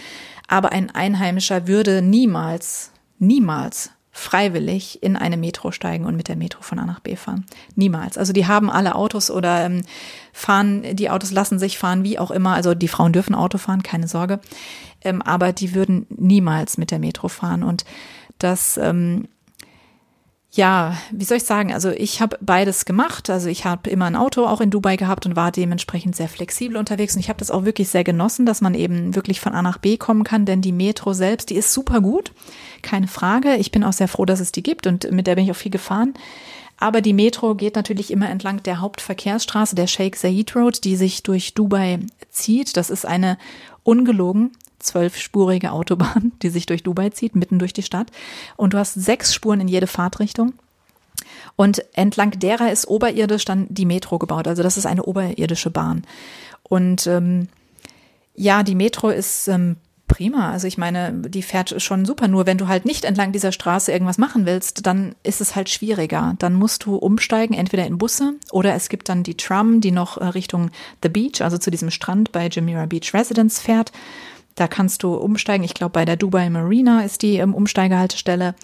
Aber 0.47 0.71
ein 0.71 0.89
Einheimischer 0.89 1.67
würde 1.67 2.01
niemals, 2.01 2.91
niemals 3.19 3.91
freiwillig 4.11 5.01
in 5.03 5.15
eine 5.15 5.37
Metro 5.37 5.71
steigen 5.71 6.05
und 6.05 6.15
mit 6.15 6.27
der 6.27 6.35
Metro 6.35 6.61
von 6.61 6.79
A 6.79 6.85
nach 6.85 6.99
B 6.99 7.15
fahren. 7.15 7.45
Niemals. 7.75 8.17
Also 8.17 8.33
die 8.33 8.47
haben 8.47 8.69
alle 8.69 8.95
Autos 8.95 9.29
oder 9.31 9.65
ähm, 9.65 9.83
fahren, 10.33 10.95
die 10.95 11.09
Autos 11.09 11.31
lassen 11.31 11.59
sich 11.59 11.77
fahren, 11.77 12.03
wie 12.03 12.19
auch 12.19 12.31
immer. 12.31 12.53
Also 12.53 12.73
die 12.73 12.87
Frauen 12.87 13.13
dürfen 13.13 13.35
Auto 13.35 13.57
fahren, 13.57 13.83
keine 13.83 14.07
Sorge. 14.07 14.39
Ähm, 15.01 15.21
aber 15.21 15.53
die 15.53 15.73
würden 15.75 16.07
niemals 16.09 16.77
mit 16.77 16.91
der 16.91 16.99
Metro 16.99 17.29
fahren. 17.29 17.63
Und 17.63 17.85
das 18.39 18.77
ähm, 18.77 19.27
ja, 20.51 20.97
wie 21.11 21.25
soll 21.25 21.37
ich 21.37 21.43
sagen? 21.43 21.71
Also 21.71 21.91
ich 21.91 22.21
habe 22.21 22.37
beides 22.41 22.85
gemacht. 22.85 23.29
Also 23.29 23.49
ich 23.49 23.65
habe 23.65 23.89
immer 23.89 24.05
ein 24.05 24.15
Auto 24.15 24.45
auch 24.45 24.61
in 24.61 24.71
Dubai 24.71 24.95
gehabt 24.95 25.27
und 25.27 25.35
war 25.35 25.51
dementsprechend 25.51 26.15
sehr 26.15 26.27
flexibel 26.27 26.75
unterwegs. 26.77 27.13
Und 27.13 27.19
ich 27.19 27.29
habe 27.29 27.37
das 27.37 27.51
auch 27.51 27.65
wirklich 27.65 27.89
sehr 27.89 28.03
genossen, 28.03 28.47
dass 28.47 28.61
man 28.61 28.73
eben 28.73 29.15
wirklich 29.15 29.39
von 29.39 29.53
A 29.53 29.61
nach 29.61 29.77
B 29.77 29.97
kommen 29.97 30.23
kann, 30.23 30.45
denn 30.45 30.61
die 30.61 30.71
Metro 30.71 31.13
selbst, 31.13 31.51
die 31.51 31.55
ist 31.55 31.71
super 31.71 32.01
gut, 32.01 32.31
keine 32.81 33.07
Frage. 33.07 33.57
Ich 33.57 33.71
bin 33.71 33.83
auch 33.83 33.93
sehr 33.93 34.07
froh, 34.07 34.25
dass 34.25 34.39
es 34.39 34.51
die 34.51 34.63
gibt 34.63 34.87
und 34.87 35.11
mit 35.11 35.27
der 35.27 35.35
bin 35.35 35.45
ich 35.45 35.51
auch 35.51 35.55
viel 35.55 35.71
gefahren. 35.71 36.15
Aber 36.77 37.01
die 37.01 37.13
Metro 37.13 37.53
geht 37.55 37.75
natürlich 37.75 38.09
immer 38.09 38.29
entlang 38.29 38.63
der 38.63 38.79
Hauptverkehrsstraße, 38.79 39.75
der 39.75 39.87
Sheikh 39.87 40.17
Zayed 40.17 40.55
Road, 40.55 40.83
die 40.83 40.95
sich 40.95 41.21
durch 41.23 41.53
Dubai 41.53 41.99
zieht. 42.31 42.75
Das 42.75 42.89
ist 42.89 43.05
eine 43.05 43.37
ungelogen 43.83 44.51
zwölfspurige 44.79 45.71
Autobahn, 45.71 46.31
die 46.41 46.49
sich 46.49 46.65
durch 46.65 46.83
Dubai 46.83 47.09
zieht, 47.09 47.35
mitten 47.35 47.59
durch 47.59 47.73
die 47.73 47.83
Stadt. 47.83 48.07
Und 48.57 48.73
du 48.73 48.77
hast 48.77 48.93
sechs 48.93 49.33
Spuren 49.33 49.61
in 49.61 49.67
jede 49.67 49.87
Fahrtrichtung. 49.87 50.53
Und 51.55 51.83
entlang 51.93 52.31
derer 52.39 52.71
ist 52.71 52.87
oberirdisch 52.87 53.45
dann 53.45 53.67
die 53.69 53.85
Metro 53.85 54.17
gebaut. 54.17 54.47
Also 54.47 54.63
das 54.63 54.77
ist 54.77 54.85
eine 54.85 55.03
oberirdische 55.03 55.69
Bahn. 55.69 56.03
Und 56.63 57.07
ähm, 57.07 57.49
ja, 58.35 58.63
die 58.63 58.75
Metro 58.75 59.09
ist 59.09 59.47
ähm, 59.49 59.75
prima. 60.09 60.51
Also 60.51 60.67
ich 60.67 60.77
meine, 60.77 61.13
die 61.13 61.41
fährt 61.41 61.81
schon 61.81 62.05
super. 62.05 62.27
Nur 62.27 62.45
wenn 62.45 62.57
du 62.57 62.67
halt 62.67 62.83
nicht 62.83 63.05
entlang 63.05 63.31
dieser 63.31 63.53
Straße 63.53 63.91
irgendwas 63.91 64.17
machen 64.17 64.45
willst, 64.45 64.85
dann 64.85 65.15
ist 65.23 65.39
es 65.39 65.55
halt 65.55 65.69
schwieriger. 65.69 66.35
Dann 66.39 66.53
musst 66.53 66.85
du 66.85 66.95
umsteigen, 66.95 67.53
entweder 67.53 67.85
in 67.85 67.97
Busse 67.97 68.33
oder 68.51 68.73
es 68.73 68.89
gibt 68.89 69.07
dann 69.07 69.23
die 69.23 69.37
Tram, 69.37 69.79
die 69.79 69.91
noch 69.91 70.17
äh, 70.17 70.25
Richtung 70.25 70.71
The 71.01 71.09
Beach, 71.09 71.41
also 71.41 71.57
zu 71.57 71.71
diesem 71.71 71.91
Strand 71.91 72.33
bei 72.33 72.47
Jumeirah 72.47 72.87
Beach 72.87 73.13
Residence 73.13 73.61
fährt. 73.61 73.93
Da 74.59 74.67
kannst 74.67 75.03
du 75.03 75.13
umsteigen. 75.13 75.63
Ich 75.63 75.73
glaube, 75.73 75.93
bei 75.93 76.03
der 76.03 76.17
Dubai 76.17 76.49
Marina 76.49 77.05
ist 77.05 77.21
die 77.21 77.37
ähm, 77.37 77.53
Umsteigehaltestelle, 77.53 78.55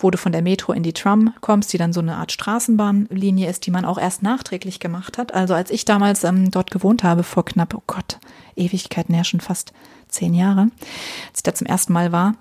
wo 0.00 0.10
du 0.10 0.18
von 0.18 0.32
der 0.32 0.42
Metro 0.42 0.72
in 0.72 0.82
die 0.82 0.92
Tram 0.92 1.32
kommst, 1.40 1.72
die 1.72 1.78
dann 1.78 1.92
so 1.92 2.00
eine 2.00 2.16
Art 2.16 2.32
Straßenbahnlinie 2.32 3.48
ist, 3.48 3.64
die 3.64 3.70
man 3.70 3.84
auch 3.84 3.96
erst 3.96 4.24
nachträglich 4.24 4.80
gemacht 4.80 5.16
hat. 5.16 5.32
Also 5.32 5.54
als 5.54 5.70
ich 5.70 5.84
damals 5.84 6.24
ähm, 6.24 6.50
dort 6.50 6.72
gewohnt 6.72 7.04
habe, 7.04 7.22
vor 7.22 7.44
knapp, 7.44 7.72
oh 7.72 7.84
Gott, 7.86 8.18
Ewigkeiten, 8.56 9.14
ja 9.14 9.22
schon 9.22 9.38
fast 9.38 9.72
zehn 10.08 10.34
Jahre, 10.34 10.62
als 11.28 11.36
ich 11.36 11.42
da 11.44 11.54
zum 11.54 11.68
ersten 11.68 11.92
Mal 11.92 12.10
war, 12.10 12.34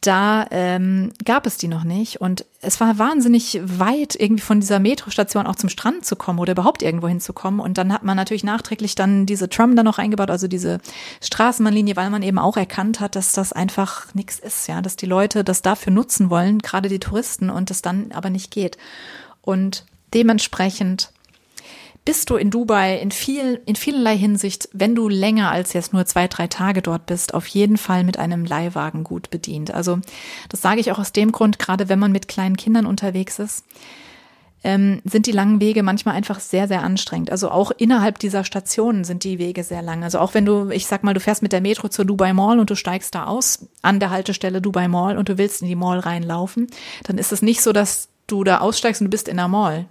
da 0.00 0.46
ähm, 0.50 1.12
gab 1.24 1.46
es 1.46 1.56
die 1.56 1.66
noch 1.66 1.82
nicht. 1.82 2.20
Und 2.20 2.44
es 2.60 2.80
war 2.80 2.98
wahnsinnig 2.98 3.60
weit, 3.62 4.14
irgendwie 4.14 4.42
von 4.42 4.60
dieser 4.60 4.78
Metrostation 4.78 5.46
auch 5.46 5.56
zum 5.56 5.68
Strand 5.68 6.04
zu 6.04 6.14
kommen 6.14 6.38
oder 6.38 6.52
überhaupt 6.52 6.82
irgendwo 6.82 7.08
hinzukommen. 7.08 7.58
Und 7.58 7.78
dann 7.78 7.92
hat 7.92 8.04
man 8.04 8.16
natürlich 8.16 8.44
nachträglich 8.44 8.94
dann 8.94 9.26
diese 9.26 9.48
Tram 9.48 9.74
da 9.74 9.82
noch 9.82 9.98
eingebaut, 9.98 10.30
also 10.30 10.46
diese 10.46 10.78
Straßenbahnlinie, 11.20 11.96
weil 11.96 12.10
man 12.10 12.22
eben 12.22 12.38
auch 12.38 12.56
erkannt 12.56 13.00
hat, 13.00 13.16
dass 13.16 13.32
das 13.32 13.52
einfach 13.52 14.14
nichts 14.14 14.38
ist, 14.38 14.68
ja, 14.68 14.82
dass 14.82 14.96
die 14.96 15.06
Leute 15.06 15.42
das 15.42 15.62
dafür 15.62 15.92
nutzen 15.92 16.30
wollen, 16.30 16.60
gerade 16.60 16.88
die 16.88 17.00
Touristen, 17.00 17.50
und 17.50 17.70
das 17.70 17.82
dann 17.82 18.12
aber 18.12 18.30
nicht 18.30 18.50
geht. 18.50 18.78
Und 19.42 19.84
dementsprechend 20.14 21.10
bist 22.08 22.30
du 22.30 22.36
in 22.36 22.50
Dubai 22.50 22.98
in 22.98 23.10
viel, 23.10 23.60
in 23.66 23.76
vielerlei 23.76 24.16
Hinsicht, 24.16 24.70
wenn 24.72 24.94
du 24.94 25.10
länger 25.10 25.50
als 25.50 25.74
jetzt 25.74 25.92
nur 25.92 26.06
zwei, 26.06 26.26
drei 26.26 26.46
Tage 26.46 26.80
dort 26.80 27.04
bist, 27.04 27.34
auf 27.34 27.46
jeden 27.48 27.76
Fall 27.76 28.02
mit 28.02 28.18
einem 28.18 28.46
Leihwagen 28.46 29.04
gut 29.04 29.28
bedient. 29.28 29.74
Also 29.74 29.98
das 30.48 30.62
sage 30.62 30.80
ich 30.80 30.90
auch 30.90 30.98
aus 30.98 31.12
dem 31.12 31.32
Grund, 31.32 31.58
gerade 31.58 31.90
wenn 31.90 31.98
man 31.98 32.10
mit 32.10 32.26
kleinen 32.26 32.56
Kindern 32.56 32.86
unterwegs 32.86 33.38
ist, 33.38 33.66
ähm, 34.64 35.02
sind 35.04 35.26
die 35.26 35.32
langen 35.32 35.60
Wege 35.60 35.82
manchmal 35.82 36.14
einfach 36.14 36.40
sehr, 36.40 36.66
sehr 36.66 36.82
anstrengend. 36.82 37.30
Also 37.30 37.50
auch 37.50 37.72
innerhalb 37.72 38.18
dieser 38.18 38.42
Stationen 38.42 39.04
sind 39.04 39.22
die 39.22 39.38
Wege 39.38 39.62
sehr 39.62 39.82
lang. 39.82 40.02
Also 40.02 40.18
auch 40.18 40.32
wenn 40.32 40.46
du, 40.46 40.70
ich 40.70 40.86
sag 40.86 41.04
mal, 41.04 41.12
du 41.12 41.20
fährst 41.20 41.42
mit 41.42 41.52
der 41.52 41.60
Metro 41.60 41.88
zur 41.90 42.06
Dubai 42.06 42.32
Mall 42.32 42.58
und 42.58 42.70
du 42.70 42.74
steigst 42.74 43.14
da 43.14 43.26
aus 43.26 43.68
an 43.82 44.00
der 44.00 44.08
Haltestelle 44.08 44.62
Dubai 44.62 44.88
Mall 44.88 45.18
und 45.18 45.28
du 45.28 45.36
willst 45.36 45.60
in 45.60 45.68
die 45.68 45.76
Mall 45.76 45.98
reinlaufen, 45.98 46.68
dann 47.04 47.18
ist 47.18 47.32
es 47.32 47.42
nicht 47.42 47.60
so, 47.60 47.72
dass 47.74 48.08
du 48.26 48.44
da 48.44 48.60
aussteigst 48.60 49.02
und 49.02 49.08
du 49.08 49.10
bist 49.10 49.28
in 49.28 49.36
der 49.36 49.48
Mall 49.48 49.84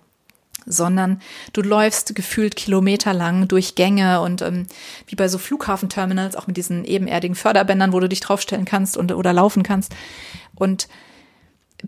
sondern 0.67 1.21
du 1.53 1.61
läufst 1.61 2.13
gefühlt 2.13 2.55
kilometerlang 2.55 3.47
durch 3.47 3.75
Gänge 3.75 4.21
und 4.21 4.41
ähm, 4.41 4.67
wie 5.07 5.15
bei 5.15 5.27
so 5.27 5.37
Flughafenterminals, 5.37 6.35
auch 6.35 6.45
mit 6.45 6.57
diesen 6.57 6.85
ebenerdigen 6.85 7.35
Förderbändern, 7.35 7.93
wo 7.93 7.99
du 7.99 8.09
dich 8.09 8.19
draufstellen 8.19 8.65
kannst 8.65 8.97
und, 8.97 9.11
oder 9.13 9.33
laufen 9.33 9.63
kannst. 9.63 9.95
Und 10.55 10.87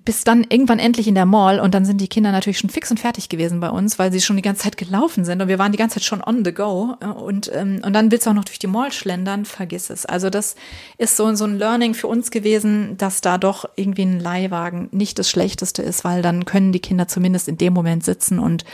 bis 0.06 0.24
dann 0.24 0.46
irgendwann 0.48 0.78
endlich 0.78 1.08
in 1.08 1.16
der 1.16 1.26
Mall 1.26 1.60
und 1.60 1.74
dann 1.74 1.84
sind 1.84 2.00
die 2.00 2.08
Kinder 2.08 2.32
natürlich 2.32 2.60
schon 2.60 2.70
fix 2.70 2.92
und 2.92 3.00
fertig 3.00 3.28
gewesen 3.28 3.60
bei 3.60 3.70
uns, 3.70 3.98
weil 3.98 4.12
sie 4.12 4.22
schon 4.22 4.36
die 4.36 4.44
ganze 4.44 4.64
Zeit 4.64 4.78
gelaufen 4.78 5.26
sind 5.26 5.42
und 5.42 5.48
wir 5.48 5.58
waren 5.58 5.72
die 5.72 5.80
ganze 5.80 5.96
Zeit 5.96 6.04
schon 6.04 6.24
on 6.24 6.46
the 6.46 6.54
go 6.54 6.96
und 7.16 7.52
ähm, 7.54 7.82
und 7.84 7.94
dann 7.94 8.12
willst 8.12 8.28
du 8.28 8.30
auch 8.30 8.36
noch 8.36 8.46
durch 8.46 8.60
die 8.60 8.68
Mall 8.68 8.92
schlendern, 8.92 9.46
vergiss 9.46 9.90
es. 9.90 10.06
Also 10.06 10.30
das 10.30 10.56
ist 11.00 11.18
so 11.18 11.34
so 11.34 11.46
ein 11.46 11.58
Learning 11.58 11.96
für 11.96 12.08
uns 12.08 12.30
gewesen, 12.30 12.98
dass 12.98 13.22
da 13.22 13.40
doch 13.40 13.66
irgendwie 13.76 14.04
ein 14.04 14.20
Leihwagen 14.20 14.90
nicht 14.92 15.18
das 15.18 15.30
schlechteste 15.30 15.82
ist, 15.82 16.04
weil 16.04 16.22
dann 16.22 16.46
können 16.46 16.72
die 16.72 16.82
Kinder 16.82 17.08
zumindest 17.08 17.48
in 17.48 17.58
dem 17.58 17.74
Moment 17.74 18.04
sitzen 18.04 18.38
und 18.38 18.66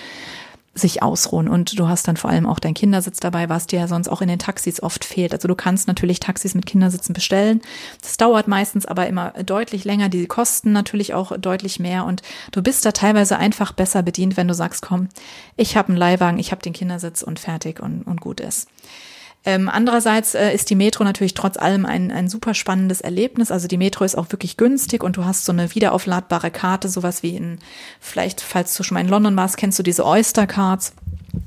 sich 0.75 1.01
ausruhen. 1.01 1.47
Und 1.47 1.79
du 1.79 1.87
hast 1.87 2.07
dann 2.07 2.17
vor 2.17 2.29
allem 2.29 2.45
auch 2.45 2.59
deinen 2.59 2.73
Kindersitz 2.73 3.19
dabei, 3.19 3.47
was 3.47 3.65
dir 3.65 3.79
ja 3.79 3.87
sonst 3.87 4.09
auch 4.09 4.21
in 4.21 4.27
den 4.27 4.39
Taxis 4.39 4.83
oft 4.83 5.05
fehlt. 5.05 5.33
Also 5.33 5.47
du 5.47 5.55
kannst 5.55 5.87
natürlich 5.87 6.19
Taxis 6.19 6.53
mit 6.53 6.65
Kindersitzen 6.65 7.13
bestellen. 7.13 7.61
Das 8.01 8.17
dauert 8.17 8.47
meistens 8.47 8.85
aber 8.85 9.07
immer 9.07 9.31
deutlich 9.31 9.85
länger. 9.85 10.09
Die 10.09 10.27
kosten 10.27 10.73
natürlich 10.73 11.13
auch 11.13 11.37
deutlich 11.37 11.79
mehr. 11.79 12.05
Und 12.05 12.21
du 12.51 12.61
bist 12.61 12.85
da 12.85 12.91
teilweise 12.91 13.37
einfach 13.37 13.71
besser 13.71 14.03
bedient, 14.03 14.35
wenn 14.35 14.49
du 14.49 14.53
sagst, 14.53 14.81
komm, 14.81 15.07
ich 15.55 15.77
habe 15.77 15.89
einen 15.89 15.97
Leihwagen, 15.97 16.39
ich 16.39 16.51
habe 16.51 16.61
den 16.61 16.73
Kindersitz 16.73 17.23
und 17.23 17.39
fertig 17.39 17.79
und, 17.79 18.03
und 18.03 18.19
gut 18.19 18.41
ist. 18.41 18.67
Ähm, 19.45 19.69
andererseits 19.69 20.33
äh, 20.33 20.53
ist 20.53 20.71
die 20.71 20.75
Metro 20.75 21.03
natürlich 21.03 21.35
trotz 21.35 21.57
allem 21.57 21.85
ein, 21.85 22.11
ein 22.11 22.29
super 22.29 22.55
spannendes 22.55 23.01
Erlebnis. 23.01 23.51
Also 23.51 23.67
die 23.67 23.77
Metro 23.77 24.03
ist 24.03 24.17
auch 24.17 24.31
wirklich 24.31 24.57
günstig 24.57 25.03
und 25.03 25.17
du 25.17 25.25
hast 25.25 25.45
so 25.45 25.51
eine 25.51 25.73
wiederaufladbare 25.75 26.49
Karte, 26.49 26.89
sowas 26.89 27.21
wie 27.21 27.35
in, 27.35 27.59
vielleicht, 27.99 28.41
falls 28.41 28.75
du 28.75 28.83
schon 28.83 28.95
mal 28.95 29.01
in 29.01 29.07
London 29.07 29.37
warst, 29.37 29.57
kennst 29.57 29.77
du 29.77 29.83
diese 29.83 30.05
Oyster 30.05 30.47
Cards. 30.47 30.93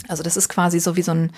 Also 0.06 0.22
das 0.22 0.36
ist 0.36 0.48
quasi 0.48 0.78
so 0.78 0.96
wie 0.96 1.02
so 1.02 1.12
ein 1.12 1.32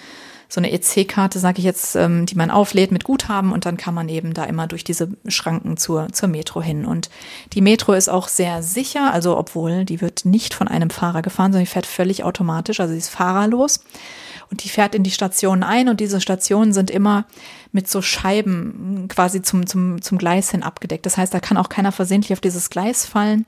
so 0.52 0.60
eine 0.60 0.72
EC-Karte, 0.72 1.38
sage 1.38 1.60
ich 1.60 1.64
jetzt, 1.64 1.94
ähm, 1.94 2.26
die 2.26 2.34
man 2.34 2.50
auflädt 2.50 2.90
mit 2.90 3.04
Guthaben 3.04 3.52
und 3.52 3.66
dann 3.66 3.76
kann 3.76 3.94
man 3.94 4.08
eben 4.08 4.34
da 4.34 4.42
immer 4.44 4.66
durch 4.66 4.82
diese 4.82 5.08
Schranken 5.28 5.76
zur, 5.76 6.08
zur 6.12 6.28
Metro 6.28 6.60
hin. 6.60 6.84
Und 6.86 7.08
die 7.52 7.60
Metro 7.60 7.92
ist 7.92 8.08
auch 8.08 8.26
sehr 8.26 8.60
sicher, 8.64 9.12
also 9.12 9.38
obwohl 9.38 9.84
die 9.84 10.00
wird 10.00 10.24
nicht 10.24 10.52
von 10.52 10.66
einem 10.66 10.90
Fahrer 10.90 11.22
gefahren, 11.22 11.52
sondern 11.52 11.66
die 11.66 11.70
fährt 11.70 11.86
völlig 11.86 12.24
automatisch, 12.24 12.80
also 12.80 12.92
sie 12.92 12.98
ist 12.98 13.10
fahrerlos 13.10 13.84
und 14.50 14.64
die 14.64 14.68
fährt 14.68 14.94
in 14.94 15.02
die 15.02 15.10
Stationen 15.10 15.62
ein 15.62 15.88
und 15.88 16.00
diese 16.00 16.20
Stationen 16.20 16.72
sind 16.72 16.90
immer 16.90 17.24
mit 17.72 17.88
so 17.88 18.02
Scheiben 18.02 19.06
quasi 19.08 19.42
zum, 19.42 19.66
zum, 19.66 20.02
zum 20.02 20.18
Gleis 20.18 20.50
hin 20.50 20.62
abgedeckt. 20.62 21.06
Das 21.06 21.16
heißt, 21.16 21.32
da 21.32 21.40
kann 21.40 21.56
auch 21.56 21.68
keiner 21.68 21.92
versehentlich 21.92 22.32
auf 22.32 22.40
dieses 22.40 22.68
Gleis 22.68 23.06
fallen, 23.06 23.46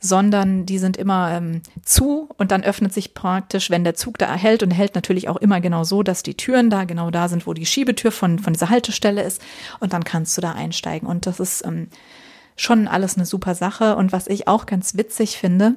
sondern 0.00 0.64
die 0.64 0.78
sind 0.78 0.96
immer 0.96 1.32
ähm, 1.32 1.62
zu 1.82 2.28
und 2.36 2.52
dann 2.52 2.62
öffnet 2.62 2.92
sich 2.92 3.14
praktisch, 3.14 3.68
wenn 3.68 3.82
der 3.82 3.94
Zug 3.94 4.16
da 4.18 4.32
hält 4.34 4.62
und 4.62 4.70
hält 4.70 4.94
natürlich 4.94 5.28
auch 5.28 5.36
immer 5.36 5.60
genau 5.60 5.82
so, 5.82 6.04
dass 6.04 6.22
die 6.22 6.36
Türen 6.36 6.70
da 6.70 6.84
genau 6.84 7.10
da 7.10 7.28
sind, 7.28 7.46
wo 7.46 7.52
die 7.52 7.66
Schiebetür 7.66 8.12
von, 8.12 8.38
von 8.38 8.52
dieser 8.52 8.70
Haltestelle 8.70 9.22
ist. 9.22 9.42
Und 9.80 9.92
dann 9.92 10.04
kannst 10.04 10.36
du 10.36 10.40
da 10.40 10.52
einsteigen. 10.52 11.08
Und 11.08 11.26
das 11.26 11.40
ist 11.40 11.66
ähm, 11.66 11.88
schon 12.54 12.86
alles 12.86 13.16
eine 13.16 13.26
super 13.26 13.56
Sache. 13.56 13.96
Und 13.96 14.12
was 14.12 14.28
ich 14.28 14.46
auch 14.46 14.66
ganz 14.66 14.96
witzig 14.96 15.36
finde, 15.36 15.74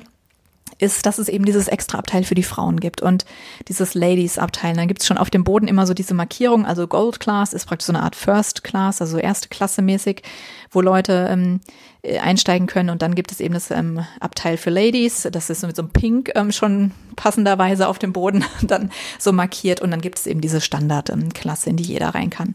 ist, 0.81 1.05
dass 1.05 1.19
es 1.19 1.29
eben 1.29 1.45
dieses 1.45 1.67
extra 1.67 1.99
Abteil 1.99 2.23
für 2.23 2.35
die 2.35 2.43
Frauen 2.43 2.79
gibt 2.79 3.01
und 3.01 3.25
dieses 3.67 3.93
Ladies-Abteil. 3.93 4.75
Dann 4.75 4.87
gibt 4.87 5.01
es 5.01 5.07
schon 5.07 5.17
auf 5.17 5.29
dem 5.29 5.43
Boden 5.43 5.67
immer 5.67 5.85
so 5.85 5.93
diese 5.93 6.13
Markierung, 6.13 6.65
also 6.65 6.87
Gold 6.87 7.19
Class 7.19 7.53
ist 7.53 7.65
praktisch 7.67 7.85
so 7.87 7.93
eine 7.93 8.01
Art 8.01 8.15
First 8.15 8.63
Class, 8.63 9.01
also 9.01 9.17
erste 9.17 9.49
Klasse 9.49 9.81
mäßig, 9.81 10.23
wo 10.71 10.81
Leute 10.81 11.27
ähm, 11.29 11.59
äh, 12.01 12.19
einsteigen 12.19 12.65
können. 12.65 12.89
Und 12.89 13.01
dann 13.01 13.13
gibt 13.13 13.31
es 13.31 13.39
eben 13.39 13.53
das 13.53 13.69
ähm, 13.69 14.03
Abteil 14.19 14.57
für 14.57 14.69
Ladies, 14.69 15.27
das 15.31 15.49
ist 15.49 15.61
so 15.61 15.67
mit 15.67 15.75
so 15.75 15.83
einem 15.83 15.91
Pink 15.91 16.31
ähm, 16.33 16.51
schon 16.51 16.91
passenderweise 17.15 17.87
auf 17.87 17.99
dem 17.99 18.13
Boden 18.13 18.43
dann 18.63 18.89
so 19.19 19.31
markiert. 19.33 19.81
Und 19.81 19.91
dann 19.91 20.01
gibt 20.01 20.17
es 20.17 20.25
eben 20.25 20.41
diese 20.41 20.61
Standardklasse, 20.61 21.69
in 21.69 21.75
die 21.75 21.83
jeder 21.83 22.09
rein 22.09 22.29
kann. 22.29 22.53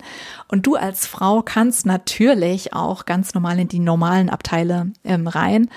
Und 0.49 0.67
du 0.67 0.75
als 0.77 1.07
Frau 1.07 1.43
kannst 1.43 1.87
natürlich 1.87 2.73
auch 2.73 3.05
ganz 3.05 3.35
normal 3.35 3.59
in 3.61 3.69
die 3.69 3.79
normalen 3.79 4.31
Abteile 4.31 4.91
ähm, 5.05 5.29
rein. 5.29 5.69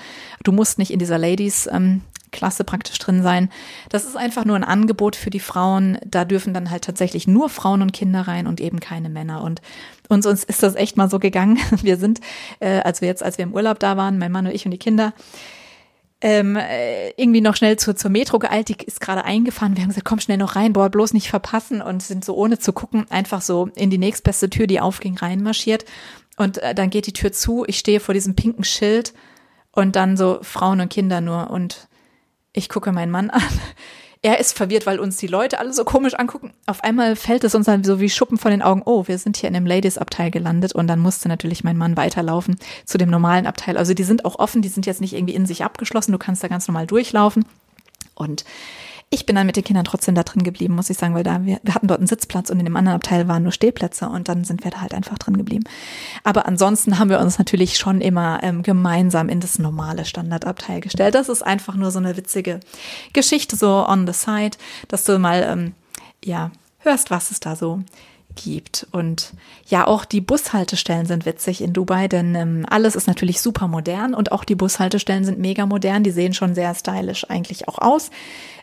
Du 0.42 0.52
musst 0.52 0.78
nicht 0.78 0.90
in 0.90 0.98
dieser 0.98 1.18
Ladies 1.18 1.68
ähm, 1.70 2.02
Klasse 2.30 2.64
praktisch 2.64 2.98
drin 2.98 3.22
sein. 3.22 3.50
Das 3.88 4.04
ist 4.04 4.16
einfach 4.16 4.44
nur 4.44 4.56
ein 4.56 4.64
Angebot 4.64 5.16
für 5.16 5.30
die 5.30 5.40
Frauen. 5.40 5.98
Da 6.06 6.24
dürfen 6.24 6.54
dann 6.54 6.70
halt 6.70 6.84
tatsächlich 6.84 7.26
nur 7.26 7.48
Frauen 7.48 7.82
und 7.82 7.92
Kinder 7.92 8.22
rein 8.22 8.46
und 8.46 8.60
eben 8.60 8.80
keine 8.80 9.08
Männer. 9.08 9.42
Und 9.42 9.60
uns, 10.08 10.26
uns 10.26 10.44
ist 10.44 10.62
das 10.62 10.74
echt 10.74 10.96
mal 10.96 11.10
so 11.10 11.18
gegangen. 11.18 11.58
Wir 11.82 11.96
sind, 11.96 12.20
äh, 12.60 12.80
als 12.80 13.00
wir 13.00 13.08
jetzt, 13.08 13.22
als 13.22 13.38
wir 13.38 13.44
im 13.44 13.54
Urlaub 13.54 13.78
da 13.78 13.96
waren, 13.96 14.18
mein 14.18 14.32
Mann 14.32 14.46
und 14.46 14.54
ich 14.54 14.64
und 14.64 14.70
die 14.70 14.78
Kinder, 14.78 15.12
ähm, 16.22 16.56
äh, 16.56 17.10
irgendwie 17.10 17.40
noch 17.40 17.56
schnell 17.56 17.78
zur, 17.78 17.96
zur 17.96 18.10
Metro 18.10 18.38
geeilt, 18.38 18.68
die 18.68 18.76
ist 18.84 19.00
gerade 19.00 19.24
eingefahren. 19.24 19.76
Wir 19.76 19.82
haben 19.82 19.88
gesagt, 19.88 20.04
komm 20.04 20.20
schnell 20.20 20.36
noch 20.36 20.54
rein, 20.54 20.74
boah, 20.74 20.90
bloß 20.90 21.14
nicht 21.14 21.30
verpassen 21.30 21.80
und 21.80 22.02
sind 22.02 22.24
so 22.24 22.34
ohne 22.34 22.58
zu 22.58 22.72
gucken 22.72 23.06
einfach 23.10 23.40
so 23.40 23.70
in 23.74 23.88
die 23.88 23.98
nächstbeste 23.98 24.50
Tür, 24.50 24.66
die 24.66 24.80
aufging, 24.80 25.16
reinmarschiert. 25.16 25.86
Und 26.36 26.58
äh, 26.58 26.74
dann 26.74 26.90
geht 26.90 27.06
die 27.06 27.12
Tür 27.12 27.32
zu, 27.32 27.64
ich 27.66 27.78
stehe 27.78 28.00
vor 28.00 28.14
diesem 28.14 28.36
pinken 28.36 28.64
Schild 28.64 29.14
und 29.72 29.96
dann 29.96 30.16
so 30.16 30.40
Frauen 30.42 30.80
und 30.80 30.90
Kinder 30.90 31.20
nur 31.20 31.50
und 31.50 31.88
ich 32.52 32.68
gucke 32.68 32.92
meinen 32.92 33.10
Mann 33.10 33.30
an. 33.30 33.42
Er 34.22 34.38
ist 34.38 34.54
verwirrt, 34.54 34.84
weil 34.84 35.00
uns 35.00 35.16
die 35.16 35.28
Leute 35.28 35.58
alle 35.58 35.72
so 35.72 35.82
komisch 35.82 36.12
angucken. 36.12 36.52
Auf 36.66 36.84
einmal 36.84 37.16
fällt 37.16 37.42
es 37.42 37.54
uns 37.54 37.64
dann 37.64 37.84
so 37.84 38.00
wie 38.00 38.10
Schuppen 38.10 38.36
von 38.36 38.50
den 38.50 38.60
Augen. 38.60 38.82
Oh, 38.84 39.08
wir 39.08 39.16
sind 39.16 39.38
hier 39.38 39.48
in 39.48 39.54
dem 39.54 39.64
Ladies-Abteil 39.64 40.30
gelandet 40.30 40.74
und 40.74 40.88
dann 40.88 40.98
musste 40.98 41.26
natürlich 41.28 41.64
mein 41.64 41.78
Mann 41.78 41.96
weiterlaufen 41.96 42.58
zu 42.84 42.98
dem 42.98 43.08
normalen 43.08 43.46
Abteil. 43.46 43.78
Also 43.78 43.94
die 43.94 44.02
sind 44.02 44.26
auch 44.26 44.38
offen, 44.38 44.60
die 44.60 44.68
sind 44.68 44.84
jetzt 44.84 45.00
nicht 45.00 45.14
irgendwie 45.14 45.34
in 45.34 45.46
sich 45.46 45.64
abgeschlossen. 45.64 46.12
Du 46.12 46.18
kannst 46.18 46.44
da 46.44 46.48
ganz 46.48 46.68
normal 46.68 46.86
durchlaufen. 46.86 47.46
Und 48.14 48.44
ich 49.12 49.26
bin 49.26 49.34
dann 49.34 49.46
mit 49.46 49.56
den 49.56 49.64
Kindern 49.64 49.84
trotzdem 49.84 50.14
da 50.14 50.22
drin 50.22 50.44
geblieben, 50.44 50.76
muss 50.76 50.88
ich 50.88 50.96
sagen, 50.96 51.14
weil 51.16 51.24
da 51.24 51.44
wir, 51.44 51.58
wir 51.64 51.74
hatten 51.74 51.88
dort 51.88 51.98
einen 51.98 52.06
Sitzplatz 52.06 52.48
und 52.48 52.60
in 52.60 52.64
dem 52.64 52.76
anderen 52.76 52.94
Abteil 52.94 53.26
waren 53.26 53.42
nur 53.42 53.50
Stehplätze 53.50 54.08
und 54.08 54.28
dann 54.28 54.44
sind 54.44 54.62
wir 54.62 54.70
da 54.70 54.80
halt 54.80 54.94
einfach 54.94 55.18
drin 55.18 55.36
geblieben. 55.36 55.64
Aber 56.22 56.46
ansonsten 56.46 57.00
haben 57.00 57.10
wir 57.10 57.18
uns 57.18 57.36
natürlich 57.36 57.76
schon 57.76 58.00
immer 58.00 58.38
ähm, 58.44 58.62
gemeinsam 58.62 59.28
in 59.28 59.40
das 59.40 59.58
normale 59.58 60.04
Standardabteil 60.04 60.80
gestellt. 60.80 61.16
Das 61.16 61.28
ist 61.28 61.42
einfach 61.42 61.74
nur 61.74 61.90
so 61.90 61.98
eine 61.98 62.16
witzige 62.16 62.60
Geschichte 63.12 63.56
so 63.56 63.84
on 63.84 64.06
the 64.06 64.12
side, 64.12 64.56
dass 64.86 65.02
du 65.02 65.18
mal 65.18 65.42
ähm, 65.42 65.74
ja 66.24 66.52
hörst, 66.78 67.10
was 67.10 67.32
es 67.32 67.40
da 67.40 67.56
so 67.56 67.82
gibt. 68.36 68.86
Und 68.92 69.32
ja, 69.66 69.86
auch 69.86 70.04
die 70.04 70.20
Bushaltestellen 70.20 71.06
sind 71.06 71.26
witzig 71.26 71.60
in 71.60 71.72
Dubai, 71.72 72.08
denn 72.08 72.34
ähm, 72.34 72.66
alles 72.68 72.94
ist 72.94 73.06
natürlich 73.06 73.40
super 73.40 73.68
modern 73.68 74.14
und 74.14 74.32
auch 74.32 74.44
die 74.44 74.54
Bushaltestellen 74.54 75.24
sind 75.24 75.38
mega 75.38 75.66
modern. 75.66 76.02
Die 76.02 76.10
sehen 76.10 76.34
schon 76.34 76.54
sehr 76.54 76.74
stylisch 76.74 77.28
eigentlich 77.28 77.68
auch 77.68 77.78
aus. 77.78 78.10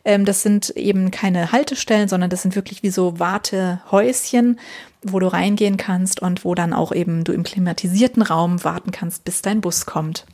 Ähm, 0.08 0.24
das 0.24 0.42
sind 0.42 0.70
eben 0.72 1.12
keine 1.12 1.52
Haltestellen, 1.52 2.08
sondern 2.08 2.30
das 2.30 2.42
sind 2.42 2.56
wirklich 2.56 2.82
wie 2.82 2.90
so 2.90 3.20
Wartehäuschen, 3.20 4.58
wo 5.04 5.20
du 5.20 5.28
reingehen 5.28 5.76
kannst 5.76 6.22
und 6.22 6.46
wo 6.46 6.56
dann 6.56 6.74
auch 6.74 6.94
eben 6.94 7.26
du 7.26 7.34
im 7.34 7.44
klimatisierten 7.44 8.24
Raum 8.24 8.64
warten 8.64 8.92
kannst, 8.92 9.26
bis 9.26 9.42
dein 9.42 9.60
Bus 9.60 9.86
kommt. 9.86 10.26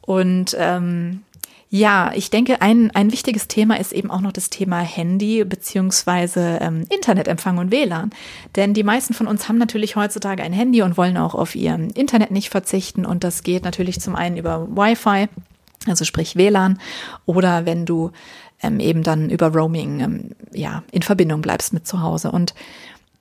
Und 0.00 0.56
ähm, 0.58 1.22
ja, 1.70 2.10
ich 2.14 2.30
denke, 2.30 2.60
ein, 2.62 2.90
ein 2.90 3.12
wichtiges 3.12 3.46
Thema 3.46 3.78
ist 3.78 3.92
eben 3.92 4.10
auch 4.10 4.20
noch 4.20 4.32
das 4.32 4.50
Thema 4.50 4.80
Handy 4.80 5.44
beziehungsweise 5.44 6.58
ähm, 6.60 6.84
Internetempfang 6.90 7.58
und 7.58 7.70
WLAN. 7.70 8.10
Denn 8.56 8.74
die 8.74 8.82
meisten 8.82 9.14
von 9.14 9.28
uns 9.28 9.48
haben 9.48 9.58
natürlich 9.58 9.94
heutzutage 9.94 10.42
ein 10.42 10.52
Handy 10.52 10.82
und 10.82 10.96
wollen 10.96 11.16
auch 11.16 11.36
auf 11.36 11.54
ihr 11.54 11.74
Internet 11.94 12.32
nicht 12.32 12.50
verzichten. 12.50 13.06
Und 13.06 13.22
das 13.22 13.44
geht 13.44 13.64
natürlich 13.64 14.00
zum 14.00 14.16
einen 14.16 14.36
über 14.36 14.68
Wi-Fi, 14.68 15.28
also 15.86 16.04
sprich 16.04 16.36
WLAN, 16.36 16.78
oder 17.26 17.66
wenn 17.66 17.86
du 17.86 18.10
ähm, 18.64 18.80
eben 18.80 19.02
dann 19.02 19.30
über 19.30 19.48
Roaming 19.48 20.00
ähm, 20.00 20.30
ja 20.52 20.82
in 20.90 21.02
Verbindung 21.02 21.42
bleibst 21.42 21.72
mit 21.72 21.86
zu 21.86 22.00
Hause. 22.00 22.30
Und 22.30 22.54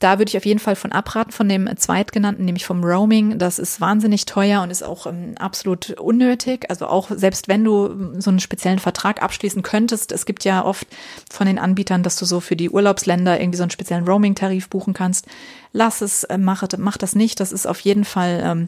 da 0.04 0.20
würde 0.20 0.30
ich 0.30 0.36
auf 0.36 0.46
jeden 0.46 0.60
Fall 0.60 0.76
von 0.76 0.92
abraten, 0.92 1.32
von 1.32 1.48
dem 1.48 1.70
zweitgenannten, 1.78 2.44
nämlich 2.44 2.66
vom 2.66 2.84
Roaming. 2.84 3.38
Das 3.38 3.58
ist 3.58 3.80
wahnsinnig 3.80 4.26
teuer 4.26 4.62
und 4.62 4.70
ist 4.70 4.84
auch 4.84 5.08
ähm, 5.08 5.36
absolut 5.40 5.92
unnötig. 5.92 6.70
Also 6.70 6.88
auch 6.88 7.10
selbst 7.10 7.48
wenn 7.48 7.64
du 7.64 7.86
ähm, 7.86 8.20
so 8.20 8.30
einen 8.30 8.42
speziellen 8.42 8.80
Vertrag 8.80 9.24
abschließen 9.24 9.64
könntest, 9.64 10.12
es 10.12 10.26
gibt 10.26 10.44
ja 10.44 10.66
oft 10.66 10.88
von 11.32 11.48
den 11.48 11.58
Anbietern, 11.58 12.04
dass 12.04 12.18
du 12.18 12.26
so 12.26 12.42
für 12.42 12.58
die 12.58 12.70
Urlaubsländer 12.70 13.40
irgendwie 13.40 13.58
so 13.58 13.64
einen 13.64 13.72
speziellen 13.72 14.06
Roaming-Tarif 14.06 14.68
buchen 14.68 14.94
kannst. 14.94 15.28
Lass 15.72 16.02
es, 16.02 16.26
äh, 16.26 16.38
mach, 16.38 16.68
mach 16.78 16.98
das 16.98 17.16
nicht. 17.16 17.40
Das 17.40 17.54
ist 17.54 17.66
auf 17.66 17.80
jeden 17.80 18.04
Fall 18.04 18.42
ähm, 18.44 18.66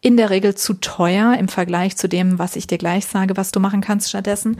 in 0.00 0.16
der 0.16 0.30
Regel 0.30 0.54
zu 0.54 0.72
teuer 0.72 1.36
im 1.38 1.48
Vergleich 1.48 1.98
zu 1.98 2.08
dem, 2.08 2.38
was 2.38 2.56
ich 2.56 2.66
dir 2.66 2.78
gleich 2.78 3.04
sage, 3.04 3.36
was 3.36 3.52
du 3.52 3.60
machen 3.60 3.82
kannst 3.82 4.08
stattdessen. 4.08 4.58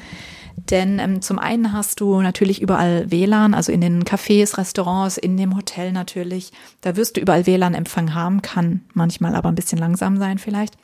Denn 0.71 0.99
ähm, 0.99 1.23
zum 1.23 1.39
einen 1.39 1.73
hast 1.73 2.01
du 2.01 2.21
natürlich 2.21 2.61
überall 2.61 3.11
WLAN, 3.11 3.55
also 3.55 3.73
in 3.73 3.81
den 3.81 4.05
Cafés, 4.05 4.59
Restaurants, 4.59 5.17
in 5.17 5.37
dem 5.37 5.57
Hotel 5.57 5.93
natürlich. 5.93 6.53
Da 6.83 6.97
wirst 6.97 7.17
du 7.17 7.21
überall 7.21 7.47
WLAN-Empfang 7.47 8.15
haben, 8.15 8.43
kann 8.43 8.83
manchmal 8.93 9.35
aber 9.35 9.49
ein 9.49 9.55
bisschen 9.55 9.79
langsam 9.79 10.19
sein 10.19 10.39
vielleicht. 10.39 10.75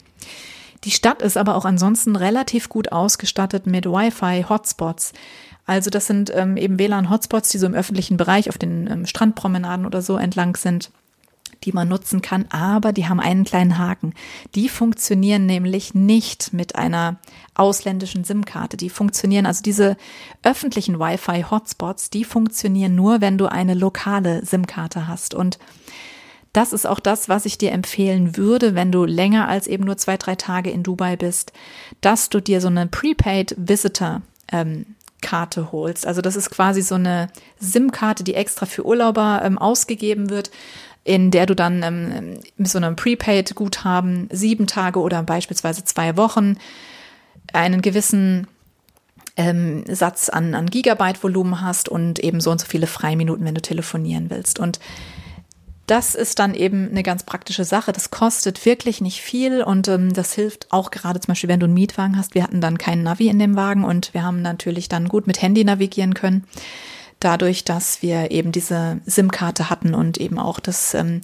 Die 0.85 0.91
Stadt 0.91 1.23
ist 1.23 1.37
aber 1.37 1.57
auch 1.57 1.65
ansonsten 1.65 2.17
relativ 2.17 2.69
gut 2.69 2.93
ausgestattet 2.93 3.67
mit 3.67 3.87
Wi-Fi-Hotspots. 3.87 5.13
Also 5.67 5.91
das 5.91 6.07
sind 6.07 6.31
ähm, 6.35 6.57
eben 6.57 6.79
WLAN-Hotspots, 6.79 7.51
die 7.51 7.59
so 7.59 7.67
im 7.67 7.75
öffentlichen 7.75 8.17
Bereich 8.17 8.49
auf 8.49 8.59
den 8.59 8.87
ähm, 8.91 9.07
Strandpromenaden 9.07 9.87
oder 9.87 10.03
so 10.03 10.17
entlang 10.17 10.57
sind 10.57 10.91
die 11.65 11.73
man 11.73 11.89
nutzen 11.89 12.23
kann, 12.23 12.47
aber 12.51 12.93
die 12.93 13.09
haben 13.09 13.21
einen 13.21 13.45
kleinen 13.45 13.79
Haken. 13.79 14.15
Die 14.55 14.69
funktionieren 14.69 15.47
nämlich 15.47 15.95
nicht 15.95 16.53
mit 16.53 16.77
einer 16.77 17.17
ausländischen 17.55 18.25
SIM-Karte. 18.25 18.77
Die 18.77 18.91
funktionieren, 18.91 19.47
also 19.47 19.63
diese 19.63 19.97
öffentlichen 20.43 20.99
Wi-Fi-Hotspots, 20.99 22.11
die 22.11 22.25
funktionieren 22.25 22.95
nur, 22.95 23.21
wenn 23.21 23.39
du 23.39 23.47
eine 23.47 23.75
lokale 23.75 24.45
SIM-Karte 24.45 25.09
hast. 25.09 25.35
Und 25.35 25.59
das 26.53 26.73
ist 26.73 26.87
auch 26.87 27.01
das, 27.01 27.29
was 27.29 27.47
ich 27.47 27.59
dir 27.59 27.73
empfehlen 27.73 28.37
würde, 28.37 28.75
wenn 28.75 28.93
du 28.93 29.05
länger 29.05 29.49
als 29.49 29.67
eben 29.67 29.85
nur 29.85 29.97
zwei, 29.97 30.17
drei 30.17 30.37
Tage 30.37 30.71
in 30.71 30.83
Dubai 30.83 31.17
bist, 31.17 31.53
dass 32.01 32.29
du 32.29 32.41
dir 32.41 32.61
so 32.61 32.69
eine 32.69 32.87
Prepaid 32.87 33.55
Visitor 33.59 34.23
ähm, 34.53 34.87
Karte 35.21 35.73
holst. 35.73 36.07
Also 36.07 36.21
das 36.21 36.37
ist 36.37 36.51
quasi 36.51 36.83
so 36.83 36.95
eine 36.97 37.29
SIM-Karte, 37.59 38.25
die 38.25 38.35
extra 38.35 38.67
für 38.67 38.85
Urlauber 38.85 39.41
ähm, 39.43 39.59
ausgegeben 39.59 40.31
wird, 40.31 40.51
in 41.05 41.31
der 41.31 41.47
du 41.47 41.55
dann 41.55 41.83
ähm, 41.83 42.41
mit 42.57 42.69
so 42.69 42.79
einem 42.79 42.97
Prepaid-Guthaben 42.97 44.29
sieben 44.33 44.67
Tage 44.67 44.99
oder 45.01 45.23
beispielsweise 45.23 45.85
zwei 45.85 46.17
Wochen 46.17 46.57
einen 47.53 47.83
gewissen 47.83 48.47
ähm, 49.37 49.85
Satz 49.87 50.31
an, 50.31 50.55
an 50.55 50.67
Gigabyte-Volumen 50.67 51.61
hast 51.61 51.89
und 51.89 52.19
eben 52.21 52.41
so 52.41 52.51
und 52.51 52.61
so 52.61 52.67
viele 52.67 52.87
Freiminuten, 52.87 53.45
wenn 53.45 53.55
du 53.55 53.61
telefonieren 53.61 54.31
willst. 54.31 54.59
Und 54.59 54.81
das 55.87 56.15
ist 56.15 56.39
dann 56.39 56.55
eben 56.55 56.89
eine 56.89 57.03
ganz 57.03 57.25
praktische 57.25 57.65
Sache. 57.65 57.93
Das 57.93 58.11
kostet 58.11 58.65
wirklich 58.65 59.03
nicht 59.03 59.21
viel 59.21 59.63
und 59.63 59.87
ähm, 59.89 60.15
das 60.15 60.33
hilft 60.33 60.73
auch 60.73 60.91
gerade 60.91 61.21
zum 61.21 61.33
Beispiel, 61.33 61.51
wenn 61.51 61.61
du 61.61 61.67
einen 61.67 61.75
Mietwagen 61.75 62.17
hast. 62.17 62.35
Wir 62.35 62.43
hatten 62.43 62.63
dann 62.63 62.79
keinen 62.79 63.03
Navi 63.03 63.29
in 63.29 63.39
dem 63.39 63.57
Wagen 63.57 63.85
und 63.85 64.15
wir 64.15 64.23
haben 64.23 64.41
natürlich 64.41 64.89
dann 64.89 65.09
gut 65.09 65.27
mit 65.27 65.43
Handy 65.43 65.65
navigieren 65.65 66.15
können 66.15 66.47
dadurch, 67.25 67.65
dass 67.65 68.03
wir 68.03 68.31
eben 68.31 68.53
diese 68.53 69.01
SIM-Karte 69.07 69.71
hatten 69.71 69.95
und 69.95 70.19
eben 70.19 70.39
auch 70.39 70.61
das, 70.61 70.95
ähm, 70.95 71.23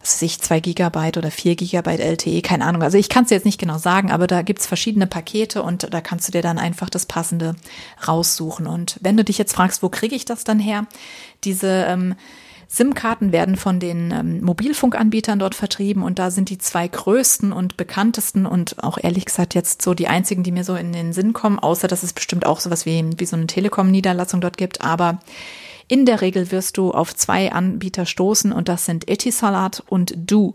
was 0.00 0.14
weiß 0.14 0.22
ich, 0.22 0.40
zwei 0.40 0.60
Gigabyte 0.60 1.16
oder 1.18 1.30
vier 1.30 1.56
Gigabyte 1.56 2.00
LTE, 2.00 2.40
keine 2.42 2.64
Ahnung. 2.64 2.82
Also 2.82 2.98
ich 2.98 3.08
kann 3.08 3.24
es 3.24 3.30
jetzt 3.30 3.44
nicht 3.44 3.60
genau 3.60 3.78
sagen, 3.78 4.10
aber 4.10 4.26
da 4.26 4.42
gibt's 4.42 4.66
verschiedene 4.66 5.06
Pakete 5.06 5.62
und 5.62 5.92
da 5.92 6.00
kannst 6.00 6.28
du 6.28 6.32
dir 6.32 6.42
dann 6.42 6.58
einfach 6.58 6.88
das 6.88 7.06
Passende 7.06 7.56
raussuchen. 8.06 8.66
Und 8.66 8.98
wenn 9.00 9.16
du 9.16 9.24
dich 9.24 9.38
jetzt 9.38 9.54
fragst, 9.54 9.82
wo 9.82 9.88
kriege 9.88 10.16
ich 10.16 10.24
das 10.24 10.44
dann 10.44 10.58
her? 10.58 10.86
Diese 11.44 11.84
ähm, 11.88 12.14
SIM-Karten 12.70 13.32
werden 13.32 13.56
von 13.56 13.80
den 13.80 14.10
ähm, 14.10 14.44
Mobilfunkanbietern 14.44 15.38
dort 15.38 15.54
vertrieben 15.54 16.02
und 16.02 16.18
da 16.18 16.30
sind 16.30 16.50
die 16.50 16.58
zwei 16.58 16.86
größten 16.86 17.50
und 17.50 17.78
bekanntesten 17.78 18.44
und 18.44 18.84
auch 18.84 18.98
ehrlich 19.02 19.24
gesagt 19.24 19.54
jetzt 19.54 19.80
so 19.80 19.94
die 19.94 20.08
einzigen, 20.08 20.42
die 20.42 20.52
mir 20.52 20.64
so 20.64 20.74
in 20.74 20.92
den 20.92 21.14
Sinn 21.14 21.32
kommen, 21.32 21.58
außer 21.58 21.88
dass 21.88 22.02
es 22.02 22.12
bestimmt 22.12 22.44
auch 22.44 22.60
sowas 22.60 22.84
wie, 22.84 23.02
wie 23.16 23.24
so 23.24 23.36
eine 23.36 23.46
Telekom-Niederlassung 23.46 24.42
dort 24.42 24.58
gibt, 24.58 24.82
aber 24.82 25.18
in 25.88 26.04
der 26.04 26.20
Regel 26.20 26.52
wirst 26.52 26.76
du 26.76 26.90
auf 26.92 27.16
zwei 27.16 27.50
Anbieter 27.50 28.04
stoßen 28.04 28.52
und 28.52 28.68
das 28.68 28.84
sind 28.84 29.08
Etisalat 29.08 29.82
und 29.88 30.14
Du. 30.14 30.54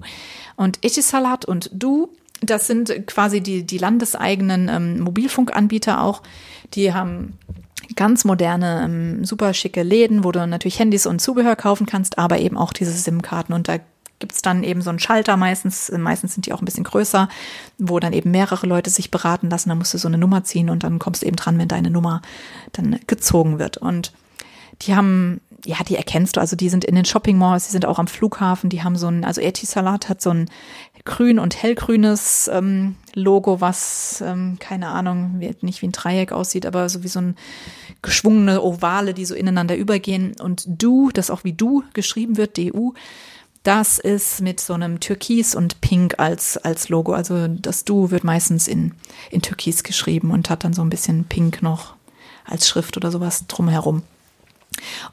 Und 0.55 0.77
Etisalat 0.83 1.43
und 1.45 1.71
Du, 1.73 2.09
das 2.41 2.67
sind 2.67 3.07
quasi 3.07 3.41
die, 3.41 3.63
die 3.63 3.79
landeseigenen 3.79 4.69
ähm, 4.69 4.99
Mobilfunkanbieter 4.99 6.03
auch. 6.03 6.21
Die 6.75 6.93
haben 6.93 7.39
ganz 7.95 8.25
moderne, 8.25 8.83
ähm, 8.83 9.25
super 9.25 9.53
schicke 9.53 9.83
Läden, 9.83 10.23
wo 10.23 10.31
du 10.31 10.45
natürlich 10.45 10.79
Handys 10.79 11.05
und 11.05 11.19
Zubehör 11.19 11.55
kaufen 11.55 11.85
kannst, 11.85 12.17
aber 12.17 12.39
eben 12.39 12.57
auch 12.57 12.73
diese 12.73 12.91
SIM-Karten. 12.91 13.53
Und 13.53 13.67
da 13.67 13.77
gibt's 14.19 14.41
dann 14.41 14.63
eben 14.63 14.81
so 14.81 14.89
einen 14.89 14.99
Schalter 14.99 15.35
meistens, 15.35 15.91
meistens 15.97 16.33
sind 16.33 16.45
die 16.45 16.53
auch 16.53 16.61
ein 16.61 16.65
bisschen 16.65 16.85
größer, 16.85 17.27
wo 17.77 17.99
dann 17.99 18.13
eben 18.13 18.31
mehrere 18.31 18.65
Leute 18.67 18.89
sich 18.89 19.11
beraten 19.11 19.49
lassen. 19.49 19.69
Da 19.69 19.75
musst 19.75 19.93
du 19.93 19.97
so 19.97 20.07
eine 20.07 20.17
Nummer 20.17 20.43
ziehen 20.43 20.69
und 20.69 20.83
dann 20.83 20.99
kommst 20.99 21.23
du 21.23 21.25
eben 21.25 21.35
dran, 21.35 21.57
wenn 21.57 21.67
deine 21.67 21.89
Nummer 21.89 22.21
dann 22.71 22.99
gezogen 23.07 23.59
wird. 23.59 23.77
Und 23.77 24.13
die 24.81 24.95
haben, 24.95 25.41
ja, 25.65 25.77
die 25.87 25.95
erkennst 25.95 26.37
du, 26.37 26.39
also 26.39 26.55
die 26.55 26.69
sind 26.69 26.85
in 26.85 26.95
den 26.95 27.05
Shopping 27.05 27.37
Malls, 27.37 27.65
die 27.65 27.71
sind 27.71 27.85
auch 27.85 27.99
am 27.99 28.07
Flughafen, 28.07 28.69
die 28.69 28.83
haben 28.83 28.95
so 28.95 29.07
ein, 29.07 29.25
also 29.25 29.41
Etisalat 29.41 30.07
hat 30.07 30.21
so 30.21 30.29
ein 30.29 30.49
grün 31.05 31.39
und 31.39 31.61
hellgrünes 31.61 32.49
ähm, 32.51 32.95
Logo, 33.13 33.59
was, 33.59 34.23
ähm, 34.25 34.57
keine 34.59 34.87
Ahnung, 34.89 35.39
nicht 35.61 35.81
wie 35.81 35.87
ein 35.87 35.91
Dreieck 35.91 36.31
aussieht, 36.31 36.65
aber 36.65 36.87
so 36.87 37.03
wie 37.03 37.09
so 37.09 37.19
ein 37.19 37.35
geschwungene 38.01 38.61
Ovale, 38.61 39.13
die 39.13 39.25
so 39.25 39.35
ineinander 39.35 39.75
übergehen. 39.75 40.35
Und 40.39 40.63
Du, 40.67 41.11
das 41.11 41.29
auch 41.29 41.43
wie 41.43 41.53
Du 41.53 41.83
geschrieben 41.93 42.37
wird, 42.37 42.57
DU, 42.57 42.93
das 43.63 43.97
ist 43.97 44.41
mit 44.41 44.59
so 44.59 44.73
einem 44.73 44.99
Türkis 44.99 45.55
und 45.55 45.81
Pink 45.81 46.19
als, 46.19 46.57
als 46.57 46.89
Logo. 46.89 47.13
Also 47.13 47.47
das 47.47 47.85
Du 47.85 48.11
wird 48.11 48.23
meistens 48.23 48.67
in, 48.67 48.93
in 49.31 49.41
Türkis 49.41 49.83
geschrieben 49.83 50.31
und 50.31 50.49
hat 50.49 50.63
dann 50.63 50.73
so 50.73 50.81
ein 50.81 50.89
bisschen 50.89 51.25
Pink 51.25 51.61
noch 51.61 51.95
als 52.45 52.67
Schrift 52.67 52.97
oder 52.97 53.09
sowas 53.09 53.47
drumherum. 53.47 54.03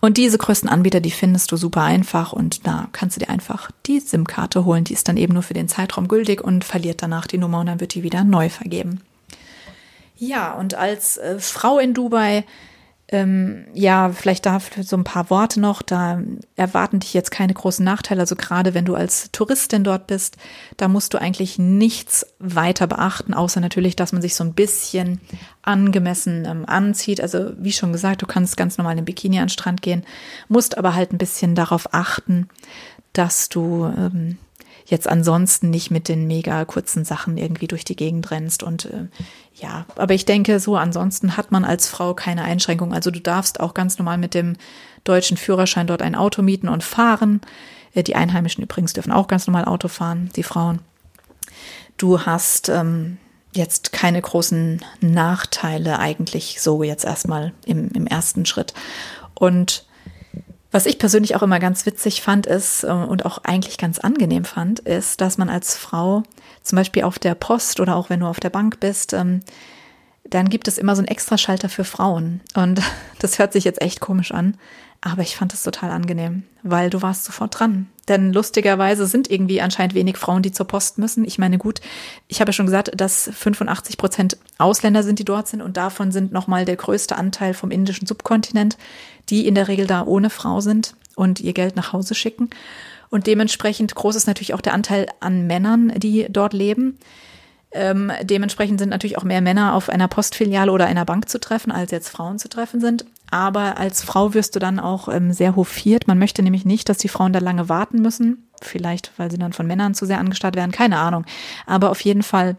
Und 0.00 0.16
diese 0.16 0.38
größten 0.38 0.68
Anbieter, 0.68 1.00
die 1.00 1.10
findest 1.10 1.52
du 1.52 1.56
super 1.56 1.82
einfach 1.82 2.32
und 2.32 2.66
da 2.66 2.88
kannst 2.92 3.16
du 3.16 3.20
dir 3.20 3.30
einfach 3.30 3.70
die 3.86 4.00
SIM-Karte 4.00 4.64
holen. 4.64 4.84
Die 4.84 4.92
ist 4.92 5.08
dann 5.08 5.16
eben 5.16 5.34
nur 5.34 5.42
für 5.42 5.54
den 5.54 5.68
Zeitraum 5.68 6.08
gültig 6.08 6.42
und 6.42 6.64
verliert 6.64 7.02
danach 7.02 7.26
die 7.26 7.38
Nummer 7.38 7.60
und 7.60 7.66
dann 7.66 7.80
wird 7.80 7.94
die 7.94 8.02
wieder 8.02 8.24
neu 8.24 8.48
vergeben. 8.48 9.00
Ja, 10.16 10.52
und 10.52 10.74
als 10.74 11.16
äh, 11.16 11.38
Frau 11.38 11.78
in 11.78 11.94
Dubai 11.94 12.44
ähm, 13.12 13.66
ja, 13.74 14.10
vielleicht 14.10 14.46
dafür 14.46 14.84
so 14.84 14.96
ein 14.96 15.02
paar 15.02 15.30
Worte 15.30 15.58
noch. 15.58 15.82
Da 15.82 16.22
erwarten 16.54 17.00
dich 17.00 17.12
jetzt 17.12 17.32
keine 17.32 17.52
großen 17.52 17.84
Nachteile. 17.84 18.20
Also 18.20 18.36
gerade 18.36 18.72
wenn 18.72 18.84
du 18.84 18.94
als 18.94 19.32
Touristin 19.32 19.82
dort 19.82 20.06
bist, 20.06 20.36
da 20.76 20.86
musst 20.86 21.12
du 21.12 21.18
eigentlich 21.18 21.58
nichts 21.58 22.24
weiter 22.38 22.86
beachten, 22.86 23.34
außer 23.34 23.60
natürlich, 23.60 23.96
dass 23.96 24.12
man 24.12 24.22
sich 24.22 24.36
so 24.36 24.44
ein 24.44 24.54
bisschen 24.54 25.20
angemessen 25.62 26.44
ähm, 26.44 26.64
anzieht. 26.66 27.20
Also 27.20 27.52
wie 27.58 27.72
schon 27.72 27.92
gesagt, 27.92 28.22
du 28.22 28.26
kannst 28.26 28.56
ganz 28.56 28.78
normal 28.78 28.96
im 28.96 29.04
Bikini 29.04 29.38
an 29.38 29.46
den 29.46 29.50
Strand 29.50 29.82
gehen, 29.82 30.04
musst 30.48 30.78
aber 30.78 30.94
halt 30.94 31.12
ein 31.12 31.18
bisschen 31.18 31.56
darauf 31.56 31.92
achten, 31.92 32.48
dass 33.12 33.48
du 33.48 33.86
ähm, 33.86 34.38
jetzt 34.90 35.08
ansonsten 35.08 35.70
nicht 35.70 35.90
mit 35.90 36.08
den 36.08 36.26
mega 36.26 36.64
kurzen 36.64 37.04
Sachen 37.04 37.36
irgendwie 37.36 37.68
durch 37.68 37.84
die 37.84 37.96
Gegend 37.96 38.30
rennst. 38.30 38.62
Und 38.62 38.86
äh, 38.86 39.06
ja, 39.54 39.86
aber 39.96 40.14
ich 40.14 40.26
denke, 40.26 40.58
so 40.58 40.76
ansonsten 40.76 41.36
hat 41.36 41.52
man 41.52 41.64
als 41.64 41.88
Frau 41.88 42.12
keine 42.12 42.42
Einschränkung. 42.42 42.92
Also 42.92 43.10
du 43.10 43.20
darfst 43.20 43.60
auch 43.60 43.72
ganz 43.72 43.98
normal 43.98 44.18
mit 44.18 44.34
dem 44.34 44.56
deutschen 45.04 45.36
Führerschein 45.36 45.86
dort 45.86 46.02
ein 46.02 46.16
Auto 46.16 46.42
mieten 46.42 46.68
und 46.68 46.82
fahren. 46.82 47.40
Äh, 47.94 48.02
die 48.02 48.16
Einheimischen 48.16 48.64
übrigens 48.64 48.92
dürfen 48.92 49.12
auch 49.12 49.28
ganz 49.28 49.46
normal 49.46 49.64
Auto 49.64 49.86
fahren, 49.86 50.30
die 50.34 50.42
Frauen. 50.42 50.80
Du 51.96 52.22
hast 52.22 52.68
ähm, 52.68 53.18
jetzt 53.52 53.92
keine 53.92 54.20
großen 54.20 54.84
Nachteile 55.00 56.00
eigentlich 56.00 56.60
so 56.60 56.82
jetzt 56.82 57.04
erstmal 57.04 57.52
im, 57.64 57.90
im 57.92 58.06
ersten 58.08 58.44
Schritt. 58.44 58.74
Und 59.34 59.86
was 60.70 60.86
ich 60.86 60.98
persönlich 60.98 61.36
auch 61.36 61.42
immer 61.42 61.58
ganz 61.58 61.84
witzig 61.86 62.22
fand 62.22 62.46
ist 62.46 62.84
äh, 62.84 62.88
und 62.88 63.26
auch 63.26 63.38
eigentlich 63.44 63.78
ganz 63.78 63.98
angenehm 63.98 64.44
fand, 64.44 64.80
ist, 64.80 65.20
dass 65.20 65.38
man 65.38 65.48
als 65.48 65.76
Frau 65.76 66.22
zum 66.62 66.76
Beispiel 66.76 67.04
auf 67.04 67.18
der 67.18 67.34
Post 67.34 67.80
oder 67.80 67.96
auch 67.96 68.10
wenn 68.10 68.20
du 68.20 68.26
auf 68.26 68.40
der 68.40 68.50
Bank 68.50 68.80
bist, 68.80 69.12
ähm, 69.12 69.40
dann 70.24 70.48
gibt 70.48 70.68
es 70.68 70.78
immer 70.78 70.94
so 70.94 71.00
einen 71.00 71.08
Extraschalter 71.08 71.68
für 71.68 71.84
Frauen. 71.84 72.40
Und 72.54 72.80
das 73.18 73.38
hört 73.38 73.52
sich 73.52 73.64
jetzt 73.64 73.82
echt 73.82 74.00
komisch 74.00 74.32
an, 74.32 74.56
aber 75.02 75.22
ich 75.22 75.36
fand 75.36 75.54
es 75.54 75.62
total 75.62 75.90
angenehm, 75.90 76.42
weil 76.62 76.90
du 76.90 77.00
warst 77.00 77.24
sofort 77.24 77.58
dran. 77.58 77.88
Denn 78.08 78.32
lustigerweise 78.32 79.06
sind 79.06 79.30
irgendwie 79.30 79.62
anscheinend 79.62 79.94
wenig 79.94 80.18
Frauen, 80.18 80.42
die 80.42 80.52
zur 80.52 80.66
Post 80.66 80.98
müssen. 80.98 81.24
Ich 81.24 81.38
meine, 81.38 81.58
gut, 81.58 81.80
ich 82.28 82.40
habe 82.40 82.50
ja 82.50 82.52
schon 82.52 82.66
gesagt, 82.66 82.90
dass 82.96 83.30
85 83.32 83.96
Prozent 83.96 84.36
Ausländer 84.58 85.02
sind, 85.02 85.18
die 85.18 85.24
dort 85.24 85.48
sind 85.48 85.62
und 85.62 85.76
davon 85.76 86.12
sind 86.12 86.32
nochmal 86.32 86.64
der 86.64 86.76
größte 86.76 87.16
Anteil 87.16 87.54
vom 87.54 87.70
indischen 87.70 88.06
Subkontinent, 88.06 88.76
die 89.30 89.46
in 89.46 89.54
der 89.54 89.68
Regel 89.68 89.86
da 89.86 90.04
ohne 90.04 90.28
Frau 90.28 90.60
sind 90.60 90.96
und 91.16 91.40
ihr 91.40 91.54
Geld 91.54 91.76
nach 91.76 91.92
Hause 91.92 92.14
schicken. 92.14 92.50
Und 93.08 93.26
dementsprechend 93.26 93.94
groß 93.94 94.16
ist 94.16 94.26
natürlich 94.26 94.54
auch 94.54 94.60
der 94.60 94.74
Anteil 94.74 95.06
an 95.20 95.46
Männern, 95.46 95.92
die 95.96 96.26
dort 96.28 96.52
leben. 96.52 96.98
Ähm, 97.72 98.10
dementsprechend 98.22 98.80
sind 98.80 98.88
natürlich 98.88 99.18
auch 99.18 99.24
mehr 99.24 99.40
Männer 99.40 99.74
auf 99.74 99.88
einer 99.88 100.08
Postfiliale 100.08 100.72
oder 100.72 100.86
einer 100.86 101.04
Bank 101.04 101.28
zu 101.28 101.38
treffen, 101.38 101.70
als 101.70 101.92
jetzt 101.92 102.08
Frauen 102.08 102.38
zu 102.38 102.48
treffen 102.48 102.80
sind. 102.80 103.04
Aber 103.30 103.78
als 103.78 104.02
Frau 104.02 104.34
wirst 104.34 104.54
du 104.54 104.58
dann 104.58 104.80
auch 104.80 105.08
ähm, 105.08 105.32
sehr 105.32 105.56
hofiert. 105.56 106.08
Man 106.08 106.18
möchte 106.18 106.42
nämlich 106.42 106.64
nicht, 106.64 106.88
dass 106.88 106.98
die 106.98 107.08
Frauen 107.08 107.32
da 107.32 107.38
lange 107.38 107.68
warten 107.68 108.02
müssen. 108.02 108.48
Vielleicht, 108.60 109.12
weil 109.16 109.30
sie 109.30 109.38
dann 109.38 109.52
von 109.52 109.66
Männern 109.66 109.94
zu 109.94 110.06
sehr 110.06 110.18
angestarrt 110.18 110.56
werden, 110.56 110.72
keine 110.72 110.98
Ahnung. 110.98 111.24
Aber 111.66 111.90
auf 111.90 112.00
jeden 112.00 112.22
Fall 112.22 112.56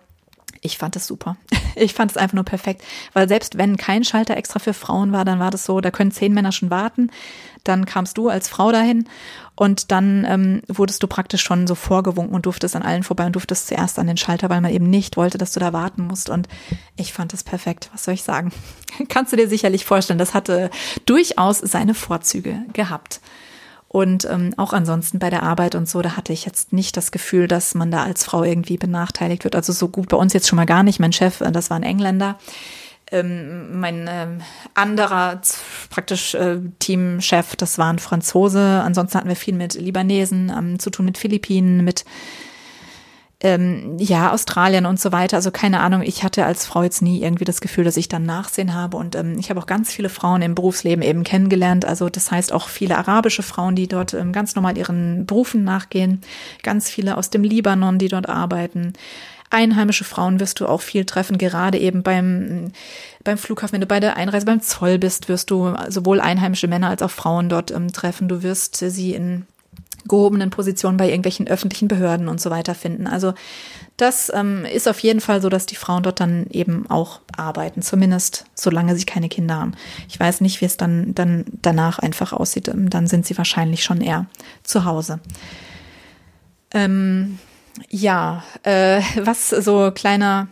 ich 0.61 0.77
fand 0.77 0.95
es 0.95 1.07
super. 1.07 1.35
Ich 1.73 1.93
fand 1.93 2.11
es 2.11 2.17
einfach 2.17 2.33
nur 2.33 2.43
perfekt, 2.43 2.83
weil 3.13 3.29
selbst 3.29 3.57
wenn 3.57 3.77
kein 3.77 4.03
Schalter 4.03 4.35
extra 4.35 4.59
für 4.59 4.73
Frauen 4.73 5.13
war, 5.13 5.23
dann 5.23 5.39
war 5.39 5.51
das 5.51 5.63
so, 5.63 5.79
da 5.79 5.89
können 5.89 6.11
zehn 6.11 6.33
Männer 6.33 6.51
schon 6.51 6.69
warten. 6.69 7.09
Dann 7.63 7.85
kamst 7.85 8.17
du 8.17 8.27
als 8.27 8.49
Frau 8.49 8.73
dahin 8.73 9.07
und 9.61 9.91
dann 9.91 10.25
ähm, 10.27 10.63
wurdest 10.67 11.03
du 11.03 11.07
praktisch 11.07 11.43
schon 11.43 11.67
so 11.67 11.75
vorgewunken 11.75 12.33
und 12.33 12.47
durftest 12.47 12.75
an 12.75 12.81
allen 12.81 13.03
vorbei 13.03 13.27
und 13.27 13.33
durftest 13.33 13.67
zuerst 13.67 13.99
an 13.99 14.07
den 14.07 14.17
Schalter, 14.17 14.49
weil 14.49 14.59
man 14.59 14.73
eben 14.73 14.89
nicht 14.89 15.17
wollte, 15.17 15.37
dass 15.37 15.51
du 15.51 15.59
da 15.59 15.71
warten 15.71 16.07
musst. 16.07 16.31
Und 16.31 16.47
ich 16.95 17.13
fand 17.13 17.31
es 17.31 17.43
perfekt. 17.43 17.91
Was 17.93 18.05
soll 18.05 18.15
ich 18.15 18.23
sagen? 18.23 18.51
Kannst 19.07 19.33
du 19.33 19.37
dir 19.37 19.47
sicherlich 19.47 19.85
vorstellen, 19.85 20.17
das 20.17 20.33
hatte 20.33 20.71
durchaus 21.05 21.59
seine 21.59 21.93
Vorzüge 21.93 22.63
gehabt. 22.73 23.21
Und 23.87 24.25
ähm, 24.25 24.55
auch 24.57 24.73
ansonsten 24.73 25.19
bei 25.19 25.29
der 25.29 25.43
Arbeit 25.43 25.75
und 25.75 25.87
so, 25.87 26.01
da 26.01 26.17
hatte 26.17 26.33
ich 26.33 26.43
jetzt 26.43 26.73
nicht 26.73 26.97
das 26.97 27.11
Gefühl, 27.11 27.47
dass 27.47 27.75
man 27.75 27.91
da 27.91 28.03
als 28.03 28.23
Frau 28.23 28.43
irgendwie 28.43 28.77
benachteiligt 28.77 29.43
wird. 29.43 29.55
Also 29.55 29.73
so 29.73 29.89
gut 29.89 30.09
bei 30.09 30.17
uns 30.17 30.33
jetzt 30.33 30.47
schon 30.47 30.57
mal 30.57 30.65
gar 30.65 30.81
nicht. 30.81 30.99
Mein 30.99 31.13
Chef, 31.13 31.39
äh, 31.39 31.51
das 31.51 31.69
war 31.69 31.77
ein 31.77 31.83
Engländer. 31.83 32.39
Ähm, 33.11 33.79
mein 33.79 34.07
äh, 34.07 34.27
anderer 34.73 35.41
praktisch 35.89 36.33
äh, 36.33 36.59
Teamchef, 36.79 37.57
das 37.57 37.77
war 37.77 37.91
ein 37.91 37.99
Franzose. 37.99 38.81
Ansonsten 38.83 39.17
hatten 39.17 39.29
wir 39.29 39.35
viel 39.35 39.53
mit 39.53 39.73
Libanesen 39.73 40.51
ähm, 40.57 40.79
zu 40.79 40.89
tun, 40.89 41.05
mit 41.05 41.17
Philippinen, 41.17 41.83
mit 41.83 42.05
ähm, 43.43 43.97
ja, 43.97 44.31
Australien 44.31 44.85
und 44.85 44.99
so 44.99 45.11
weiter. 45.11 45.37
Also 45.37 45.51
keine 45.51 45.79
Ahnung, 45.79 46.03
ich 46.03 46.23
hatte 46.23 46.45
als 46.45 46.65
Frau 46.65 46.83
jetzt 46.83 47.01
nie 47.01 47.21
irgendwie 47.21 47.45
das 47.45 47.59
Gefühl, 47.59 47.83
dass 47.83 47.97
ich 47.97 48.07
dann 48.07 48.23
Nachsehen 48.23 48.73
habe. 48.73 48.97
Und 48.97 49.15
ähm, 49.15 49.37
ich 49.39 49.49
habe 49.49 49.59
auch 49.59 49.65
ganz 49.65 49.91
viele 49.91 50.09
Frauen 50.09 50.41
im 50.41 50.55
Berufsleben 50.55 51.03
eben 51.03 51.23
kennengelernt. 51.23 51.83
Also 51.85 52.09
das 52.09 52.31
heißt 52.31 52.53
auch 52.53 52.69
viele 52.69 52.97
arabische 52.97 53.43
Frauen, 53.43 53.75
die 53.75 53.87
dort 53.87 54.13
ähm, 54.13 54.31
ganz 54.31 54.55
normal 54.55 54.77
ihren 54.77 55.25
Berufen 55.25 55.63
nachgehen. 55.63 56.21
Ganz 56.61 56.89
viele 56.89 57.17
aus 57.17 57.29
dem 57.29 57.43
Libanon, 57.43 57.97
die 57.97 58.09
dort 58.09 58.29
arbeiten. 58.29 58.93
Einheimische 59.51 60.05
Frauen 60.05 60.39
wirst 60.39 60.59
du 60.59 60.65
auch 60.65 60.81
viel 60.81 61.05
treffen, 61.05 61.37
gerade 61.37 61.77
eben 61.77 62.03
beim, 62.03 62.71
beim 63.23 63.37
Flughafen, 63.37 63.73
wenn 63.73 63.81
du 63.81 63.87
bei 63.87 63.99
der 63.99 64.17
Einreise 64.17 64.45
beim 64.45 64.61
Zoll 64.61 64.97
bist, 64.97 65.29
wirst 65.29 65.51
du 65.51 65.75
sowohl 65.89 66.19
einheimische 66.19 66.67
Männer 66.67 66.89
als 66.89 67.01
auch 67.01 67.11
Frauen 67.11 67.49
dort 67.49 67.69
ähm, 67.71 67.91
treffen. 67.91 68.27
Du 68.27 68.43
wirst 68.43 68.77
sie 68.77 69.13
in 69.13 69.45
gehobenen 70.07 70.49
Positionen 70.49 70.97
bei 70.97 71.07
irgendwelchen 71.07 71.47
öffentlichen 71.47 71.87
Behörden 71.87 72.27
und 72.27 72.41
so 72.41 72.49
weiter 72.49 72.75
finden. 72.75 73.07
Also 73.07 73.33
das 73.97 74.31
ähm, 74.33 74.65
ist 74.65 74.87
auf 74.87 74.99
jeden 74.99 75.21
Fall 75.21 75.41
so, 75.41 75.49
dass 75.49 75.65
die 75.65 75.75
Frauen 75.75 76.01
dort 76.01 76.19
dann 76.19 76.47
eben 76.49 76.89
auch 76.89 77.19
arbeiten, 77.35 77.81
zumindest 77.81 78.45
solange 78.55 78.95
sie 78.95 79.05
keine 79.05 79.29
Kinder 79.29 79.55
haben. 79.55 79.73
Ich 80.09 80.19
weiß 80.19 80.41
nicht, 80.41 80.61
wie 80.61 80.65
es 80.65 80.77
dann, 80.77 81.13
dann 81.13 81.45
danach 81.61 81.99
einfach 81.99 82.33
aussieht. 82.33 82.67
Ähm, 82.67 82.89
dann 82.89 83.07
sind 83.07 83.25
sie 83.25 83.37
wahrscheinlich 83.37 83.83
schon 83.83 84.01
eher 84.01 84.25
zu 84.63 84.85
Hause. 84.85 85.19
Ähm, 86.73 87.37
ja, 87.89 88.43
äh, 88.63 89.01
was 89.17 89.49
so 89.49 89.91
kleiner 89.91 90.47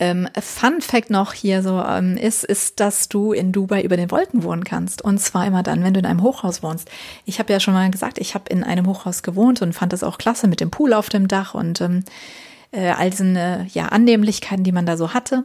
ähm, 0.00 0.28
Fun 0.40 0.80
Fact 0.80 1.10
noch 1.10 1.34
hier 1.34 1.62
so 1.62 1.80
ähm, 1.82 2.16
ist, 2.16 2.42
ist, 2.42 2.80
dass 2.80 3.08
du 3.08 3.32
in 3.32 3.52
Dubai 3.52 3.82
über 3.82 3.98
den 3.98 4.10
Wolken 4.10 4.42
wohnen 4.42 4.64
kannst. 4.64 5.02
Und 5.02 5.18
zwar 5.18 5.46
immer 5.46 5.62
dann, 5.62 5.84
wenn 5.84 5.92
du 5.92 6.00
in 6.00 6.06
einem 6.06 6.22
Hochhaus 6.22 6.62
wohnst. 6.62 6.90
Ich 7.26 7.38
habe 7.38 7.52
ja 7.52 7.60
schon 7.60 7.74
mal 7.74 7.90
gesagt, 7.90 8.18
ich 8.18 8.34
habe 8.34 8.48
in 8.48 8.64
einem 8.64 8.86
Hochhaus 8.86 9.22
gewohnt 9.22 9.60
und 9.60 9.74
fand 9.74 9.92
das 9.92 10.02
auch 10.02 10.16
klasse 10.16 10.48
mit 10.48 10.60
dem 10.60 10.70
Pool 10.70 10.94
auf 10.94 11.10
dem 11.10 11.28
Dach 11.28 11.54
und 11.54 11.82
ähm, 11.82 12.04
äh, 12.72 12.90
all 12.90 13.08
äh, 13.08 13.64
ja, 13.66 13.86
Annehmlichkeiten, 13.86 14.64
die 14.64 14.72
man 14.72 14.86
da 14.86 14.96
so 14.96 15.12
hatte. 15.12 15.44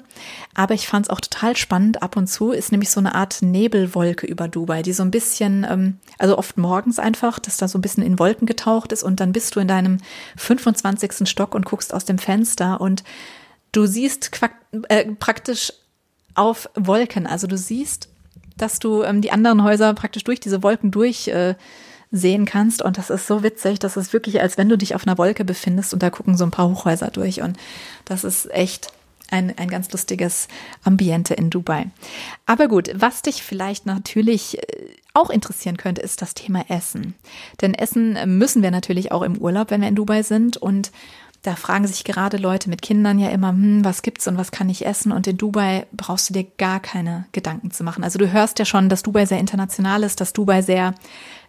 Aber 0.54 0.74
ich 0.74 0.88
fand 0.88 1.06
es 1.06 1.10
auch 1.10 1.20
total 1.20 1.56
spannend. 1.58 2.04
Ab 2.04 2.18
und 2.18 2.28
zu 2.28 2.52
ist 2.52 2.72
nämlich 2.72 2.90
so 2.90 3.00
eine 3.00 3.16
Art 3.16 3.42
Nebelwolke 3.42 4.28
über 4.28 4.48
Dubai, 4.48 4.82
die 4.84 4.94
so 4.94 5.04
ein 5.04 5.12
bisschen, 5.12 5.66
ähm, 5.70 5.98
also 6.20 6.38
oft 6.38 6.58
morgens 6.58 7.00
einfach, 7.00 7.40
dass 7.40 7.58
da 7.58 7.68
so 7.68 7.78
ein 7.78 7.82
bisschen 7.82 8.04
in 8.04 8.20
Wolken 8.20 8.46
getaucht 8.46 8.92
ist 8.92 9.04
und 9.04 9.20
dann 9.20 9.32
bist 9.32 9.56
du 9.56 9.60
in 9.60 9.68
deinem 9.68 9.98
25. 10.38 11.28
Stock 11.28 11.56
und 11.56 11.66
guckst 11.66 11.94
aus 11.94 12.06
dem 12.06 12.18
Fenster 12.18 12.80
und 12.80 13.04
Du 13.76 13.86
siehst 13.88 14.32
äh, 14.88 15.06
praktisch 15.20 15.74
auf 16.34 16.70
Wolken. 16.76 17.28
Also 17.28 17.46
du 17.46 17.58
siehst, 17.58 18.08
dass 18.56 18.80
du 18.80 19.04
ähm, 19.04 19.20
die 19.20 19.32
anderen 19.32 19.64
Häuser 19.64 19.94
praktisch 19.94 20.24
durch 20.24 20.40
diese 20.40 20.64
Wolken 20.64 20.92
durch 20.92 21.28
äh, 21.28 21.56
sehen 22.12 22.46
kannst. 22.46 22.82
Und 22.82 22.98
das 22.98 23.10
ist 23.10 23.28
so 23.28 23.44
witzig. 23.44 23.80
Das 23.80 23.98
ist 23.98 24.14
wirklich, 24.14 24.42
als 24.42 24.58
wenn 24.58 24.70
du 24.70 24.78
dich 24.78 24.96
auf 24.96 25.06
einer 25.06 25.18
Wolke 25.18 25.46
befindest 25.46 25.94
und 25.94 26.04
da 26.04 26.10
gucken 26.10 26.38
so 26.38 26.46
ein 26.46 26.52
paar 26.52 26.70
Hochhäuser 26.70 27.12
durch. 27.12 27.42
Und 27.42 27.58
das 28.06 28.24
ist 28.24 28.52
echt 28.52 28.92
ein, 29.32 29.58
ein 29.58 29.70
ganz 29.70 29.92
lustiges 29.92 30.48
Ambiente 30.84 31.34
in 31.34 31.50
Dubai. 31.50 31.88
Aber 32.46 32.68
gut, 32.68 32.90
was 32.94 33.22
dich 33.22 33.44
vielleicht 33.44 33.86
natürlich 33.86 34.60
äh, 34.60 34.62
auch 35.14 35.30
interessieren 35.30 35.78
könnte, 35.78 36.02
ist 36.02 36.22
das 36.22 36.34
Thema 36.34 36.66
Essen. 36.70 37.16
Denn 37.62 37.74
Essen 37.74 38.18
müssen 38.38 38.62
wir 38.62 38.72
natürlich 38.72 39.12
auch 39.12 39.22
im 39.22 39.38
Urlaub, 39.38 39.72
wenn 39.72 39.82
wir 39.82 39.88
in 39.88 39.96
Dubai 39.96 40.24
sind. 40.24 40.58
Und 40.58 40.92
da 41.42 41.56
fragen 41.56 41.88
sich 41.88 42.04
gerade 42.04 42.38
Leute 42.38 42.70
mit 42.70 42.82
Kindern 42.82 43.20
ja 43.20 43.30
immer, 43.30 43.50
hm, 43.50 43.86
was 43.86 44.02
gibt's 44.02 44.28
und 44.28 44.38
was 44.38 44.52
kann 44.52 44.70
ich 44.70 44.86
essen? 44.86 45.12
Und 45.12 45.28
in 45.28 45.38
Dubai 45.38 45.86
brauchst 45.92 46.30
du 46.30 46.34
dir 46.34 46.46
gar 46.58 46.80
keine 46.80 47.26
Gedanken 47.32 47.72
zu 47.72 47.84
machen. 47.84 48.04
Also 48.04 48.20
du 48.20 48.32
hörst 48.32 48.60
ja 48.60 48.66
schon, 48.66 48.90
dass 48.90 49.04
Dubai 49.04 49.26
sehr 49.26 49.40
international 49.40 50.04
ist, 50.04 50.22
dass 50.22 50.34
Dubai 50.34 50.62
sehr 50.62 50.96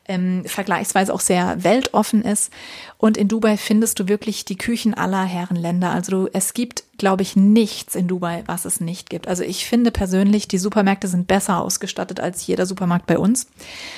ähm, 0.08 0.44
vergleichsweise 0.44 1.12
auch 1.12 1.20
sehr 1.20 1.62
weltoffen 1.64 2.22
ist. 2.22 2.52
Und 2.98 3.16
in 3.16 3.28
Dubai 3.28 3.56
findest 3.56 3.98
du 3.98 4.08
wirklich 4.08 4.44
die 4.44 4.56
Küchen 4.56 4.94
aller 4.94 5.24
Herrenländer. 5.24 5.90
Also 5.90 6.10
du, 6.10 6.30
es 6.32 6.54
gibt, 6.54 6.84
glaube 6.98 7.22
ich, 7.22 7.36
nichts 7.36 7.94
in 7.94 8.08
Dubai, 8.08 8.42
was 8.46 8.64
es 8.64 8.80
nicht 8.80 9.10
gibt. 9.10 9.28
Also 9.28 9.42
ich 9.42 9.66
finde 9.66 9.90
persönlich, 9.90 10.48
die 10.48 10.58
Supermärkte 10.58 11.08
sind 11.08 11.26
besser 11.26 11.60
ausgestattet 11.60 12.20
als 12.20 12.46
jeder 12.46 12.66
Supermarkt 12.66 13.06
bei 13.06 13.18
uns. 13.18 13.48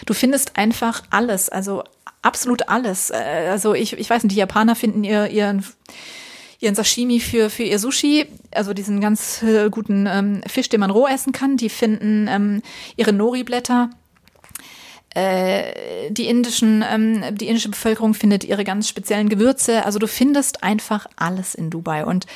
Du 0.07 0.15
findest 0.15 0.57
einfach 0.57 1.03
alles, 1.11 1.49
also 1.49 1.85
absolut 2.23 2.69
alles. 2.69 3.11
Äh, 3.11 3.49
also 3.51 3.75
ich, 3.75 3.93
ich 3.93 4.11
weiß 4.11 4.23
nicht, 4.23 4.35
die 4.35 4.41
Japaner 4.41 4.75
finden 4.75 5.05
ihr, 5.05 5.29
ihren 5.29 5.65
ihren 6.61 6.75
Sashimi 6.75 7.21
für, 7.21 7.51
für 7.51 7.63
ihr 7.63 7.79
Sushi, 7.79 8.27
also 8.51 8.75
diesen 8.75 9.01
ganz 9.01 9.43
äh, 9.43 9.71
guten 9.71 10.07
ähm, 10.07 10.41
Fisch, 10.47 10.69
den 10.69 10.81
man 10.81 10.91
roh 10.91 11.07
essen 11.07 11.33
kann. 11.33 11.57
Die 11.57 11.69
finden 11.69 12.27
ähm, 12.29 12.63
ihre 12.97 13.13
Nori-Blätter. 13.13 13.91
Äh, 15.15 16.11
die 16.11 16.27
indischen, 16.27 16.85
ähm, 16.89 17.25
die 17.33 17.49
indische 17.49 17.71
Bevölkerung 17.71 18.15
findet 18.15 18.45
ihre 18.45 18.65
ganz 18.65 18.89
speziellen 18.89 19.29
Gewürze. 19.29 19.85
Also 19.85 19.99
du 19.99 20.07
findest 20.07 20.63
einfach 20.63 21.07
alles 21.17 21.55
in 21.55 21.71
Dubai 21.71 22.05
und 22.05 22.27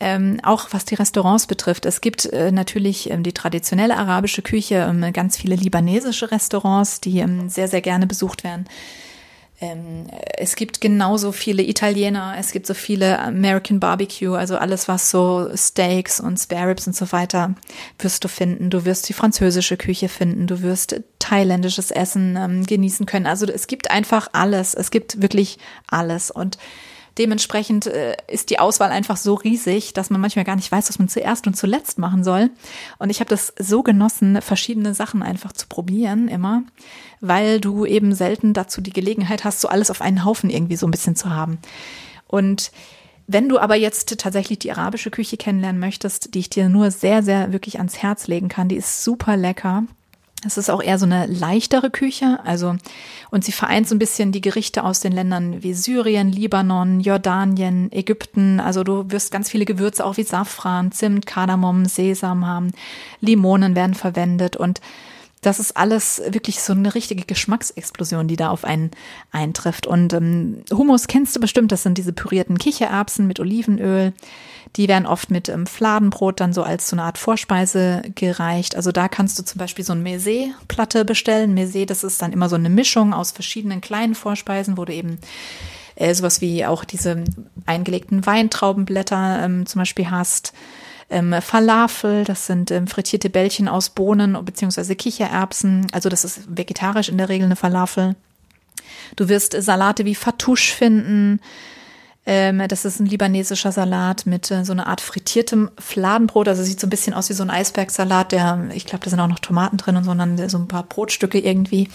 ähm, 0.00 0.38
auch 0.42 0.68
was 0.70 0.84
die 0.84 0.94
Restaurants 0.94 1.46
betrifft. 1.46 1.86
Es 1.86 2.00
gibt 2.00 2.26
äh, 2.26 2.52
natürlich 2.52 3.10
ähm, 3.10 3.22
die 3.22 3.32
traditionelle 3.32 3.96
arabische 3.96 4.42
Küche, 4.42 4.86
ähm, 4.88 5.12
ganz 5.12 5.36
viele 5.36 5.56
libanesische 5.56 6.30
Restaurants, 6.30 7.00
die 7.00 7.18
ähm, 7.18 7.48
sehr, 7.48 7.68
sehr 7.68 7.80
gerne 7.80 8.06
besucht 8.06 8.44
werden. 8.44 8.66
Ähm, 9.60 10.06
es 10.36 10.54
gibt 10.54 10.80
genauso 10.80 11.32
viele 11.32 11.62
Italiener, 11.62 12.36
es 12.38 12.52
gibt 12.52 12.66
so 12.66 12.74
viele 12.74 13.18
American 13.18 13.80
Barbecue, 13.80 14.34
also 14.34 14.56
alles, 14.56 14.86
was 14.86 15.10
so 15.10 15.50
Steaks 15.54 16.20
und 16.20 16.38
Spare 16.38 16.70
Ribs 16.70 16.86
und 16.86 16.94
so 16.94 17.10
weiter 17.10 17.54
wirst 17.98 18.22
du 18.22 18.28
finden. 18.28 18.70
Du 18.70 18.84
wirst 18.84 19.08
die 19.08 19.14
französische 19.14 19.76
Küche 19.76 20.08
finden, 20.08 20.46
du 20.46 20.62
wirst 20.62 21.00
thailändisches 21.18 21.90
Essen 21.90 22.36
ähm, 22.36 22.64
genießen 22.64 23.06
können. 23.06 23.26
Also 23.26 23.46
es 23.46 23.66
gibt 23.66 23.90
einfach 23.90 24.28
alles, 24.32 24.74
es 24.74 24.92
gibt 24.92 25.20
wirklich 25.22 25.58
alles 25.88 26.30
und 26.30 26.56
Dementsprechend 27.18 27.86
äh, 27.86 28.16
ist 28.28 28.50
die 28.50 28.58
Auswahl 28.58 28.90
einfach 28.90 29.16
so 29.16 29.34
riesig, 29.34 29.92
dass 29.92 30.10
man 30.10 30.20
manchmal 30.20 30.44
gar 30.44 30.56
nicht 30.56 30.70
weiß, 30.70 30.88
was 30.88 30.98
man 30.98 31.08
zuerst 31.08 31.46
und 31.46 31.54
zuletzt 31.54 31.98
machen 31.98 32.22
soll. 32.22 32.50
Und 32.98 33.10
ich 33.10 33.20
habe 33.20 33.30
das 33.30 33.52
so 33.58 33.82
genossen, 33.82 34.40
verschiedene 34.40 34.94
Sachen 34.94 35.22
einfach 35.22 35.52
zu 35.52 35.66
probieren 35.66 36.28
immer, 36.28 36.62
weil 37.20 37.60
du 37.60 37.84
eben 37.84 38.14
selten 38.14 38.52
dazu 38.52 38.80
die 38.80 38.92
Gelegenheit 38.92 39.44
hast, 39.44 39.60
so 39.60 39.68
alles 39.68 39.90
auf 39.90 40.00
einen 40.00 40.24
Haufen 40.24 40.48
irgendwie 40.48 40.76
so 40.76 40.86
ein 40.86 40.92
bisschen 40.92 41.16
zu 41.16 41.30
haben. 41.30 41.58
Und 42.26 42.70
wenn 43.26 43.48
du 43.48 43.58
aber 43.58 43.74
jetzt 43.74 44.18
tatsächlich 44.18 44.58
die 44.58 44.72
arabische 44.72 45.10
Küche 45.10 45.36
kennenlernen 45.36 45.80
möchtest, 45.80 46.34
die 46.34 46.38
ich 46.38 46.50
dir 46.50 46.68
nur 46.68 46.90
sehr, 46.90 47.22
sehr 47.22 47.52
wirklich 47.52 47.76
ans 47.78 47.98
Herz 47.98 48.26
legen 48.26 48.48
kann, 48.48 48.68
die 48.68 48.76
ist 48.76 49.04
super 49.04 49.36
lecker. 49.36 49.84
Es 50.46 50.56
ist 50.56 50.70
auch 50.70 50.82
eher 50.82 50.98
so 50.98 51.06
eine 51.06 51.26
leichtere 51.26 51.90
Küche, 51.90 52.38
also 52.44 52.76
und 53.30 53.44
sie 53.44 53.52
vereint 53.52 53.88
so 53.88 53.94
ein 53.94 53.98
bisschen 53.98 54.30
die 54.30 54.40
Gerichte 54.40 54.84
aus 54.84 55.00
den 55.00 55.12
Ländern 55.12 55.62
wie 55.62 55.74
Syrien, 55.74 56.30
Libanon, 56.30 57.00
Jordanien, 57.00 57.90
Ägypten. 57.92 58.60
Also 58.60 58.84
du 58.84 59.10
wirst 59.10 59.32
ganz 59.32 59.50
viele 59.50 59.64
Gewürze 59.64 60.04
auch 60.04 60.16
wie 60.16 60.22
Safran, 60.22 60.92
Zimt, 60.92 61.26
Kardamom, 61.26 61.86
Sesam 61.86 62.46
haben, 62.46 62.70
Limonen 63.20 63.74
werden 63.74 63.94
verwendet 63.94 64.56
und 64.56 64.80
das 65.40 65.60
ist 65.60 65.76
alles 65.76 66.20
wirklich 66.26 66.60
so 66.60 66.72
eine 66.72 66.94
richtige 66.94 67.24
Geschmacksexplosion, 67.24 68.28
die 68.28 68.36
da 68.36 68.50
auf 68.50 68.64
einen 68.64 68.90
eintrifft. 69.30 69.86
Und 69.86 70.12
ähm, 70.12 70.62
Hummus 70.72 71.06
kennst 71.06 71.36
du 71.36 71.40
bestimmt, 71.40 71.70
das 71.70 71.82
sind 71.82 71.98
diese 71.98 72.12
pürierten 72.12 72.58
Kichererbsen 72.58 73.26
mit 73.26 73.38
Olivenöl. 73.38 74.12
Die 74.76 74.88
werden 74.88 75.06
oft 75.06 75.30
mit 75.30 75.48
ähm, 75.48 75.66
Fladenbrot 75.66 76.40
dann 76.40 76.52
so 76.52 76.62
als 76.62 76.88
so 76.88 76.96
eine 76.96 77.04
Art 77.04 77.18
Vorspeise 77.18 78.02
gereicht. 78.14 78.76
Also 78.76 78.92
da 78.92 79.08
kannst 79.08 79.38
du 79.38 79.44
zum 79.44 79.58
Beispiel 79.58 79.84
so 79.84 79.92
ein 79.92 80.02
Maiset-Platte 80.02 81.04
bestellen. 81.04 81.54
Maiset, 81.54 81.90
das 81.90 82.04
ist 82.04 82.20
dann 82.20 82.32
immer 82.32 82.48
so 82.48 82.56
eine 82.56 82.70
Mischung 82.70 83.14
aus 83.14 83.30
verschiedenen 83.30 83.80
kleinen 83.80 84.14
Vorspeisen, 84.14 84.76
wo 84.76 84.84
du 84.84 84.92
eben 84.92 85.18
äh, 85.94 86.14
sowas 86.14 86.40
wie 86.40 86.66
auch 86.66 86.84
diese 86.84 87.24
eingelegten 87.64 88.26
Weintraubenblätter 88.26 89.44
ähm, 89.44 89.66
zum 89.66 89.80
Beispiel 89.80 90.10
hast 90.10 90.52
ähm, 91.10 91.34
Falafel, 91.40 92.24
das 92.24 92.46
sind 92.46 92.70
ähm, 92.70 92.86
frittierte 92.86 93.30
Bällchen 93.30 93.68
aus 93.68 93.90
Bohnen 93.90 94.36
bzw. 94.44 94.94
Kichererbsen. 94.94 95.86
Also 95.92 96.08
das 96.08 96.24
ist 96.24 96.40
vegetarisch 96.48 97.08
in 97.08 97.18
der 97.18 97.28
Regel 97.28 97.46
eine 97.46 97.56
Falafel. 97.56 98.14
Du 99.16 99.28
wirst 99.28 99.54
Salate 99.60 100.04
wie 100.04 100.14
Fatouche 100.14 100.74
finden. 100.74 101.40
Ähm, 102.26 102.62
das 102.68 102.84
ist 102.84 103.00
ein 103.00 103.06
libanesischer 103.06 103.72
Salat 103.72 104.26
mit 104.26 104.50
äh, 104.50 104.64
so 104.64 104.72
einer 104.72 104.86
Art 104.86 105.00
frittiertem 105.00 105.70
Fladenbrot. 105.78 106.48
Also 106.48 106.62
sieht 106.62 106.78
so 106.78 106.86
ein 106.86 106.90
bisschen 106.90 107.14
aus 107.14 107.30
wie 107.30 107.34
so 107.34 107.42
ein 107.42 107.50
Eisbergsalat. 107.50 108.32
Der, 108.32 108.68
ich 108.74 108.84
glaube, 108.84 109.04
da 109.04 109.10
sind 109.10 109.20
auch 109.20 109.28
noch 109.28 109.38
Tomaten 109.38 109.78
drin 109.78 109.96
und 109.96 110.04
so, 110.04 110.10
und 110.10 110.50
so 110.50 110.58
ein 110.58 110.68
paar 110.68 110.82
Brotstücke 110.82 111.38
irgendwie. 111.38 111.88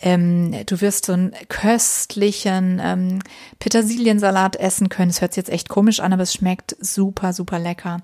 Ähm, 0.00 0.54
du 0.66 0.80
wirst 0.80 1.06
so 1.06 1.12
einen 1.12 1.32
köstlichen 1.48 2.80
ähm, 2.82 3.18
Petersiliensalat 3.58 4.56
essen 4.56 4.88
können. 4.88 5.10
Es 5.10 5.20
hört 5.20 5.32
sich 5.34 5.42
jetzt 5.42 5.52
echt 5.52 5.68
komisch 5.68 6.00
an, 6.00 6.12
aber 6.12 6.22
es 6.22 6.34
schmeckt 6.34 6.76
super, 6.80 7.32
super 7.32 7.58
lecker. 7.58 8.00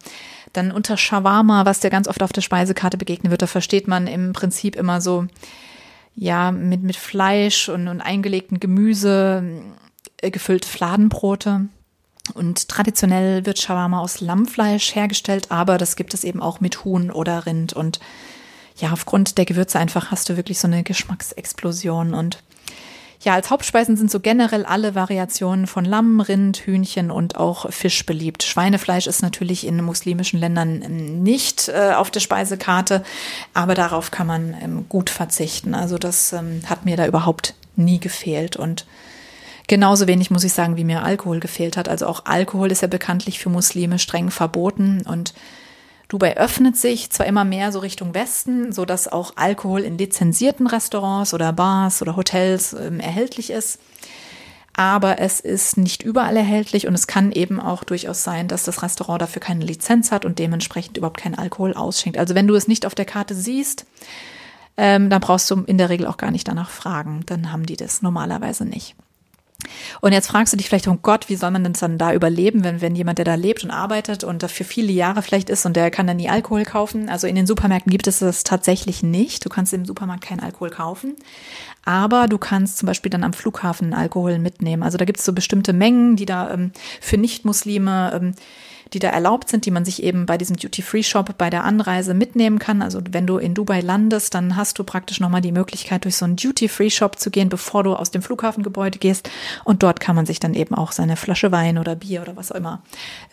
Dann 0.52 0.72
unter 0.72 0.96
Shawarma, 0.96 1.66
was 1.66 1.80
dir 1.80 1.90
ganz 1.90 2.08
oft 2.08 2.22
auf 2.22 2.32
der 2.32 2.40
Speisekarte 2.40 2.96
begegnen 2.96 3.30
wird, 3.30 3.42
da 3.42 3.46
versteht 3.46 3.86
man 3.86 4.06
im 4.06 4.32
Prinzip 4.32 4.74
immer 4.74 5.00
so, 5.00 5.26
ja, 6.16 6.50
mit, 6.50 6.82
mit 6.82 6.96
Fleisch 6.96 7.68
und, 7.68 7.86
und 7.88 8.00
eingelegten 8.00 8.60
Gemüse 8.60 9.44
äh, 10.20 10.30
gefüllte 10.30 10.68
Fladenbrote. 10.68 11.68
Und 12.32 12.68
traditionell 12.68 13.44
wird 13.46 13.58
Shawarma 13.58 14.00
aus 14.00 14.20
Lammfleisch 14.20 14.94
hergestellt, 14.94 15.50
aber 15.50 15.76
das 15.76 15.94
gibt 15.94 16.14
es 16.14 16.24
eben 16.24 16.40
auch 16.40 16.58
mit 16.58 16.84
Huhn 16.84 17.10
oder 17.10 17.44
Rind 17.46 17.74
und 17.74 18.00
ja, 18.76 18.92
aufgrund 18.92 19.38
der 19.38 19.44
Gewürze 19.44 19.78
einfach 19.78 20.10
hast 20.10 20.28
du 20.28 20.36
wirklich 20.36 20.58
so 20.58 20.66
eine 20.66 20.82
Geschmacksexplosion 20.82 22.14
und 22.14 22.38
ja, 23.24 23.32
als 23.32 23.48
Hauptspeisen 23.48 23.96
sind 23.96 24.10
so 24.10 24.20
generell 24.20 24.66
alle 24.66 24.94
Variationen 24.94 25.66
von 25.66 25.86
Lamm, 25.86 26.20
Rind, 26.20 26.58
Hühnchen 26.58 27.10
und 27.10 27.36
auch 27.36 27.72
Fisch 27.72 28.04
beliebt. 28.04 28.42
Schweinefleisch 28.42 29.06
ist 29.06 29.22
natürlich 29.22 29.66
in 29.66 29.82
muslimischen 29.82 30.38
Ländern 30.38 30.80
nicht 31.22 31.70
äh, 31.70 31.92
auf 31.94 32.10
der 32.10 32.20
Speisekarte, 32.20 33.02
aber 33.54 33.74
darauf 33.74 34.10
kann 34.10 34.26
man 34.26 34.54
ähm, 34.60 34.84
gut 34.90 35.08
verzichten. 35.08 35.74
Also 35.74 35.96
das 35.96 36.34
ähm, 36.34 36.60
hat 36.66 36.84
mir 36.84 36.98
da 36.98 37.06
überhaupt 37.06 37.54
nie 37.76 37.98
gefehlt 37.98 38.56
und 38.56 38.84
Genauso 39.66 40.06
wenig 40.06 40.30
muss 40.30 40.44
ich 40.44 40.52
sagen, 40.52 40.76
wie 40.76 40.84
mir 40.84 41.04
Alkohol 41.04 41.40
gefehlt 41.40 41.78
hat. 41.78 41.88
Also 41.88 42.06
auch 42.06 42.26
Alkohol 42.26 42.70
ist 42.70 42.82
ja 42.82 42.88
bekanntlich 42.88 43.38
für 43.38 43.48
Muslime 43.48 43.98
streng 43.98 44.30
verboten 44.30 45.00
und 45.08 45.32
Dubai 46.08 46.36
öffnet 46.36 46.76
sich 46.76 47.10
zwar 47.10 47.26
immer 47.26 47.44
mehr 47.44 47.72
so 47.72 47.78
Richtung 47.78 48.14
Westen, 48.14 48.72
so 48.72 48.84
dass 48.84 49.08
auch 49.08 49.32
Alkohol 49.36 49.80
in 49.80 49.98
lizenzierten 49.98 50.66
Restaurants 50.66 51.34
oder 51.34 51.52
Bars 51.52 52.02
oder 52.02 52.16
Hotels 52.16 52.74
ähm, 52.74 53.00
erhältlich 53.00 53.50
ist. 53.50 53.78
Aber 54.76 55.20
es 55.20 55.38
ist 55.38 55.76
nicht 55.76 56.02
überall 56.02 56.36
erhältlich 56.36 56.88
und 56.88 56.94
es 56.94 57.06
kann 57.06 57.30
eben 57.30 57.60
auch 57.60 57.84
durchaus 57.84 58.24
sein, 58.24 58.48
dass 58.48 58.64
das 58.64 58.82
Restaurant 58.82 59.22
dafür 59.22 59.40
keine 59.40 59.64
Lizenz 59.64 60.10
hat 60.10 60.24
und 60.24 60.40
dementsprechend 60.40 60.96
überhaupt 60.96 61.20
keinen 61.20 61.36
Alkohol 61.36 61.74
ausschenkt. 61.74 62.18
Also 62.18 62.34
wenn 62.34 62.48
du 62.48 62.56
es 62.56 62.66
nicht 62.66 62.84
auf 62.84 62.96
der 62.96 63.04
Karte 63.04 63.34
siehst, 63.34 63.86
ähm, 64.76 65.10
dann 65.10 65.20
brauchst 65.20 65.48
du 65.50 65.62
in 65.62 65.78
der 65.78 65.90
Regel 65.90 66.08
auch 66.08 66.16
gar 66.16 66.32
nicht 66.32 66.48
danach 66.48 66.70
fragen. 66.70 67.20
Dann 67.26 67.52
haben 67.52 67.66
die 67.66 67.76
das 67.76 68.02
normalerweise 68.02 68.64
nicht. 68.64 68.96
Und 70.00 70.12
jetzt 70.12 70.28
fragst 70.28 70.52
du 70.52 70.56
dich 70.56 70.68
vielleicht, 70.68 70.88
oh 70.88 70.98
Gott, 71.00 71.28
wie 71.28 71.36
soll 71.36 71.50
man 71.50 71.64
denn 71.64 71.72
dann 71.74 71.98
da 71.98 72.12
überleben, 72.12 72.64
wenn, 72.64 72.80
wenn 72.80 72.96
jemand, 72.96 73.18
der 73.18 73.24
da 73.24 73.34
lebt 73.34 73.64
und 73.64 73.70
arbeitet 73.70 74.24
und 74.24 74.42
da 74.42 74.48
für 74.48 74.64
viele 74.64 74.92
Jahre 74.92 75.22
vielleicht 75.22 75.50
ist 75.50 75.66
und 75.66 75.76
der 75.76 75.90
kann 75.90 76.06
dann 76.06 76.16
nie 76.16 76.28
Alkohol 76.28 76.64
kaufen? 76.64 77.08
Also 77.08 77.26
in 77.26 77.34
den 77.34 77.46
Supermärkten 77.46 77.90
gibt 77.90 78.06
es 78.06 78.18
das 78.20 78.44
tatsächlich 78.44 79.02
nicht. 79.02 79.44
Du 79.44 79.48
kannst 79.48 79.72
im 79.72 79.84
Supermarkt 79.84 80.24
keinen 80.24 80.40
Alkohol 80.40 80.70
kaufen. 80.70 81.16
Aber 81.84 82.28
du 82.28 82.38
kannst 82.38 82.78
zum 82.78 82.86
Beispiel 82.86 83.10
dann 83.10 83.24
am 83.24 83.32
Flughafen 83.32 83.92
Alkohol 83.92 84.38
mitnehmen. 84.38 84.82
Also 84.82 84.96
da 84.96 85.04
gibt 85.04 85.18
es 85.18 85.24
so 85.24 85.32
bestimmte 85.32 85.72
Mengen, 85.72 86.16
die 86.16 86.26
da 86.26 86.50
ähm, 86.50 86.72
für 87.00 87.18
Nichtmuslime 87.18 88.12
ähm, 88.14 88.34
die 88.92 88.98
da 88.98 89.08
erlaubt 89.08 89.48
sind, 89.48 89.66
die 89.66 89.70
man 89.70 89.84
sich 89.84 90.02
eben 90.02 90.26
bei 90.26 90.38
diesem 90.38 90.56
Duty-Free-Shop 90.56 91.36
bei 91.38 91.50
der 91.50 91.64
Anreise 91.64 92.14
mitnehmen 92.14 92.58
kann. 92.58 92.82
Also 92.82 93.00
wenn 93.10 93.26
du 93.26 93.38
in 93.38 93.54
Dubai 93.54 93.80
landest, 93.80 94.34
dann 94.34 94.56
hast 94.56 94.78
du 94.78 94.84
praktisch 94.84 95.20
nochmal 95.20 95.40
die 95.40 95.52
Möglichkeit, 95.52 96.04
durch 96.04 96.16
so 96.16 96.24
einen 96.24 96.36
Duty-Free-Shop 96.36 97.18
zu 97.18 97.30
gehen, 97.30 97.48
bevor 97.48 97.82
du 97.82 97.94
aus 97.94 98.10
dem 98.10 98.22
Flughafengebäude 98.22 98.98
gehst. 98.98 99.30
Und 99.64 99.82
dort 99.82 100.00
kann 100.00 100.16
man 100.16 100.26
sich 100.26 100.40
dann 100.40 100.54
eben 100.54 100.74
auch 100.74 100.92
seine 100.92 101.16
Flasche 101.16 101.50
Wein 101.52 101.78
oder 101.78 101.96
Bier 101.96 102.22
oder 102.22 102.36
was 102.36 102.52
auch 102.52 102.56
immer 102.56 102.82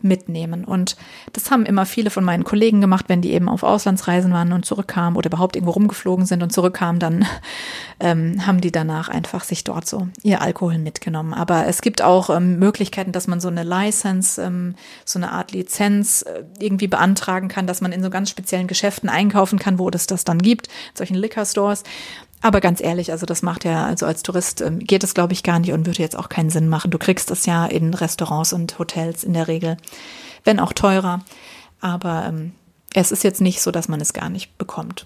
mitnehmen. 0.01 0.63
Und 0.63 0.95
das 1.33 1.51
haben 1.51 1.65
immer 1.65 1.85
viele 1.85 2.09
von 2.09 2.23
meinen 2.23 2.43
Kollegen 2.43 2.81
gemacht, 2.81 3.05
wenn 3.07 3.21
die 3.21 3.31
eben 3.33 3.49
auf 3.49 3.63
Auslandsreisen 3.63 4.31
waren 4.33 4.53
und 4.53 4.65
zurückkamen 4.65 5.17
oder 5.17 5.27
überhaupt 5.27 5.55
irgendwo 5.55 5.71
rumgeflogen 5.71 6.25
sind 6.25 6.43
und 6.43 6.51
zurückkamen, 6.51 6.99
dann 6.99 7.25
ähm, 7.99 8.45
haben 8.45 8.61
die 8.61 8.71
danach 8.71 9.09
einfach 9.09 9.43
sich 9.43 9.63
dort 9.63 9.87
so 9.87 10.07
ihr 10.23 10.41
Alkohol 10.41 10.77
mitgenommen. 10.77 11.33
Aber 11.33 11.67
es 11.67 11.81
gibt 11.81 12.01
auch 12.01 12.29
ähm, 12.29 12.59
Möglichkeiten, 12.59 13.11
dass 13.11 13.27
man 13.27 13.39
so 13.39 13.47
eine 13.47 13.63
License, 13.63 14.41
ähm, 14.41 14.75
so 15.05 15.19
eine 15.19 15.31
Art 15.31 15.50
Lizenz 15.51 16.23
äh, 16.23 16.43
irgendwie 16.59 16.87
beantragen 16.87 17.47
kann, 17.47 17.67
dass 17.67 17.81
man 17.81 17.91
in 17.91 18.03
so 18.03 18.09
ganz 18.09 18.29
speziellen 18.29 18.67
Geschäften 18.67 19.09
einkaufen 19.09 19.59
kann, 19.59 19.79
wo 19.79 19.89
es 19.89 20.07
das 20.07 20.23
dann 20.23 20.39
gibt, 20.39 20.67
solchen 20.93 21.15
Liquor 21.15 21.45
Stores. 21.45 21.83
Aber 22.41 22.59
ganz 22.59 22.81
ehrlich, 22.81 23.11
also 23.11 23.25
das 23.25 23.43
macht 23.43 23.65
ja, 23.65 23.85
also 23.85 24.05
als 24.05 24.23
Tourist 24.23 24.61
ähm, 24.61 24.79
geht 24.79 25.03
es, 25.03 25.13
glaube 25.13 25.33
ich, 25.33 25.43
gar 25.43 25.59
nicht 25.59 25.73
und 25.73 25.85
würde 25.85 26.01
jetzt 26.01 26.17
auch 26.17 26.29
keinen 26.29 26.49
Sinn 26.49 26.67
machen. 26.67 26.89
Du 26.89 26.97
kriegst 26.97 27.29
das 27.29 27.45
ja 27.45 27.65
in 27.67 27.93
Restaurants 27.93 28.51
und 28.51 28.79
Hotels 28.79 29.23
in 29.23 29.33
der 29.33 29.47
Regel, 29.47 29.77
wenn 30.43 30.59
auch 30.59 30.73
teurer. 30.73 31.21
Aber 31.81 32.25
ähm, 32.27 32.53
es 32.93 33.11
ist 33.11 33.23
jetzt 33.23 33.41
nicht 33.41 33.61
so, 33.61 33.71
dass 33.71 33.87
man 33.87 34.01
es 34.01 34.13
gar 34.13 34.29
nicht 34.29 34.57
bekommt. 34.57 35.05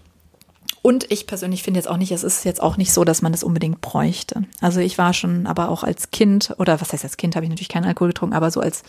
Und 0.81 1.11
ich 1.11 1.25
persönlich 1.25 1.63
finde 1.63 1.79
jetzt 1.79 1.87
auch 1.87 1.97
nicht, 1.97 2.11
es 2.11 2.23
ist 2.23 2.45
jetzt 2.45 2.61
auch 2.61 2.77
nicht 2.77 2.93
so, 2.93 3.03
dass 3.03 3.21
man 3.21 3.31
das 3.31 3.43
unbedingt 3.43 3.81
bräuchte. 3.81 4.43
Also 4.61 4.79
ich 4.79 4.97
war 4.97 5.13
schon, 5.13 5.47
aber 5.47 5.69
auch 5.69 5.83
als 5.83 6.11
Kind, 6.11 6.53
oder 6.59 6.79
was 6.79 6.93
heißt 6.93 7.03
als 7.03 7.17
Kind, 7.17 7.35
habe 7.35 7.43
ich 7.43 7.49
natürlich 7.49 7.69
keinen 7.69 7.85
Alkohol 7.85 8.09
getrunken, 8.09 8.35
aber 8.35 8.51
so 8.51 8.59
als 8.59 8.83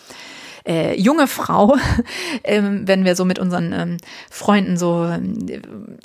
äh, 0.67 1.01
junge 1.01 1.27
Frau, 1.29 1.77
ähm, 2.45 2.87
wenn 2.87 3.05
wir 3.05 3.14
so 3.14 3.25
mit 3.25 3.39
unseren 3.39 3.73
ähm, 3.73 3.97
Freunden 4.31 4.77
so 4.77 5.05
äh, 5.05 5.21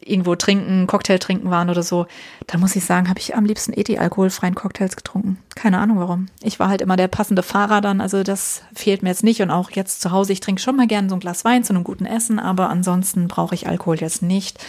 irgendwo 0.04 0.36
trinken, 0.36 0.88
Cocktail 0.88 1.18
trinken 1.18 1.50
waren 1.50 1.70
oder 1.70 1.84
so, 1.84 2.06
dann 2.48 2.62
muss 2.62 2.76
ich 2.76 2.86
sagen, 2.86 3.10
habe 3.10 3.20
ich 3.20 3.36
am 3.36 3.46
liebsten 3.46 3.74
eh 3.74 3.84
die 3.84 4.00
alkoholfreien 4.00 4.56
Cocktails 4.56 4.96
getrunken. 4.96 5.38
Keine 5.56 5.80
Ahnung 5.80 6.00
warum. 6.00 6.28
Ich 6.42 6.60
war 6.60 6.70
halt 6.70 6.82
immer 6.82 6.96
der 6.96 7.08
passende 7.08 7.44
Fahrer 7.44 7.82
dann, 7.82 8.02
also 8.02 8.24
das 8.24 8.62
fehlt 8.74 9.04
mir 9.04 9.10
jetzt 9.10 9.24
nicht 9.24 9.42
und 9.42 9.50
auch 9.50 9.72
jetzt 9.72 10.02
zu 10.02 10.12
Hause, 10.12 10.34
ich 10.34 10.40
trinke 10.40 10.62
schon 10.62 10.76
mal 10.76 10.88
gerne 10.88 11.10
so 11.10 11.16
ein 11.16 11.20
Glas 11.20 11.44
Wein 11.44 11.64
zu 11.64 11.74
einem 11.74 11.84
guten 11.84 12.06
Essen, 12.06 12.40
aber 12.40 12.70
ansonsten 12.70 13.28
brauche 13.28 13.56
ich 13.56 13.68
Alkohol 13.68 13.98
jetzt 13.98 14.22
nicht 14.22 14.60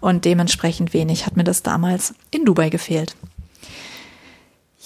und 0.00 0.24
dementsprechend 0.24 0.92
wenig 0.92 1.26
hat 1.26 1.36
mir 1.36 1.44
das 1.44 1.62
damals 1.62 2.14
in 2.30 2.44
Dubai 2.44 2.68
gefehlt. 2.68 3.16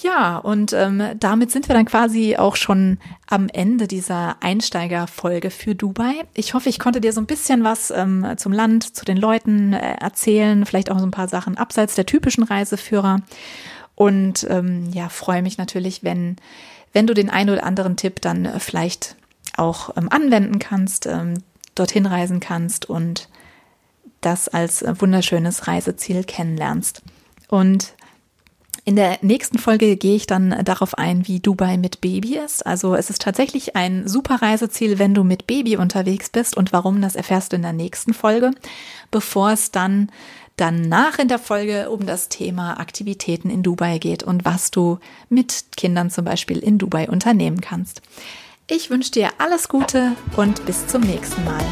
Ja, 0.03 0.37
und 0.37 0.73
ähm, 0.73 1.01
damit 1.19 1.49
sind 1.49 1.67
wir 1.67 1.73
dann 1.73 1.85
quasi 1.85 2.35
auch 2.37 2.55
schon 2.55 2.99
am 3.25 3.49
Ende 3.49 3.87
dieser 3.87 4.35
Einsteigerfolge 4.41 5.49
für 5.49 5.73
Dubai. 5.73 6.13
Ich 6.35 6.53
hoffe, 6.53 6.69
ich 6.69 6.77
konnte 6.77 7.01
dir 7.01 7.13
so 7.13 7.21
ein 7.21 7.25
bisschen 7.25 7.63
was 7.63 7.89
ähm, 7.89 8.33
zum 8.37 8.51
Land, 8.51 8.95
zu 8.95 9.05
den 9.05 9.17
Leuten 9.17 9.73
äh, 9.73 9.95
erzählen, 9.99 10.67
vielleicht 10.67 10.91
auch 10.91 10.99
so 10.99 11.05
ein 11.05 11.11
paar 11.11 11.27
Sachen 11.27 11.57
abseits 11.57 11.95
der 11.95 12.05
typischen 12.05 12.43
Reiseführer. 12.43 13.21
Und 13.95 14.45
ähm, 14.51 14.91
ja, 14.93 15.09
freue 15.09 15.41
mich 15.41 15.57
natürlich, 15.57 16.03
wenn, 16.03 16.35
wenn 16.93 17.07
du 17.07 17.15
den 17.15 17.31
einen 17.31 17.49
oder 17.49 17.63
anderen 17.63 17.97
Tipp 17.97 18.21
dann 18.21 18.59
vielleicht 18.59 19.15
auch 19.55 19.97
ähm, 19.97 20.09
anwenden 20.11 20.59
kannst, 20.59 21.07
ähm, 21.07 21.41
dorthin 21.73 22.05
reisen 22.05 22.39
kannst 22.39 22.87
und 22.87 23.29
das 24.21 24.47
als 24.47 24.83
äh, 24.83 24.93
wunderschönes 24.99 25.67
Reiseziel 25.67 26.23
kennenlernst. 26.23 27.01
Und 27.47 27.95
in 28.87 28.95
der 28.95 29.17
nächsten 29.21 29.57
Folge 29.57 29.97
gehe 29.97 30.15
ich 30.15 30.27
dann 30.27 30.63
darauf 30.63 30.97
ein, 30.97 31.27
wie 31.27 31.41
Dubai 31.41 31.75
mit 31.75 31.99
Baby 31.99 32.37
ist. 32.37 32.65
Also 32.65 32.95
es 32.95 33.09
ist 33.09 33.21
tatsächlich 33.21 33.75
ein 33.75 34.07
super 34.07 34.41
Reiseziel, 34.41 34.97
wenn 34.97 35.13
du 35.13 35.25
mit 35.25 35.45
Baby 35.45 35.75
unterwegs 35.75 36.29
bist 36.29 36.55
und 36.55 36.71
warum, 36.71 37.01
das 37.01 37.17
erfährst 37.17 37.51
du 37.51 37.57
in 37.57 37.63
der 37.63 37.73
nächsten 37.73 38.13
Folge, 38.13 38.51
bevor 39.11 39.51
es 39.51 39.71
dann 39.71 40.09
danach 40.55 41.19
in 41.19 41.27
der 41.27 41.37
Folge 41.37 41.89
um 41.89 42.05
das 42.05 42.29
Thema 42.29 42.79
Aktivitäten 42.79 43.49
in 43.49 43.61
Dubai 43.61 43.97
geht 43.97 44.23
und 44.23 44.45
was 44.45 44.71
du 44.71 44.99
mit 45.27 45.65
Kindern 45.75 46.09
zum 46.09 46.23
Beispiel 46.23 46.59
in 46.59 46.77
Dubai 46.77 47.09
unternehmen 47.09 47.59
kannst. 47.59 48.01
Ich 48.69 48.89
wünsche 48.89 49.11
dir 49.11 49.31
alles 49.37 49.67
Gute 49.67 50.13
und 50.37 50.65
bis 50.65 50.87
zum 50.87 51.01
nächsten 51.01 51.43
Mal. 51.43 51.63